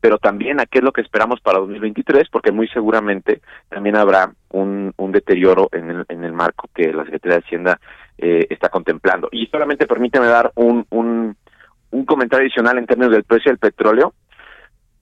pero 0.01 0.17
también 0.17 0.59
a 0.59 0.65
qué 0.65 0.79
es 0.79 0.83
lo 0.83 0.91
que 0.91 0.99
esperamos 0.99 1.39
para 1.39 1.59
2023, 1.59 2.27
porque 2.29 2.51
muy 2.51 2.67
seguramente 2.67 3.39
también 3.69 3.95
habrá 3.95 4.29
un, 4.49 4.93
un 4.97 5.11
deterioro 5.13 5.69
en 5.71 5.91
el, 5.91 6.05
en 6.09 6.25
el 6.25 6.33
marco 6.33 6.69
que 6.75 6.91
la 6.91 7.05
Secretaría 7.05 7.37
de 7.37 7.43
Hacienda 7.45 7.79
eh, 8.17 8.47
está 8.49 8.67
contemplando. 8.67 9.29
Y 9.31 9.47
solamente 9.47 9.87
permíteme 9.87 10.25
dar 10.25 10.51
un, 10.55 10.85
un, 10.89 11.37
un 11.91 12.05
comentario 12.05 12.45
adicional 12.45 12.77
en 12.77 12.85
términos 12.85 13.13
del 13.13 13.23
precio 13.23 13.49
del 13.49 13.59
petróleo. 13.59 14.13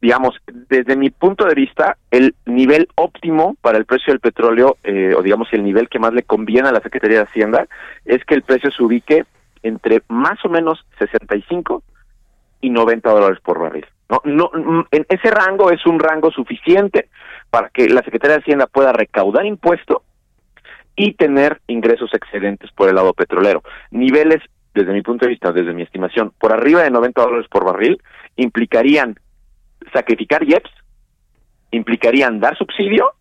Digamos, 0.02 0.36
desde 0.68 0.96
mi 0.96 1.12
punto 1.12 1.46
de 1.46 1.54
vista, 1.54 1.98
el 2.10 2.34
nivel 2.46 2.88
óptimo 2.96 3.56
para 3.62 3.78
el 3.78 3.86
precio 3.86 4.12
del 4.12 4.20
petróleo, 4.20 4.78
eh, 4.84 5.14
o 5.16 5.22
digamos 5.22 5.48
el 5.52 5.64
nivel 5.64 5.90
que 5.90 6.00
más 6.00 6.12
le 6.12 6.24
conviene 6.24 6.70
a 6.70 6.72
la 6.72 6.82
Secretaría 6.82 7.18
de 7.18 7.26
Hacienda, 7.26 7.68
es 8.06 8.26
que 8.26 8.34
el 8.34 8.42
precio 8.42 8.72
se 8.72 8.84
ubique 8.84 9.26
entre 9.62 10.02
más 10.08 10.44
o 10.44 10.50
menos 10.50 10.84
65 10.98 11.84
y 12.62 12.72
90 12.72 13.10
dólares 13.12 13.40
por 13.44 13.60
barril. 13.60 13.86
No, 14.10 14.22
no, 14.26 14.88
en 14.92 15.06
ese 15.08 15.30
rango 15.30 15.72
es 15.72 15.86
un 15.86 16.00
rango 16.00 16.32
suficiente 16.32 17.10
para 17.50 17.70
que 17.70 17.88
la 17.88 18.02
Secretaría 18.02 18.38
de 18.38 18.42
Hacienda 18.42 18.68
pueda 18.68 18.92
recaudar 18.92 19.46
impuesto 19.46 20.04
y 20.96 21.14
tener 21.14 21.62
ingresos 21.68 22.14
excedentes 22.14 22.72
por 22.72 22.90
el 22.90 22.96
lado 22.96 23.14
petrolero. 23.14 23.64
Niveles, 23.92 24.42
desde 24.74 24.94
mi 24.94 25.02
punto 25.02 25.26
de 25.26 25.32
vista, 25.32 25.52
desde 25.52 25.74
mi 25.74 25.84
estimación, 25.84 26.34
por 26.40 26.52
arriba 26.52 26.82
de 26.82 26.92
90 26.92 27.22
dólares 27.22 27.48
por 27.50 27.66
barril, 27.66 28.02
implicarían 28.36 29.16
sacrificar 29.94 30.44
IEPS, 30.44 30.72
implicarían 31.72 32.40
dar 32.40 32.58
subsidio 32.58 33.14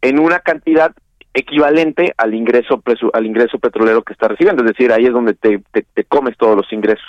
en 0.00 0.18
una 0.18 0.40
cantidad 0.40 0.94
equivalente 1.34 2.14
al 2.16 2.34
ingreso 2.34 2.82
al 3.12 3.26
ingreso 3.26 3.58
petrolero 3.58 4.02
que 4.02 4.12
está 4.12 4.28
recibiendo, 4.28 4.62
es 4.64 4.70
decir, 4.70 4.92
ahí 4.92 5.06
es 5.06 5.12
donde 5.12 5.34
te, 5.34 5.60
te 5.82 6.04
comes 6.04 6.36
todos 6.36 6.56
los 6.56 6.72
ingresos 6.72 7.06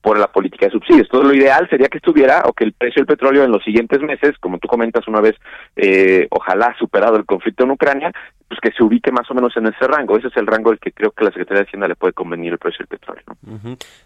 por 0.00 0.18
la 0.18 0.30
política 0.30 0.66
de 0.66 0.72
subsidios. 0.72 1.06
Entonces, 1.06 1.28
lo 1.28 1.36
ideal 1.36 1.68
sería 1.68 1.88
que 1.88 1.98
estuviera 1.98 2.42
o 2.46 2.52
que 2.52 2.64
el 2.64 2.72
precio 2.72 3.00
del 3.00 3.06
petróleo 3.06 3.44
en 3.44 3.50
los 3.50 3.62
siguientes 3.64 4.00
meses, 4.00 4.38
como 4.38 4.58
tú 4.58 4.68
comentas 4.68 5.06
una 5.08 5.20
vez, 5.20 5.34
eh, 5.76 6.26
ojalá 6.30 6.74
superado 6.78 7.16
el 7.16 7.26
conflicto 7.26 7.64
en 7.64 7.72
Ucrania, 7.72 8.12
pues 8.48 8.60
que 8.60 8.70
se 8.72 8.82
ubique 8.82 9.10
más 9.10 9.30
o 9.30 9.34
menos 9.34 9.56
en 9.56 9.66
ese 9.66 9.86
rango. 9.86 10.16
Ese 10.16 10.28
es 10.28 10.36
el 10.36 10.46
rango 10.46 10.70
al 10.70 10.78
que 10.78 10.92
creo 10.92 11.10
que 11.10 11.24
la 11.24 11.30
Secretaría 11.30 11.62
de 11.62 11.66
Hacienda 11.66 11.88
le 11.88 11.96
puede 11.96 12.12
convenir 12.12 12.52
el 12.52 12.58
precio 12.58 12.78
del 12.78 12.98
petróleo. 12.98 13.24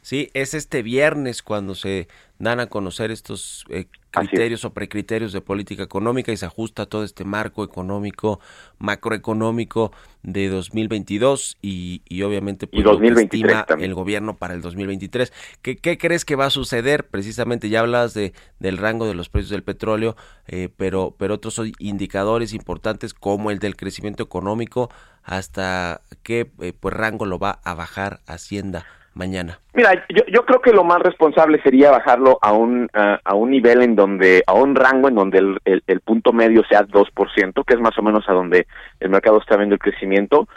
Sí, 0.00 0.30
es 0.34 0.54
este 0.54 0.82
viernes 0.82 1.42
cuando 1.42 1.74
se 1.74 2.08
dan 2.42 2.58
a 2.58 2.66
conocer 2.66 3.12
estos 3.12 3.64
eh, 3.68 3.86
criterios 4.10 4.64
o 4.64 4.74
precriterios 4.74 5.32
de 5.32 5.40
política 5.40 5.84
económica 5.84 6.32
y 6.32 6.36
se 6.36 6.44
ajusta 6.44 6.86
todo 6.86 7.04
este 7.04 7.24
marco 7.24 7.62
económico, 7.62 8.40
macroeconómico 8.80 9.92
de 10.24 10.48
2022 10.48 11.56
y, 11.62 12.02
y 12.08 12.22
obviamente 12.22 12.66
pues, 12.66 12.82
lo 12.82 12.98
que 12.98 13.06
estima 13.06 13.64
el 13.78 13.94
gobierno 13.94 14.38
para 14.38 14.54
el 14.54 14.60
2023. 14.60 15.32
¿Qué, 15.62 15.76
¿Qué, 15.76 15.96
crees 15.98 16.24
que 16.24 16.34
va 16.34 16.46
a 16.46 16.50
suceder? 16.50 17.06
Precisamente 17.06 17.68
ya 17.68 17.78
hablas 17.78 18.12
de, 18.12 18.32
del 18.58 18.76
rango 18.76 19.06
de 19.06 19.14
los 19.14 19.28
precios 19.28 19.50
del 19.50 19.62
petróleo, 19.62 20.16
eh, 20.48 20.68
pero, 20.76 21.14
pero 21.16 21.34
otros 21.34 21.60
indicadores 21.78 22.54
importantes 22.54 23.14
como 23.14 23.52
el 23.52 23.60
del 23.60 23.76
crecimiento 23.76 24.24
económico, 24.24 24.90
hasta 25.22 26.00
qué 26.24 26.50
eh, 26.60 26.72
pues, 26.72 26.92
rango 26.92 27.24
lo 27.24 27.38
va 27.38 27.60
a 27.62 27.74
bajar 27.74 28.20
Hacienda 28.26 28.84
mañana? 29.14 29.58
Mira, 29.74 29.92
yo, 30.08 30.24
yo 30.26 30.44
creo 30.44 30.60
que 30.60 30.72
lo 30.72 30.84
más 30.84 31.00
responsable 31.00 31.60
sería 31.62 31.90
bajarlo 31.90 32.38
a 32.42 32.52
un 32.52 32.88
a 32.92 33.34
un 33.34 33.50
nivel 33.50 33.82
en 33.82 33.96
donde 33.96 34.42
a 34.46 34.54
un 34.54 34.74
rango 34.74 35.08
en 35.08 35.14
donde 35.14 35.38
el, 35.38 35.58
el, 35.64 36.00
punto 36.00 36.32
medio 36.32 36.62
sea 36.68 36.82
2%, 36.82 37.64
que 37.64 37.74
es 37.74 37.80
más 37.80 37.96
o 37.98 38.02
menos 38.02 38.28
a 38.28 38.32
donde 38.32 38.66
el 39.00 39.10
mercado 39.10 39.38
está 39.38 39.56
viendo 39.56 39.74
el 39.74 39.80
crecimiento. 39.80 40.48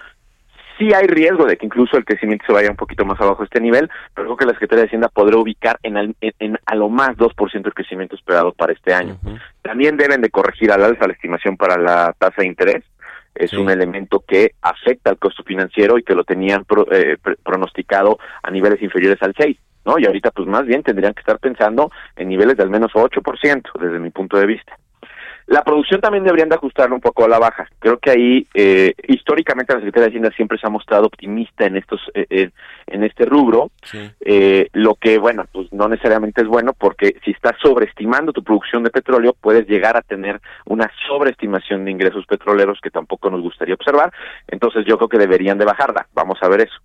Sí 0.77 0.93
hay 0.93 1.07
riesgo 1.07 1.45
de 1.45 1.55
que 1.55 1.65
incluso 1.65 1.95
el 1.95 2.03
crecimiento 2.03 2.43
se 2.45 2.51
vaya 2.51 2.69
un 2.69 2.75
poquito 2.75 3.05
más 3.05 3.19
abajo 3.21 3.43
de 3.43 3.45
este 3.45 3.61
nivel, 3.61 3.89
pero 4.13 4.27
creo 4.27 4.37
que 4.37 4.45
la 4.45 4.51
Secretaría 4.53 4.81
de 4.81 4.87
Hacienda 4.87 5.07
podrá 5.07 5.37
ubicar 5.37 5.79
en, 5.83 6.13
en, 6.19 6.59
a 6.65 6.75
lo 6.75 6.89
más 6.89 7.11
2% 7.11 7.65
el 7.65 7.73
crecimiento 7.73 8.15
esperado 8.15 8.51
para 8.51 8.73
este 8.73 8.93
año. 8.93 9.17
También 9.61 9.95
deben 9.95 10.21
de 10.21 10.29
corregir 10.29 10.73
al 10.73 10.83
alza 10.83 11.07
la 11.07 11.13
estimación 11.13 11.55
para 11.55 11.77
la 11.77 12.13
tasa 12.19 12.41
de 12.41 12.47
interés 12.47 12.83
es 13.35 13.53
un 13.53 13.69
elemento 13.69 14.23
que 14.25 14.51
afecta 14.61 15.11
al 15.11 15.17
costo 15.17 15.43
financiero 15.43 15.97
y 15.97 16.03
que 16.03 16.15
lo 16.15 16.23
tenían 16.23 16.65
eh, 16.91 17.17
pronosticado 17.43 18.17
a 18.41 18.49
niveles 18.49 18.81
inferiores 18.81 19.21
al 19.21 19.33
6, 19.37 19.57
¿no? 19.85 19.99
Y 19.99 20.05
ahorita 20.05 20.31
pues 20.31 20.47
más 20.47 20.65
bien 20.65 20.83
tendrían 20.83 21.13
que 21.13 21.19
estar 21.19 21.39
pensando 21.39 21.91
en 22.15 22.29
niveles 22.29 22.57
de 22.57 22.63
al 22.63 22.69
menos 22.69 22.91
8% 22.93 23.61
desde 23.79 23.99
mi 23.99 24.09
punto 24.09 24.37
de 24.37 24.45
vista. 24.45 24.77
La 25.47 25.63
producción 25.63 26.01
también 26.01 26.23
deberían 26.23 26.49
de 26.49 26.55
ajustarlo 26.55 26.95
un 26.95 27.01
poco 27.01 27.23
a 27.23 27.27
la 27.27 27.37
baja. 27.37 27.67
Creo 27.77 27.99
que 27.99 28.09
ahí, 28.09 28.47
eh, 28.55 28.93
históricamente, 29.07 29.73
la 29.73 29.79
Secretaría 29.79 30.05
de 30.05 30.09
Hacienda 30.09 30.31
siempre 30.35 30.57
se 30.57 30.65
ha 30.65 30.71
mostrado 30.71 31.05
optimista 31.05 31.65
en 31.65 31.77
estos, 31.77 32.01
eh, 32.15 32.49
en 32.87 33.03
este 33.03 33.25
rubro. 33.25 33.69
Eh, 34.21 34.69
lo 34.73 34.95
que, 34.95 35.19
bueno, 35.19 35.45
pues 35.51 35.71
no 35.71 35.87
necesariamente 35.87 36.41
es 36.41 36.47
bueno 36.47 36.73
porque 36.73 37.17
si 37.23 37.31
estás 37.31 37.53
sobreestimando 37.61 38.33
tu 38.33 38.43
producción 38.43 38.83
de 38.83 38.89
petróleo, 38.89 39.35
puedes 39.39 39.67
llegar 39.67 39.95
a 39.95 40.01
tener 40.01 40.41
una 40.65 40.89
sobreestimación 41.07 41.85
de 41.85 41.91
ingresos 41.91 42.25
petroleros 42.25 42.79
que 42.81 42.89
tampoco 42.89 43.29
nos 43.29 43.41
gustaría 43.41 43.75
observar. 43.75 44.11
Entonces, 44.47 44.83
yo 44.87 44.97
creo 44.97 45.09
que 45.09 45.19
deberían 45.19 45.59
de 45.59 45.65
bajarla. 45.65 46.07
Vamos 46.15 46.39
a 46.41 46.47
ver 46.47 46.61
eso. 46.61 46.75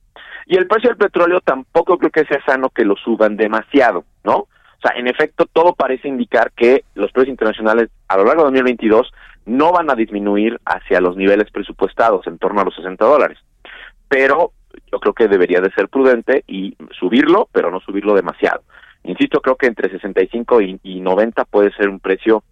Y 0.44 0.56
el 0.56 0.66
precio 0.66 0.90
del 0.90 0.98
petróleo 0.98 1.40
tampoco 1.40 1.96
creo 1.96 2.11
que 2.11 2.24
sea 2.24 2.44
sano 2.44 2.68
que 2.68 2.84
lo 2.84 2.96
suban 2.96 3.36
demasiado, 3.36 4.04
¿no? 4.22 4.48
O 4.83 4.89
sea, 4.89 4.99
en 4.99 5.09
efecto, 5.09 5.47
todo 5.53 5.74
parece 5.74 6.09
indicar 6.09 6.53
que 6.53 6.85
los 6.95 7.12
precios 7.12 7.33
internacionales 7.33 7.91
a 8.09 8.16
lo 8.16 8.24
largo 8.24 8.43
de 8.43 8.47
2022 8.47 9.12
no 9.45 9.72
van 9.72 9.91
a 9.91 9.95
disminuir 9.95 10.59
hacia 10.64 11.01
los 11.01 11.16
niveles 11.16 11.51
presupuestados, 11.51 12.26
en 12.26 12.39
torno 12.39 12.62
a 12.62 12.64
los 12.64 12.74
60 12.76 13.05
dólares. 13.05 13.39
Pero 14.09 14.53
yo 14.91 14.99
creo 15.01 15.12
que 15.12 15.28
debería 15.28 15.61
de 15.61 15.70
ser 15.72 15.89
prudente 15.89 16.45
y 16.47 16.76
subirlo, 16.99 17.49
pero 17.53 17.70
no 17.70 17.81
subirlo 17.81 18.14
demasiado. 18.14 18.62
Insisto, 19.05 19.41
creo 19.41 19.57
que 19.57 19.66
entre 19.66 19.91
65 19.91 20.62
y, 20.62 20.81
y 20.83 21.01
90 21.01 21.45
puede 21.45 21.72
ser 21.72 21.89
un 21.89 22.01
precio 22.01 22.43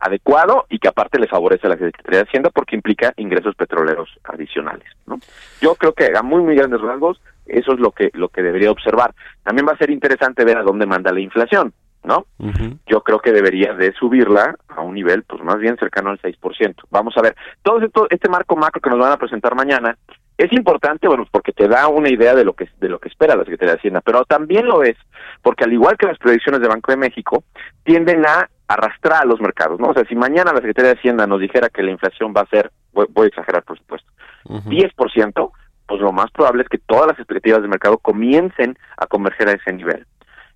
adecuado 0.00 0.66
y 0.68 0.78
que 0.78 0.88
aparte 0.88 1.18
le 1.18 1.26
favorece 1.26 1.66
a 1.66 1.70
la 1.70 1.76
Secretaría 1.76 2.20
de 2.20 2.24
Hacienda 2.28 2.50
porque 2.50 2.76
implica 2.76 3.12
ingresos 3.16 3.54
petroleros 3.54 4.08
adicionales. 4.24 4.88
¿no? 5.06 5.18
Yo 5.60 5.74
creo 5.74 5.92
que 5.92 6.12
a 6.14 6.22
muy 6.22 6.42
muy 6.42 6.54
grandes 6.54 6.80
rasgos 6.80 7.20
eso 7.48 7.72
es 7.72 7.80
lo 7.80 7.92
que 7.92 8.10
lo 8.14 8.28
que 8.28 8.42
debería 8.42 8.70
observar. 8.70 9.14
También 9.42 9.66
va 9.66 9.72
a 9.72 9.78
ser 9.78 9.90
interesante 9.90 10.44
ver 10.44 10.58
a 10.58 10.62
dónde 10.62 10.86
manda 10.86 11.12
la 11.12 11.20
inflación, 11.20 11.72
¿no? 12.04 12.26
Yo 12.86 13.02
creo 13.02 13.18
que 13.18 13.32
debería 13.32 13.74
de 13.74 13.92
subirla 13.92 14.56
a 14.68 14.80
un 14.80 14.94
nivel 14.94 15.24
pues 15.24 15.42
más 15.42 15.58
bien 15.58 15.76
cercano 15.76 16.10
al 16.10 16.20
6%. 16.20 16.74
Vamos 16.90 17.16
a 17.16 17.22
ver, 17.22 17.36
todo 17.62 17.80
esto, 17.80 18.06
este 18.10 18.28
marco 18.28 18.56
macro 18.56 18.80
que 18.80 18.90
nos 18.90 18.98
van 18.98 19.12
a 19.12 19.18
presentar 19.18 19.54
mañana 19.54 19.96
es 20.36 20.52
importante, 20.52 21.08
bueno, 21.08 21.26
porque 21.32 21.52
te 21.52 21.66
da 21.66 21.88
una 21.88 22.08
idea 22.08 22.34
de 22.34 22.44
lo 22.44 22.52
que 22.52 22.68
de 22.78 22.88
lo 22.88 23.00
que 23.00 23.08
espera 23.08 23.34
la 23.34 23.42
Secretaría 23.42 23.72
de 23.72 23.78
Hacienda, 23.78 24.00
pero 24.00 24.24
también 24.24 24.66
lo 24.66 24.84
es 24.84 24.96
porque 25.42 25.64
al 25.64 25.72
igual 25.72 25.96
que 25.96 26.06
las 26.06 26.18
predicciones 26.18 26.60
de 26.60 26.68
Banco 26.68 26.92
de 26.92 26.98
México 26.98 27.42
tienden 27.82 28.24
a 28.24 28.48
arrastrar 28.68 29.22
a 29.22 29.26
los 29.26 29.40
mercados, 29.40 29.80
¿no? 29.80 29.88
O 29.88 29.94
sea, 29.94 30.04
si 30.04 30.14
mañana 30.14 30.52
la 30.52 30.58
Secretaría 30.58 30.92
de 30.92 30.98
Hacienda 30.98 31.26
nos 31.26 31.40
dijera 31.40 31.70
que 31.70 31.82
la 31.82 31.90
inflación 31.90 32.32
va 32.36 32.42
a 32.42 32.46
ser, 32.46 32.70
voy, 32.92 33.06
a 33.16 33.26
exagerar 33.26 33.64
por 33.64 33.78
supuesto, 33.78 34.08
10%, 34.44 35.50
pues 35.88 36.00
lo 36.00 36.12
más 36.12 36.30
probable 36.30 36.62
es 36.62 36.68
que 36.68 36.78
todas 36.78 37.08
las 37.08 37.18
expectativas 37.18 37.62
del 37.62 37.70
mercado 37.70 37.98
comiencen 37.98 38.78
a 38.96 39.06
converger 39.06 39.48
a 39.48 39.52
ese 39.52 39.72
nivel. 39.72 40.06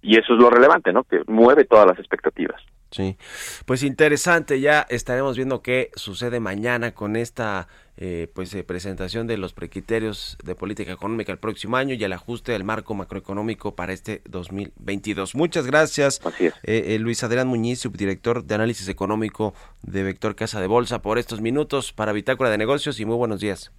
Y 0.03 0.19
eso 0.19 0.35
es 0.35 0.39
lo 0.39 0.51
relevante, 0.51 0.93
¿no? 0.93 1.05
Que 1.05 1.23
mueve 1.27 1.65
todas 1.65 1.87
las 1.87 1.99
expectativas. 1.99 2.61
Sí, 2.91 3.17
pues 3.65 3.83
interesante, 3.83 4.61
ya 4.61 4.87
estaremos 4.91 5.37
viendo 5.37 5.63
qué 5.63 5.91
sucede 5.95 6.41
mañana 6.41 6.93
con 6.93 7.17
esta 7.17 7.67
eh, 7.97 8.31
pues 8.35 8.53
eh, 8.53 8.65
presentación 8.65 9.27
de 9.27 9.39
los 9.39 9.55
precriterios 9.55 10.37
de 10.45 10.55
política 10.55 10.93
económica 10.93 11.33
el 11.33 11.39
próximo 11.39 11.79
año 11.79 11.95
y 11.95 12.05
el 12.05 12.13
ajuste 12.13 12.53
del 12.53 12.65
marco 12.65 12.95
macroeconómico 12.95 13.75
para 13.75 13.95
este 13.95 14.21
2022. 14.29 15.35
Muchas 15.35 15.67
gracias, 15.67 16.21
eh, 16.65 16.99
Luis 17.01 17.25
Adrián 17.25 17.49
Muñiz, 17.49 17.81
subdirector 17.81 18.45
de 18.45 18.55
análisis 18.57 18.91
económico 18.91 19.55
de 19.81 20.03
Vector 20.03 20.37
Casa 20.37 20.61
de 20.61 20.67
Bolsa, 20.67 21.01
por 21.01 21.17
estos 21.17 21.41
minutos 21.41 21.95
para 21.95 22.13
Bitácora 22.13 22.51
de 22.51 22.59
Negocios 22.59 23.01
y 23.01 23.07
muy 23.07 23.17
buenos 23.17 23.41
días. 23.41 23.73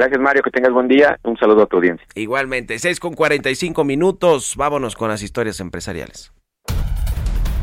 Gracias, 0.00 0.18
Mario. 0.18 0.42
Que 0.42 0.50
tengas 0.50 0.72
buen 0.72 0.88
día. 0.88 1.18
Un 1.24 1.36
saludo 1.36 1.64
a 1.64 1.66
tu 1.66 1.76
audiencia. 1.76 2.06
Igualmente, 2.14 2.78
6 2.78 2.98
con 3.00 3.12
45 3.12 3.84
minutos. 3.84 4.54
Vámonos 4.56 4.96
con 4.96 5.10
las 5.10 5.22
historias 5.22 5.60
empresariales. 5.60 6.32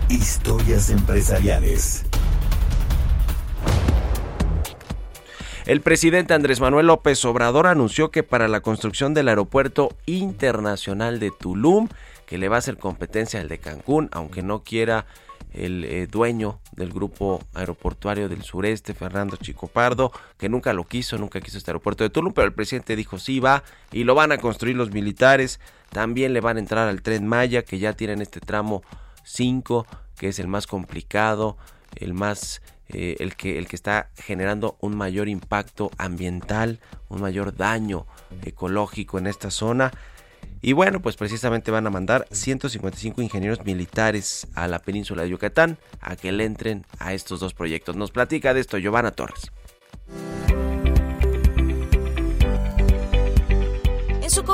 Historias 0.07 0.91
empresariales. 0.91 2.05
El 5.65 5.81
presidente 5.81 6.35
Andrés 6.35 6.61
Manuel 6.61 6.85
López 6.85 7.25
Obrador 7.25 7.65
anunció 7.65 8.11
que 8.11 8.21
para 8.21 8.47
la 8.47 8.61
construcción 8.61 9.15
del 9.15 9.29
aeropuerto 9.29 9.89
internacional 10.05 11.19
de 11.19 11.31
Tulum, 11.31 11.88
que 12.27 12.38
le 12.38 12.49
va 12.49 12.57
a 12.57 12.59
hacer 12.59 12.77
competencia 12.77 13.41
al 13.41 13.47
de 13.47 13.57
Cancún, 13.57 14.09
aunque 14.11 14.43
no 14.43 14.61
quiera 14.63 15.07
el 15.53 15.83
eh, 15.85 16.07
dueño 16.07 16.59
del 16.73 16.91
grupo 16.91 17.41
aeroportuario 17.53 18.29
del 18.29 18.43
sureste, 18.43 18.93
Fernando 18.93 19.37
Chico 19.37 19.67
Pardo, 19.67 20.11
que 20.37 20.49
nunca 20.49 20.73
lo 20.73 20.83
quiso, 20.85 21.17
nunca 21.17 21.41
quiso 21.41 21.57
este 21.57 21.71
aeropuerto 21.71 22.03
de 22.03 22.09
Tulum, 22.09 22.33
pero 22.33 22.47
el 22.47 22.53
presidente 22.53 22.95
dijo 22.95 23.17
sí 23.17 23.39
va 23.39 23.63
y 23.91 24.03
lo 24.03 24.15
van 24.15 24.31
a 24.31 24.37
construir 24.37 24.75
los 24.75 24.91
militares. 24.91 25.59
También 25.91 26.33
le 26.33 26.41
van 26.41 26.57
a 26.57 26.59
entrar 26.59 26.87
al 26.87 27.01
tren 27.01 27.27
Maya, 27.27 27.63
que 27.63 27.79
ya 27.79 27.93
tienen 27.93 28.21
este 28.21 28.39
tramo 28.39 28.83
5, 29.23 29.87
que 30.17 30.29
es 30.29 30.39
el 30.39 30.47
más 30.47 30.67
complicado, 30.67 31.57
el 31.95 32.13
más 32.13 32.61
eh, 32.89 33.17
el 33.19 33.35
que 33.35 33.57
el 33.57 33.67
que 33.67 33.75
está 33.75 34.09
generando 34.15 34.77
un 34.79 34.95
mayor 34.95 35.27
impacto 35.27 35.91
ambiental, 35.97 36.79
un 37.09 37.19
mayor 37.19 37.55
daño 37.55 38.05
ecológico 38.43 39.17
en 39.17 39.27
esta 39.27 39.51
zona. 39.51 39.91
Y 40.61 40.73
bueno, 40.73 41.01
pues 41.01 41.15
precisamente 41.15 41.71
van 41.71 41.87
a 41.87 41.89
mandar 41.89 42.27
155 42.31 43.21
ingenieros 43.21 43.63
militares 43.63 44.47
a 44.55 44.67
la 44.67 44.79
península 44.79 45.23
de 45.23 45.29
Yucatán 45.29 45.77
a 46.01 46.15
que 46.15 46.31
le 46.31 46.45
entren 46.45 46.85
a 46.99 47.13
estos 47.13 47.39
dos 47.39 47.53
proyectos. 47.53 47.95
Nos 47.95 48.11
platica 48.11 48.53
de 48.53 48.61
esto 48.61 48.77
Giovanna 48.77 49.11
Torres. 49.11 49.51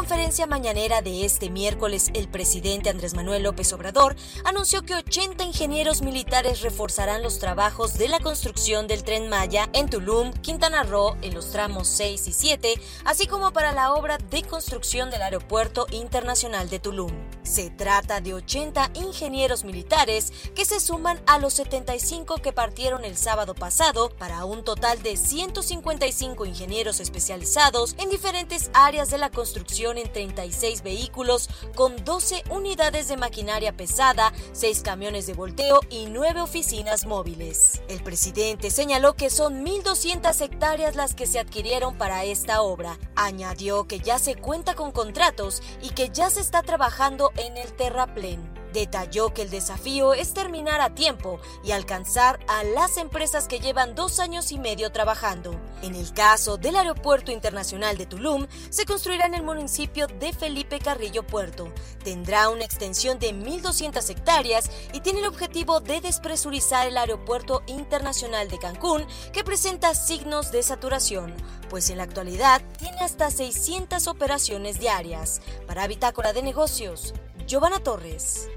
Conferencia 0.04 0.46
mañanera 0.48 1.02
de 1.02 1.24
este 1.24 1.50
miércoles, 1.50 2.12
el 2.14 2.28
presidente 2.28 2.90
Andrés 2.90 3.14
Manuel 3.14 3.44
López 3.44 3.72
Obrador 3.72 4.18
anunció 4.44 4.82
que 4.82 4.96
80 4.96 5.46
ingenieros 5.46 6.02
militares 6.02 6.60
reforzarán 6.60 7.24
los 7.24 7.40
trabajos 7.40 7.94
de 7.94 8.10
la 8.10 8.20
construcción 8.20 8.86
del 8.88 9.06
tren 9.06 9.30
Maya 9.30 9.70
en 9.72 9.90
Tulum, 9.90 10.34
Quintana 10.34 10.84
Roo, 10.84 11.16
en 11.22 11.34
los 11.34 11.52
tramos 11.52 11.88
6 11.88 12.28
y 12.28 12.34
7, 12.34 12.82
así 13.06 13.28
como 13.28 13.54
para 13.54 13.72
la 13.72 13.94
obra 13.94 14.18
de 14.18 14.44
construcción 14.44 15.10
del 15.10 15.22
Aeropuerto 15.22 15.88
Internacional 15.92 16.70
de 16.70 16.80
Tulum. 16.80 17.14
Se 17.44 17.70
trata 17.70 18.20
de 18.20 18.34
80 18.34 18.92
ingenieros 18.96 19.64
militares 19.64 20.34
que 20.54 20.66
se 20.66 20.82
suman 20.82 21.22
a 21.28 21.40
los 21.40 21.54
75 21.54 22.40
que 22.40 22.52
partieron 22.52 23.06
el 23.06 23.16
sábado 23.16 23.56
pasado 23.56 24.10
para 24.10 24.44
un 24.44 24.66
total 24.66 25.02
de 25.02 25.16
155 25.16 26.46
ingenieros 26.46 27.00
especializados 27.00 27.96
en 28.00 28.10
diferentes 28.10 28.70
áreas 28.74 29.10
de 29.10 29.18
la 29.18 29.30
construcción 29.30 29.93
en 29.98 30.12
36 30.12 30.84
vehículos 30.84 31.50
con 31.76 32.04
12 32.04 32.44
unidades 32.50 33.08
de 33.08 33.18
maquinaria 33.18 33.74
pesada, 33.74 34.34
6 34.52 34.82
camiones 34.82 35.28
de 35.28 35.34
volteo 35.34 35.80
y 35.90 36.08
9 36.08 36.42
oficinas 36.42 37.06
móviles. 37.06 37.82
El 37.88 38.04
presidente 38.04 38.72
señaló 38.72 39.14
que 39.14 39.30
son 39.30 39.66
1.200 39.66 40.42
hectáreas 40.42 40.96
las 40.96 41.14
que 41.14 41.28
se 41.28 41.40
adquirieron 41.40 41.98
para 41.98 42.24
esta 42.24 42.62
obra. 42.62 42.98
Añadió 43.16 43.88
que 43.88 44.00
ya 44.00 44.20
se 44.20 44.36
cuenta 44.36 44.76
con 44.76 44.92
contratos 44.92 45.62
y 45.82 45.90
que 45.90 46.10
ya 46.10 46.30
se 46.30 46.42
está 46.42 46.62
trabajando 46.62 47.32
en 47.36 47.58
el 47.58 47.74
terraplén. 47.74 48.63
Detalló 48.74 49.34
que 49.36 49.44
el 49.44 49.52
desafío 49.52 50.16
es 50.16 50.34
terminar 50.34 50.82
a 50.82 50.96
tiempo 50.96 51.40
y 51.64 51.72
alcanzar 51.72 52.40
a 52.48 52.64
las 52.64 52.98
empresas 52.98 53.48
que 53.48 53.60
llevan 53.60 53.94
dos 53.94 54.20
años 54.20 54.52
y 54.52 54.58
medio 54.58 54.92
trabajando. 54.92 55.60
En 55.84 55.94
el 55.94 56.12
caso 56.12 56.58
del 56.58 56.76
Aeropuerto 56.76 57.32
Internacional 57.32 57.98
de 57.98 58.08
Tulum, 58.08 58.48
se 58.72 58.86
construirá 58.86 59.28
en 59.28 59.36
el 59.36 59.44
municipio 59.44 60.08
de 60.08 60.34
Felipe 60.34 60.80
Carrillo 60.80 61.22
Puerto. 61.22 61.72
Tendrá 62.04 62.50
una 62.50 62.66
extensión 62.66 63.20
de 63.20 63.36
1.200 63.36 64.10
hectáreas 64.10 64.72
y 64.92 65.02
tiene 65.02 65.20
el 65.20 65.28
objetivo 65.28 65.80
de 65.80 66.02
despresurizar 66.02 66.88
el 66.88 66.98
Aeropuerto 66.98 67.62
Internacional 67.68 68.50
de 68.50 68.58
Cancún, 68.58 69.06
que 69.32 69.44
presenta 69.44 69.94
signos 69.94 70.52
de 70.52 70.64
saturación, 70.64 71.36
pues 71.70 71.92
en 71.92 71.98
la 71.98 72.04
actualidad 72.04 72.64
tiene 72.80 72.98
hasta 73.02 73.30
600 73.30 74.08
operaciones 74.08 74.80
diarias. 74.80 75.42
Para 75.68 75.86
Bitácora 75.86 76.34
de 76.34 76.42
Negocios, 76.42 77.14
Giovanna 77.46 77.80
Torres. 77.80 78.50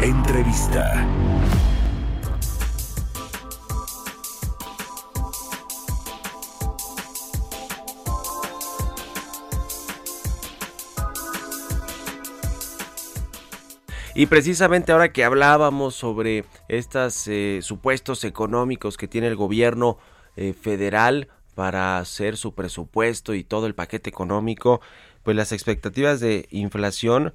Entrevista. 0.00 1.06
Y 14.14 14.26
precisamente 14.26 14.92
ahora 14.92 15.12
que 15.12 15.24
hablábamos 15.24 15.96
sobre 15.96 16.44
estos 16.68 17.26
eh, 17.26 17.58
supuestos 17.62 18.22
económicos 18.22 18.96
que 18.96 19.08
tiene 19.08 19.26
el 19.26 19.36
gobierno 19.36 19.98
eh, 20.36 20.52
federal 20.52 21.28
para 21.56 21.98
hacer 21.98 22.36
su 22.36 22.54
presupuesto 22.54 23.34
y 23.34 23.42
todo 23.42 23.66
el 23.66 23.74
paquete 23.74 24.08
económico, 24.08 24.80
pues 25.24 25.36
las 25.36 25.50
expectativas 25.50 26.20
de 26.20 26.46
inflación 26.52 27.34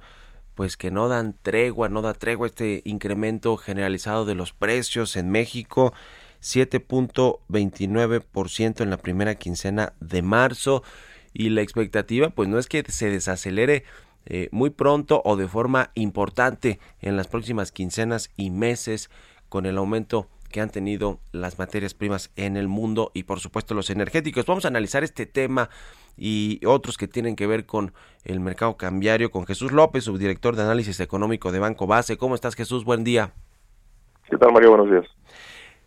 pues 0.54 0.76
que 0.76 0.90
no 0.90 1.08
dan 1.08 1.36
tregua, 1.42 1.88
no 1.88 2.02
da 2.02 2.14
tregua 2.14 2.46
este 2.46 2.82
incremento 2.84 3.56
generalizado 3.56 4.24
de 4.24 4.34
los 4.34 4.52
precios 4.52 5.16
en 5.16 5.30
México, 5.30 5.92
7.29% 6.42 8.80
en 8.80 8.90
la 8.90 8.96
primera 8.98 9.34
quincena 9.34 9.94
de 10.00 10.22
marzo. 10.22 10.82
Y 11.32 11.50
la 11.50 11.62
expectativa 11.62 12.30
pues 12.30 12.48
no 12.48 12.58
es 12.58 12.68
que 12.68 12.84
se 12.86 13.10
desacelere 13.10 13.84
eh, 14.26 14.48
muy 14.52 14.70
pronto 14.70 15.20
o 15.24 15.36
de 15.36 15.48
forma 15.48 15.90
importante 15.94 16.78
en 17.00 17.16
las 17.16 17.28
próximas 17.28 17.72
quincenas 17.72 18.30
y 18.36 18.50
meses 18.50 19.10
con 19.48 19.66
el 19.66 19.76
aumento 19.76 20.28
que 20.54 20.60
han 20.60 20.70
tenido 20.70 21.18
las 21.32 21.58
materias 21.58 21.94
primas 21.94 22.30
en 22.36 22.56
el 22.56 22.68
mundo 22.68 23.10
y 23.12 23.24
por 23.24 23.40
supuesto 23.40 23.74
los 23.74 23.90
energéticos. 23.90 24.46
Vamos 24.46 24.64
a 24.64 24.68
analizar 24.68 25.02
este 25.02 25.26
tema 25.26 25.68
y 26.16 26.64
otros 26.64 26.96
que 26.96 27.08
tienen 27.08 27.34
que 27.34 27.48
ver 27.48 27.66
con 27.66 27.92
el 28.24 28.38
mercado 28.38 28.76
cambiario 28.76 29.32
con 29.32 29.46
Jesús 29.46 29.72
López, 29.72 30.04
subdirector 30.04 30.54
de 30.54 30.62
análisis 30.62 31.00
económico 31.00 31.50
de 31.50 31.58
Banco 31.58 31.88
Base. 31.88 32.16
¿Cómo 32.16 32.36
estás 32.36 32.54
Jesús? 32.54 32.84
Buen 32.84 33.02
día. 33.02 33.32
¿Qué 34.30 34.38
tal 34.38 34.52
Mario? 34.52 34.68
Buenos 34.68 34.90
días. 34.92 35.06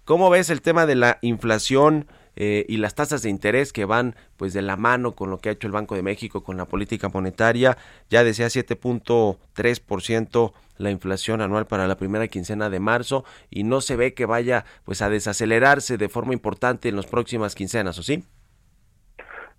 ¿Cómo 0.03 0.29
ves 0.29 0.49
el 0.49 0.61
tema 0.61 0.85
de 0.85 0.95
la 0.95 1.17
inflación 1.21 2.05
eh, 2.37 2.65
y 2.69 2.77
las 2.77 2.95
tasas 2.95 3.23
de 3.23 3.29
interés 3.29 3.73
que 3.73 3.85
van 3.85 4.15
pues 4.37 4.53
de 4.53 4.61
la 4.61 4.77
mano 4.77 5.13
con 5.13 5.29
lo 5.29 5.39
que 5.39 5.49
ha 5.49 5.51
hecho 5.51 5.67
el 5.67 5.73
Banco 5.73 5.95
de 5.95 6.03
México 6.03 6.43
con 6.43 6.55
la 6.55 6.65
política 6.65 7.09
monetaria? 7.09 7.77
Ya 8.09 8.23
decía 8.23 8.45
7.3% 8.45 10.53
la 10.77 10.91
inflación 10.91 11.41
anual 11.41 11.65
para 11.65 11.87
la 11.87 11.97
primera 11.97 12.27
quincena 12.27 12.69
de 12.69 12.79
marzo 12.79 13.25
y 13.49 13.63
no 13.63 13.81
se 13.81 13.95
ve 13.95 14.13
que 14.13 14.27
vaya 14.27 14.65
pues 14.85 15.01
a 15.01 15.09
desacelerarse 15.09 15.97
de 15.97 16.09
forma 16.09 16.33
importante 16.33 16.89
en 16.89 16.95
las 16.95 17.07
próximas 17.07 17.55
quincenas, 17.55 17.97
¿o 17.97 18.03
sí? 18.03 18.23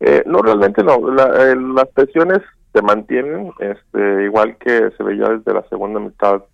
Eh, 0.01 0.23
no, 0.27 0.39
realmente 0.39 0.85
no. 0.85 0.95
Eh, 0.95 1.57
las 1.75 1.89
presiones 1.89 2.39
se 2.73 2.83
mantienen, 2.83 3.51
este, 3.59 4.25
igual 4.25 4.57
que 4.59 4.91
se 4.97 5.03
veía 5.03 5.29
desde 5.29 5.53
la 5.53 5.69
segunda 5.69 5.99
mitad 5.99 6.45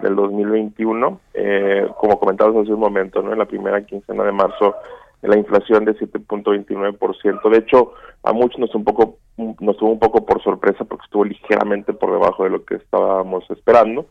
del 0.00 0.16
2021, 0.16 1.20
eh, 1.34 1.86
como 1.98 2.18
comentabas 2.18 2.56
hace 2.56 2.72
un 2.72 2.80
momento, 2.80 3.22
¿no? 3.22 3.32
En 3.32 3.38
la 3.38 3.46
primera 3.46 3.80
quincena 3.82 4.24
de 4.24 4.32
marzo, 4.32 4.74
la 5.22 5.36
inflación 5.36 5.84
de 5.84 5.94
7.29%. 5.96 7.50
De 7.50 7.58
hecho, 7.58 7.92
a 8.22 8.32
muchos 8.32 8.58
nos 8.58 8.74
un 8.74 8.84
poco 8.84 9.18
nos 9.36 9.76
tuvo 9.78 9.92
un 9.92 9.98
poco 9.98 10.26
por 10.26 10.42
sorpresa 10.42 10.84
porque 10.84 11.04
estuvo 11.04 11.24
ligeramente 11.24 11.94
por 11.94 12.12
debajo 12.12 12.44
de 12.44 12.50
lo 12.50 12.64
que 12.64 12.74
estábamos 12.74 13.44
esperando, 13.50 14.06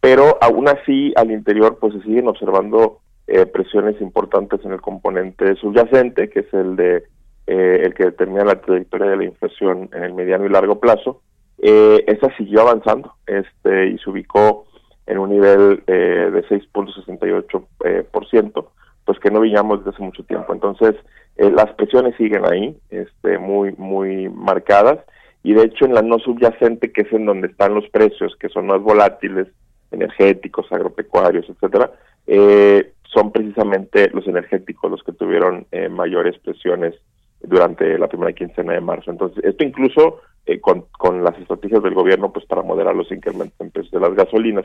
pero 0.00 0.36
aún 0.42 0.68
así 0.68 1.14
al 1.16 1.30
interior 1.30 1.78
pues 1.80 1.94
se 1.94 2.02
siguen 2.02 2.28
observando 2.28 2.98
eh, 3.26 3.46
presiones 3.46 3.98
importantes 4.02 4.60
en 4.64 4.72
el 4.72 4.82
componente 4.82 5.56
subyacente, 5.56 6.28
que 6.28 6.40
es 6.40 6.52
el 6.52 6.76
de 6.76 7.04
eh, 7.46 7.82
el 7.82 7.94
que 7.94 8.04
determina 8.04 8.44
la 8.44 8.60
trayectoria 8.60 9.08
de 9.08 9.16
la 9.16 9.24
inflación 9.24 9.88
en 9.92 10.02
el 10.02 10.12
mediano 10.12 10.44
y 10.44 10.50
largo 10.50 10.80
plazo. 10.80 11.22
Eh, 11.58 12.04
esa 12.06 12.34
siguió 12.36 12.62
avanzando 12.62 13.14
este 13.26 13.88
y 13.88 13.98
se 13.98 14.10
ubicó 14.10 14.66
en 15.06 15.18
un 15.18 15.30
nivel 15.30 15.82
eh, 15.86 16.30
de 16.32 16.44
6.68%, 16.48 17.66
eh, 17.84 18.04
por 18.10 18.28
ciento, 18.28 18.72
pues 19.04 19.18
que 19.18 19.30
no 19.30 19.40
veíamos 19.40 19.78
desde 19.78 19.90
hace 19.90 20.02
mucho 20.02 20.24
tiempo. 20.24 20.52
Entonces, 20.52 20.94
eh, 21.36 21.50
las 21.50 21.72
presiones 21.74 22.16
siguen 22.16 22.44
ahí, 22.50 22.76
este, 22.90 23.38
muy, 23.38 23.72
muy 23.72 24.28
marcadas, 24.28 24.98
y 25.42 25.52
de 25.52 25.64
hecho 25.64 25.84
en 25.84 25.94
la 25.94 26.02
no 26.02 26.18
subyacente, 26.18 26.92
que 26.92 27.02
es 27.02 27.12
en 27.12 27.26
donde 27.26 27.48
están 27.48 27.74
los 27.74 27.88
precios, 27.90 28.34
que 28.36 28.48
son 28.48 28.66
más 28.66 28.80
volátiles, 28.80 29.48
energéticos, 29.90 30.70
agropecuarios, 30.72 31.48
etcétera, 31.48 31.90
eh, 32.26 32.92
son 33.04 33.30
precisamente 33.30 34.10
los 34.12 34.26
energéticos 34.26 34.90
los 34.90 35.02
que 35.02 35.12
tuvieron 35.12 35.66
eh, 35.70 35.88
mayores 35.88 36.38
presiones 36.38 36.94
durante 37.40 37.98
la 37.98 38.08
primera 38.08 38.32
quincena 38.32 38.72
de 38.72 38.80
marzo. 38.80 39.10
Entonces, 39.10 39.44
esto 39.44 39.64
incluso 39.64 40.20
eh, 40.46 40.60
con, 40.60 40.86
con 40.92 41.22
las 41.22 41.38
estrategias 41.38 41.82
del 41.82 41.94
gobierno 41.94 42.32
pues 42.32 42.44
para 42.46 42.62
moderar 42.62 42.94
los 42.94 43.10
incrementos 43.12 43.58
en 43.60 43.70
precios 43.70 43.92
de 43.92 44.00
las 44.00 44.14
gasolinas. 44.14 44.64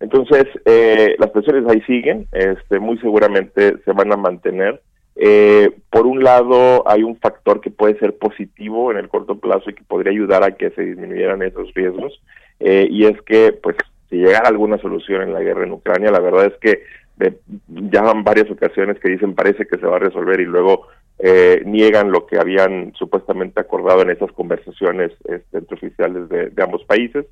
Entonces, 0.00 0.44
eh, 0.64 1.16
las 1.18 1.30
presiones 1.30 1.68
ahí 1.68 1.80
siguen, 1.82 2.26
este, 2.32 2.78
muy 2.78 2.98
seguramente 2.98 3.76
se 3.84 3.92
van 3.92 4.12
a 4.12 4.16
mantener. 4.16 4.80
Eh, 5.16 5.70
por 5.90 6.06
un 6.06 6.22
lado, 6.22 6.86
hay 6.86 7.02
un 7.02 7.16
factor 7.16 7.60
que 7.60 7.70
puede 7.70 7.98
ser 7.98 8.18
positivo 8.18 8.90
en 8.90 8.98
el 8.98 9.08
corto 9.08 9.38
plazo 9.38 9.70
y 9.70 9.74
que 9.74 9.84
podría 9.84 10.12
ayudar 10.12 10.44
a 10.44 10.56
que 10.56 10.70
se 10.70 10.82
disminuyeran 10.82 11.42
esos 11.42 11.72
riesgos, 11.74 12.20
eh, 12.60 12.86
y 12.90 13.06
es 13.06 13.20
que, 13.22 13.52
pues, 13.52 13.76
si 14.10 14.16
llegara 14.16 14.48
alguna 14.48 14.78
solución 14.78 15.22
en 15.22 15.32
la 15.32 15.40
guerra 15.40 15.64
en 15.64 15.72
Ucrania, 15.72 16.10
la 16.10 16.20
verdad 16.20 16.46
es 16.46 16.54
que 16.60 16.82
eh, 17.20 17.34
ya 17.66 18.02
van 18.02 18.24
varias 18.24 18.50
ocasiones 18.50 18.98
que 19.00 19.08
dicen 19.08 19.34
parece 19.34 19.66
que 19.66 19.78
se 19.78 19.86
va 19.86 19.96
a 19.96 20.00
resolver 20.00 20.38
y 20.40 20.44
luego 20.44 20.86
eh, 21.18 21.62
niegan 21.64 22.12
lo 22.12 22.26
que 22.26 22.38
habían 22.38 22.92
supuestamente 22.94 23.60
acordado 23.60 24.02
en 24.02 24.10
esas 24.10 24.30
conversaciones 24.32 25.12
este, 25.24 25.58
entre 25.58 25.76
oficiales 25.76 26.28
de, 26.28 26.50
de 26.50 26.62
ambos 26.62 26.84
países. 26.84 27.24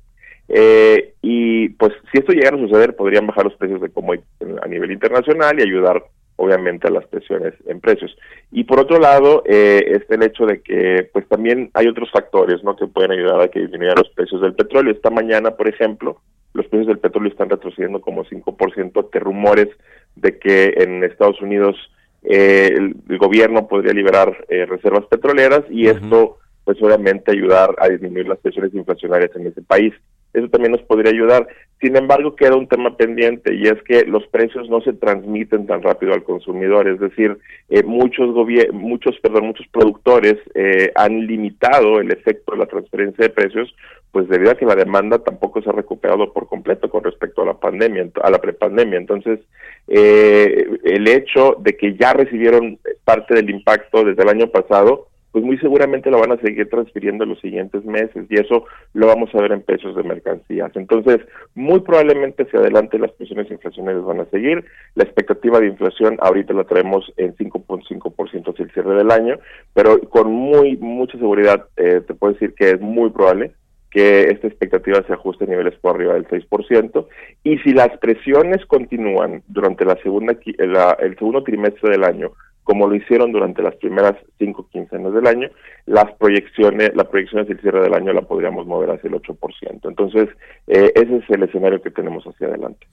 Eh, 0.47 1.13
y 1.21 1.69
pues 1.69 1.93
si 2.11 2.19
esto 2.19 2.31
llegara 2.31 2.57
a 2.57 2.59
suceder, 2.59 2.95
podrían 2.95 3.27
bajar 3.27 3.45
los 3.45 3.55
precios 3.55 3.81
de 3.81 3.89
como 3.89 4.13
a 4.13 4.67
nivel 4.67 4.91
internacional 4.91 5.59
y 5.59 5.63
ayudar 5.63 6.03
obviamente 6.37 6.87
a 6.87 6.91
las 6.91 7.05
presiones 7.07 7.53
en 7.65 7.79
precios. 7.79 8.15
Y 8.51 8.65
por 8.65 8.79
otro 8.79 8.99
lado, 8.99 9.43
eh, 9.45 9.83
está 9.91 10.15
el 10.15 10.23
hecho 10.23 10.45
de 10.45 10.61
que 10.61 11.09
pues 11.13 11.27
también 11.27 11.71
hay 11.73 11.87
otros 11.87 12.11
factores 12.11 12.63
¿no? 12.63 12.75
que 12.75 12.87
pueden 12.87 13.11
ayudar 13.11 13.41
a 13.41 13.47
que 13.47 13.61
disminuyan 13.61 13.95
los 13.97 14.09
precios 14.09 14.41
del 14.41 14.53
petróleo. 14.53 14.93
Esta 14.93 15.09
mañana, 15.09 15.51
por 15.51 15.67
ejemplo, 15.67 16.21
los 16.53 16.65
precios 16.67 16.87
del 16.87 16.99
petróleo 16.99 17.31
están 17.31 17.49
retrocediendo 17.49 18.01
como 18.01 18.25
5% 18.25 18.99
ante 18.99 19.19
rumores 19.19 19.69
de 20.15 20.37
que 20.37 20.73
en 20.77 21.03
Estados 21.03 21.41
Unidos 21.41 21.75
eh, 22.23 22.69
el, 22.71 22.95
el, 23.09 23.17
gobierno 23.17 23.67
podría 23.67 23.93
liberar 23.93 24.45
eh, 24.49 24.65
reservas 24.65 25.05
petroleras 25.05 25.63
y 25.69 25.87
uh 25.87 25.91
-huh. 25.91 26.01
esto 26.01 26.37
pues 26.63 26.81
obviamente 26.81 27.31
ayudar 27.31 27.75
a 27.77 27.87
disminuir 27.87 28.27
las 28.27 28.39
presiones 28.39 28.73
inflacionarias 28.73 29.31
en 29.35 29.47
ese 29.47 29.61
país. 29.61 29.93
Eso 30.35 30.49
también 30.49 30.73
nos 30.73 30.81
podría 30.81 31.11
ayudar. 31.11 31.47
Sin 31.81 31.95
embargo, 31.95 32.35
queda 32.35 32.55
un 32.55 32.67
tema 32.67 32.95
pendiente 32.95 33.53
y 33.53 33.63
es 33.63 33.81
que 33.83 34.05
los 34.05 34.25
precios 34.27 34.69
no 34.69 34.81
se 34.81 34.93
transmiten 34.93 35.67
tan 35.67 35.81
rápido 35.81 36.13
al 36.13 36.23
consumidor. 36.23 36.87
Es 36.87 36.99
decir, 36.99 37.37
eh, 37.69 37.83
muchos 37.83 38.33
muchos, 38.73 39.19
perdón, 39.19 39.47
muchos 39.47 39.67
productores 39.67 40.35
eh, 40.55 40.91
han 40.95 41.27
limitado 41.27 41.99
el 41.99 42.11
efecto 42.11 42.53
de 42.53 42.59
la 42.59 42.65
transferencia 42.65 43.23
de 43.23 43.29
precios, 43.29 43.75
pues 44.11 44.27
debido 44.29 44.51
a 44.51 44.55
que 44.55 44.65
la 44.65 44.75
demanda 44.75 45.19
tampoco 45.19 45.61
se 45.61 45.69
ha 45.69 45.73
recuperado 45.73 46.31
por 46.31 46.47
completo 46.47 46.89
con 46.89 47.03
respecto 47.03 47.41
a 47.41 47.45
la 47.45 47.59
pandemia, 47.59 48.07
a 48.23 48.29
la 48.29 48.39
prepandemia. 48.39 48.97
Entonces, 48.97 49.39
eh, 49.87 50.67
el 50.83 51.07
hecho 51.07 51.57
de 51.59 51.75
que 51.75 51.95
ya 51.95 52.13
recibieron 52.13 52.79
parte 53.03 53.35
del 53.35 53.49
impacto 53.49 54.03
desde 54.03 54.23
el 54.23 54.29
año 54.29 54.47
pasado, 54.47 55.07
pues 55.35 55.43
muy 55.43 55.57
seguramente 55.57 56.09
lo 56.09 56.21
van 56.21 56.31
a 56.31 56.39
seguir 56.39 56.69
transfiriendo 56.69 57.25
en 57.25 57.31
los 57.31 57.41
siguientes 57.41 57.83
meses 57.83 58.25
y 58.29 58.39
eso 58.39 58.63
lo 58.93 59.07
vamos 59.07 59.35
a 59.35 59.41
ver 59.41 59.51
en 59.51 59.63
precios 59.63 59.93
de 59.93 60.03
mercancías. 60.03 60.71
Entonces, 60.75 61.19
muy 61.55 61.81
probablemente 61.81 62.43
hacia 62.43 62.59
adelante 62.59 62.97
las 62.97 63.11
presiones 63.11 63.51
inflacionarias 63.51 64.05
van 64.05 64.21
a 64.21 64.29
seguir. 64.29 64.63
La 64.93 65.03
expectativa 65.03 65.59
de 65.59 65.67
inflación 65.67 66.15
ahorita 66.21 66.53
la 66.53 66.63
traemos 66.63 67.11
en 67.17 67.35
5.5% 67.35 68.53
hacia 68.53 68.63
el 68.63 68.71
cierre 68.71 68.95
del 68.95 69.11
año, 69.11 69.37
pero 69.73 69.99
con 70.09 70.31
muy 70.31 70.77
mucha 70.77 71.17
seguridad 71.17 71.65
eh, 71.75 71.99
te 72.07 72.13
puedo 72.13 72.31
decir 72.31 72.53
que 72.53 72.69
es 72.69 72.79
muy 72.79 73.09
probable 73.09 73.51
que 73.91 74.29
esta 74.29 74.47
expectativa 74.47 75.03
se 75.05 75.11
ajuste 75.11 75.43
a 75.43 75.47
niveles 75.47 75.77
por 75.79 75.95
arriba 75.95 76.13
del 76.13 76.27
6%, 76.27 77.07
y 77.43 77.57
si 77.59 77.73
las 77.73 77.97
presiones 77.97 78.65
continúan 78.65 79.43
durante 79.47 79.83
la 79.83 79.97
segunda 80.01 80.37
el 80.57 81.17
segundo 81.17 81.43
trimestre 81.43 81.91
del 81.91 82.05
año 82.05 82.31
como 82.65 82.87
lo 82.87 82.95
hicieron 82.95 83.31
durante 83.31 83.61
las 83.61 83.75
primeras 83.75 84.15
cinco 84.39 84.67
quincenas 84.69 85.13
del 85.13 85.27
año, 85.27 85.47
las 85.85 86.11
proyecciones, 86.13 86.91
la 86.95 87.03
proyección 87.05 87.43
hacia 87.43 87.53
el 87.53 87.61
cierre 87.61 87.81
del 87.81 87.93
año 87.93 88.11
la 88.11 88.23
podríamos 88.23 88.65
mover 88.65 88.89
hacia 88.89 89.07
el 89.07 89.13
8%. 89.13 89.37
Entonces, 89.83 90.29
eh, 90.65 90.91
ese 90.95 91.17
es 91.17 91.29
el 91.29 91.43
escenario 91.43 91.79
que 91.81 91.91
tenemos 91.91 92.25
hacia 92.25 92.47
adelante. 92.47 92.87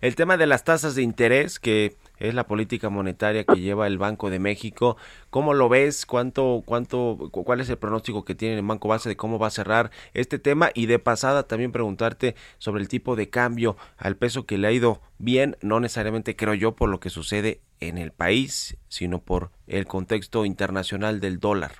El 0.00 0.16
tema 0.16 0.36
de 0.36 0.46
las 0.46 0.64
tasas 0.64 0.96
de 0.96 1.02
interés, 1.02 1.60
que 1.60 1.92
es 2.18 2.34
la 2.34 2.48
política 2.48 2.90
monetaria 2.90 3.44
que 3.44 3.60
lleva 3.60 3.86
el 3.86 3.96
Banco 3.96 4.28
de 4.28 4.40
México, 4.40 4.96
¿cómo 5.30 5.54
lo 5.54 5.68
ves? 5.68 6.04
¿Cuánto, 6.04 6.64
cuánto, 6.66 7.30
cuál 7.30 7.60
es 7.60 7.70
el 7.70 7.78
pronóstico 7.78 8.24
que 8.24 8.34
tiene 8.34 8.56
el 8.56 8.66
Banco 8.66 8.88
Base 8.88 9.08
de 9.08 9.16
cómo 9.16 9.38
va 9.38 9.46
a 9.46 9.50
cerrar 9.50 9.90
este 10.14 10.40
tema? 10.40 10.70
Y 10.74 10.86
de 10.86 10.98
pasada 10.98 11.44
también 11.44 11.70
preguntarte 11.70 12.34
sobre 12.58 12.82
el 12.82 12.88
tipo 12.88 13.14
de 13.14 13.30
cambio 13.30 13.76
al 13.98 14.16
peso 14.16 14.46
que 14.46 14.58
le 14.58 14.66
ha 14.66 14.72
ido 14.72 15.00
bien, 15.18 15.56
no 15.62 15.80
necesariamente 15.80 16.36
creo 16.36 16.54
yo 16.54 16.72
por 16.72 16.88
lo 16.88 17.00
que 17.00 17.10
sucede 17.10 17.60
en 17.80 17.98
el 17.98 18.12
país, 18.12 18.76
sino 18.88 19.18
por 19.20 19.50
el 19.66 19.86
contexto 19.86 20.44
internacional 20.44 21.20
del 21.20 21.38
dólar. 21.38 21.72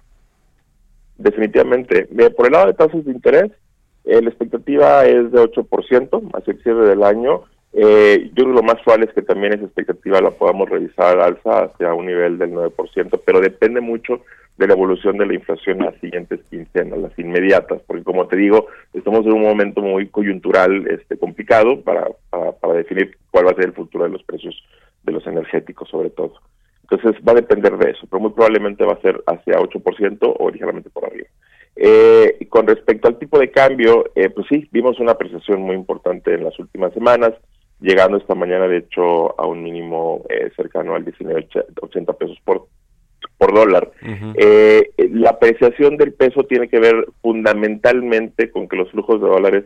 Definitivamente. 1.18 2.09
por 2.37 2.47
el 2.47 2.53
lado 2.53 2.66
de 2.66 2.74
tasas 2.74 3.05
de 3.05 3.12
interés, 3.12 3.53
eh, 4.05 4.20
la 4.22 4.28
expectativa 4.28 5.05
es 5.07 5.32
de 5.32 5.41
8% 5.41 6.30
hacia 6.34 6.53
el 6.53 6.62
cierre 6.62 6.87
del 6.87 7.03
año. 7.03 7.45
Eh, 7.72 8.30
yo 8.34 8.45
creo 8.45 8.47
que 8.47 8.53
lo 8.53 8.62
más 8.62 8.80
probable 8.82 9.07
es 9.07 9.14
que 9.14 9.22
también 9.22 9.55
esa 9.55 9.64
expectativa 9.64 10.20
la 10.20 10.30
podamos 10.30 10.68
revisar 10.68 11.18
al 11.18 11.34
alza 11.34 11.64
hacia 11.64 11.93
un 11.93 12.07
nivel 12.07 12.39
del 12.39 12.53
9%, 12.53 13.20
pero 13.24 13.41
depende 13.41 13.80
mucho 13.80 14.20
de 14.59 14.67
la 14.67 14.73
evolución 14.73 15.19
de 15.19 15.27
la 15.27 15.35
inflación 15.35 15.79
en 15.79 15.87
las 15.87 16.01
siguientes 16.01 16.41
quincenas, 16.49 16.99
las 16.99 17.19
inmediatas, 17.19 17.83
porque 17.87 18.05
como 18.05 18.27
te 18.27 18.37
digo, 18.37 18.67
estamos 18.95 19.27
en 19.27 19.33
un 19.33 19.43
momento 19.43 19.83
muy 19.83 20.09
coyuntural 20.09 20.87
este 20.89 21.19
complicado 21.19 21.81
para, 21.83 22.09
para, 22.31 22.53
para 22.53 22.75
definir 22.75 23.17
cuál 23.31 23.47
va 23.47 23.51
a 23.51 23.57
ser 23.57 23.67
el 23.67 23.75
futuro 23.75 24.05
de 24.05 24.11
los 24.11 24.23
precios 24.23 24.55
de 25.03 25.13
los 25.13 25.27
energéticos 25.27 25.89
sobre 25.89 26.11
todo. 26.11 26.35
Entonces 26.89 27.21
va 27.27 27.33
a 27.33 27.37
depender 27.37 27.77
de 27.77 27.91
eso, 27.91 28.07
pero 28.09 28.21
muy 28.21 28.31
probablemente 28.31 28.85
va 28.85 28.93
a 28.93 29.01
ser 29.01 29.23
hacia 29.27 29.59
8% 29.59 30.37
o 30.39 30.51
ligeramente 30.51 30.91
por 30.91 31.05
arriba. 31.05 31.29
Eh, 31.75 32.47
con 32.49 32.67
respecto 32.67 33.09
al 33.09 33.19
tipo 33.19 33.39
de 33.39 33.51
cambio, 33.51 34.05
eh, 34.15 34.31
pues 34.31 34.47
sí, 34.49 34.69
vimos 34.73 34.99
una 35.01 35.13
apreciación 35.13 35.61
muy 35.61 35.75
importante 35.75 36.33
en 36.33 36.45
las 36.45 36.59
últimas 36.59 36.95
semanas, 36.95 37.33
llegando 37.81 38.17
esta 38.17 38.35
mañana 38.35 38.67
de 38.67 38.79
hecho 38.79 39.39
a 39.39 39.47
un 39.47 39.63
mínimo 39.63 40.25
eh, 40.31 40.51
cercano 40.57 40.95
al 40.95 41.05
19.80 41.05 42.17
pesos 42.17 42.39
por, 42.45 42.69
por 43.39 43.55
dólar. 43.55 43.91
Eh, 44.34 44.91
la 45.11 45.30
apreciación 45.30 45.97
del 45.97 46.12
peso 46.12 46.45
tiene 46.45 46.68
que 46.68 46.80
ver 46.80 47.07
fundamentalmente 47.22 48.51
con 48.51 48.68
que 48.68 48.76
los 48.76 48.91
flujos 48.91 49.20
de 49.20 49.28
dólares 49.28 49.64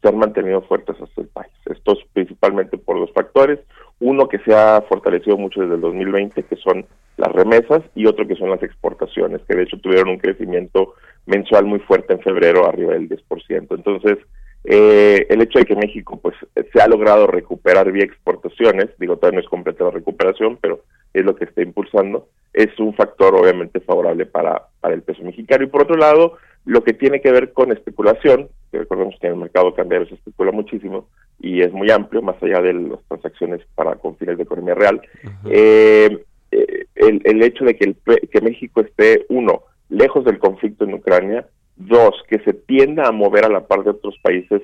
se 0.00 0.08
han 0.08 0.18
mantenido 0.18 0.62
fuertes 0.62 0.96
hasta 1.00 1.20
el 1.20 1.28
país. 1.28 1.52
Esto 1.66 1.92
es 1.92 1.98
principalmente 2.12 2.78
por 2.78 2.98
dos 2.98 3.12
factores. 3.12 3.60
Uno 3.98 4.28
que 4.28 4.38
se 4.38 4.54
ha 4.54 4.82
fortalecido 4.88 5.36
mucho 5.36 5.60
desde 5.60 5.74
el 5.74 5.80
2020, 5.82 6.42
que 6.44 6.56
son 6.56 6.86
las 7.18 7.32
remesas, 7.32 7.82
y 7.94 8.06
otro 8.06 8.26
que 8.26 8.36
son 8.36 8.48
las 8.48 8.62
exportaciones, 8.62 9.42
que 9.46 9.54
de 9.54 9.64
hecho 9.64 9.78
tuvieron 9.78 10.08
un 10.08 10.18
crecimiento 10.18 10.94
mensual 11.26 11.66
muy 11.66 11.80
fuerte 11.80 12.14
en 12.14 12.20
febrero, 12.20 12.66
arriba 12.66 12.94
del 12.94 13.10
10%. 13.10 13.74
Entonces, 13.74 14.18
eh, 14.64 15.26
el 15.28 15.42
hecho 15.42 15.58
de 15.58 15.64
que 15.66 15.76
México 15.76 16.18
pues 16.20 16.34
se 16.72 16.80
ha 16.80 16.88
logrado 16.88 17.26
recuperar 17.26 17.92
vía 17.92 18.04
exportaciones, 18.04 18.88
digo, 18.98 19.16
todavía 19.16 19.36
no 19.36 19.44
es 19.44 19.50
completa 19.50 19.84
la 19.84 19.90
recuperación, 19.90 20.58
pero 20.60 20.80
es 21.12 21.24
lo 21.24 21.34
que 21.36 21.44
está 21.44 21.62
impulsando, 21.62 22.28
es 22.52 22.78
un 22.78 22.94
factor 22.94 23.34
obviamente 23.34 23.80
favorable 23.80 24.26
para, 24.26 24.66
para 24.80 24.94
el 24.94 25.02
peso 25.02 25.22
mexicano. 25.22 25.64
Y 25.64 25.68
por 25.68 25.82
otro 25.82 25.96
lado, 25.96 26.36
lo 26.64 26.84
que 26.84 26.92
tiene 26.92 27.20
que 27.20 27.30
ver 27.30 27.52
con 27.52 27.72
especulación, 27.72 28.48
que 28.70 28.78
recordemos 28.78 29.14
que 29.20 29.26
en 29.26 29.34
el 29.34 29.38
mercado 29.38 29.74
cambiario 29.74 30.08
se 30.08 30.14
especula 30.14 30.52
muchísimo 30.52 31.08
y 31.40 31.62
es 31.62 31.72
muy 31.72 31.90
amplio, 31.90 32.22
más 32.22 32.40
allá 32.42 32.60
de 32.60 32.74
las 32.74 33.02
transacciones 33.08 33.60
para 33.74 33.96
con 33.96 34.16
fines 34.16 34.36
de 34.36 34.42
economía 34.42 34.74
real, 34.74 35.00
eh, 35.46 36.24
eh, 36.50 36.84
el, 36.96 37.22
el, 37.24 37.42
hecho 37.42 37.64
de 37.64 37.76
que, 37.76 37.84
el, 37.84 37.96
que 38.28 38.40
México 38.40 38.80
esté, 38.82 39.24
uno, 39.28 39.62
lejos 39.88 40.24
del 40.24 40.38
conflicto 40.38 40.84
en 40.84 40.94
Ucrania, 40.94 41.46
dos, 41.76 42.14
que 42.28 42.40
se 42.40 42.52
tienda 42.52 43.08
a 43.08 43.12
mover 43.12 43.44
a 43.44 43.48
la 43.48 43.66
par 43.66 43.82
de 43.82 43.90
otros 43.90 44.18
países 44.22 44.60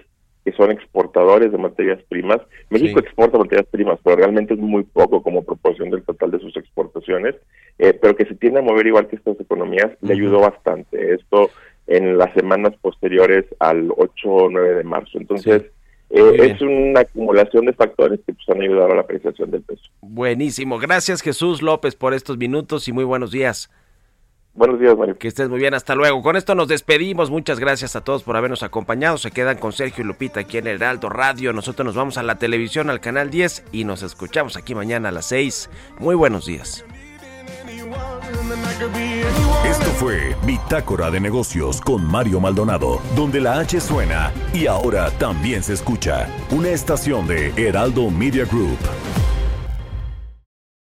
que 0.47 0.53
son 0.53 0.71
exportadores 0.71 1.51
de 1.51 1.59
materias 1.59 1.99
primas. 2.09 2.41
México 2.71 3.01
exporta 3.01 3.37
materias 3.37 3.67
primas, 3.69 3.99
pero 4.05 4.15
realmente 4.15 4.55
es 4.55 4.61
muy 4.61 4.85
poco 4.85 5.21
como 5.21 5.43
proporción 5.43 5.91
del 5.91 6.05
total 6.05 6.31
de 6.31 6.39
sus 6.39 6.57
exportaciones, 6.57 7.35
eh, 7.81 7.93
pero 8.01 8.15
que 8.15 8.27
se 8.27 8.37
tiende 8.37 8.61
a 8.61 8.63
mover 8.63 8.87
igual 8.87 9.09
que 9.09 9.17
estas 9.17 9.41
economías, 9.41 9.91
le 10.03 10.13
ayudó 10.13 10.39
bastante. 10.39 11.15
Esto 11.15 11.51
en 11.89 12.17
las 12.17 12.33
semanas 12.35 12.75
posteriores 12.81 13.45
al 13.59 13.91
8 13.97 14.29
o 14.29 14.49
9 14.49 14.75
de 14.77 14.85
marzo. 14.85 15.19
Entonces, 15.19 15.65
eh, 16.11 16.37
es 16.39 16.63
una 16.63 17.01
acumulación 17.01 17.67
de 17.67 17.73
factores 17.73 18.21
que 18.25 18.33
pues, 18.33 18.49
han 18.49 18.63
ayudado 18.63 18.93
a 18.93 18.95
la 18.95 19.01
apreciación 19.01 19.51
del 19.51 19.63
peso. 19.63 19.83
Buenísimo. 20.01 20.79
Gracias 20.79 21.23
Jesús 21.23 21.61
López 21.61 21.97
por 21.97 22.15
estos 22.15 22.39
minutos 22.39 22.87
y 22.87 22.93
muy 22.93 23.03
buenos 23.03 23.33
días. 23.33 23.69
Buenos 24.57 24.81
días, 24.81 24.97
Mario. 24.97 25.19
Que 25.19 25.29
estés 25.29 25.51
muy 25.51 25.59
bien, 25.59 25.75
hasta 25.75 25.95
luego. 25.95 26.23
Con 26.23 26.35
esto 26.35 26.55
nos 26.55 26.67
despedimos. 26.67 27.31
Muchas 27.31 27.61
gracias 27.61 27.95
a 27.95 28.01
todos 28.01 28.23
por 28.23 28.37
habernos 28.37 28.63
acompañado. 28.63 29.19
Se 29.19 29.31
quedan 29.31 29.59
con 29.59 29.73
Sergio 29.73 30.03
y 30.03 30.07
Lupita 30.07 30.41
aquí 30.41 30.57
en 30.57 30.67
el 30.67 30.77
Heraldo 30.77 31.11
Radio. 31.11 31.53
Nosotros 31.53 31.85
nos 31.85 31.95
vamos 31.95 32.17
a 32.17 32.23
la 32.23 32.37
televisión, 32.37 32.89
al 32.89 33.01
canal 33.01 33.29
10 33.29 33.65
y 33.73 33.85
nos 33.85 34.03
escuchamos 34.03 34.57
aquí 34.57 34.75
mañana 34.75 35.11
a 35.11 35.13
las 35.13 35.27
6. 35.27 35.69
Muy 35.99 36.15
buenos 36.15 36.47
días. 36.47 36.87
Esto 39.69 39.91
fue 39.99 40.35
Bitácora 40.47 41.11
de 41.11 41.21
Negocios 41.21 41.81
con 41.83 42.05
Mario 42.05 42.41
Maldonado, 42.41 43.03
donde 43.15 43.41
la 43.41 43.59
H 43.59 43.79
suena 43.81 44.33
y 44.55 44.67
ahora 44.67 45.11
también 45.19 45.63
se 45.63 45.75
escucha. 45.75 46.29
Una 46.51 46.71
estación 46.71 47.27
de 47.27 47.53
Heraldo 47.57 48.11
Media 48.11 48.47
Group. 48.47 48.79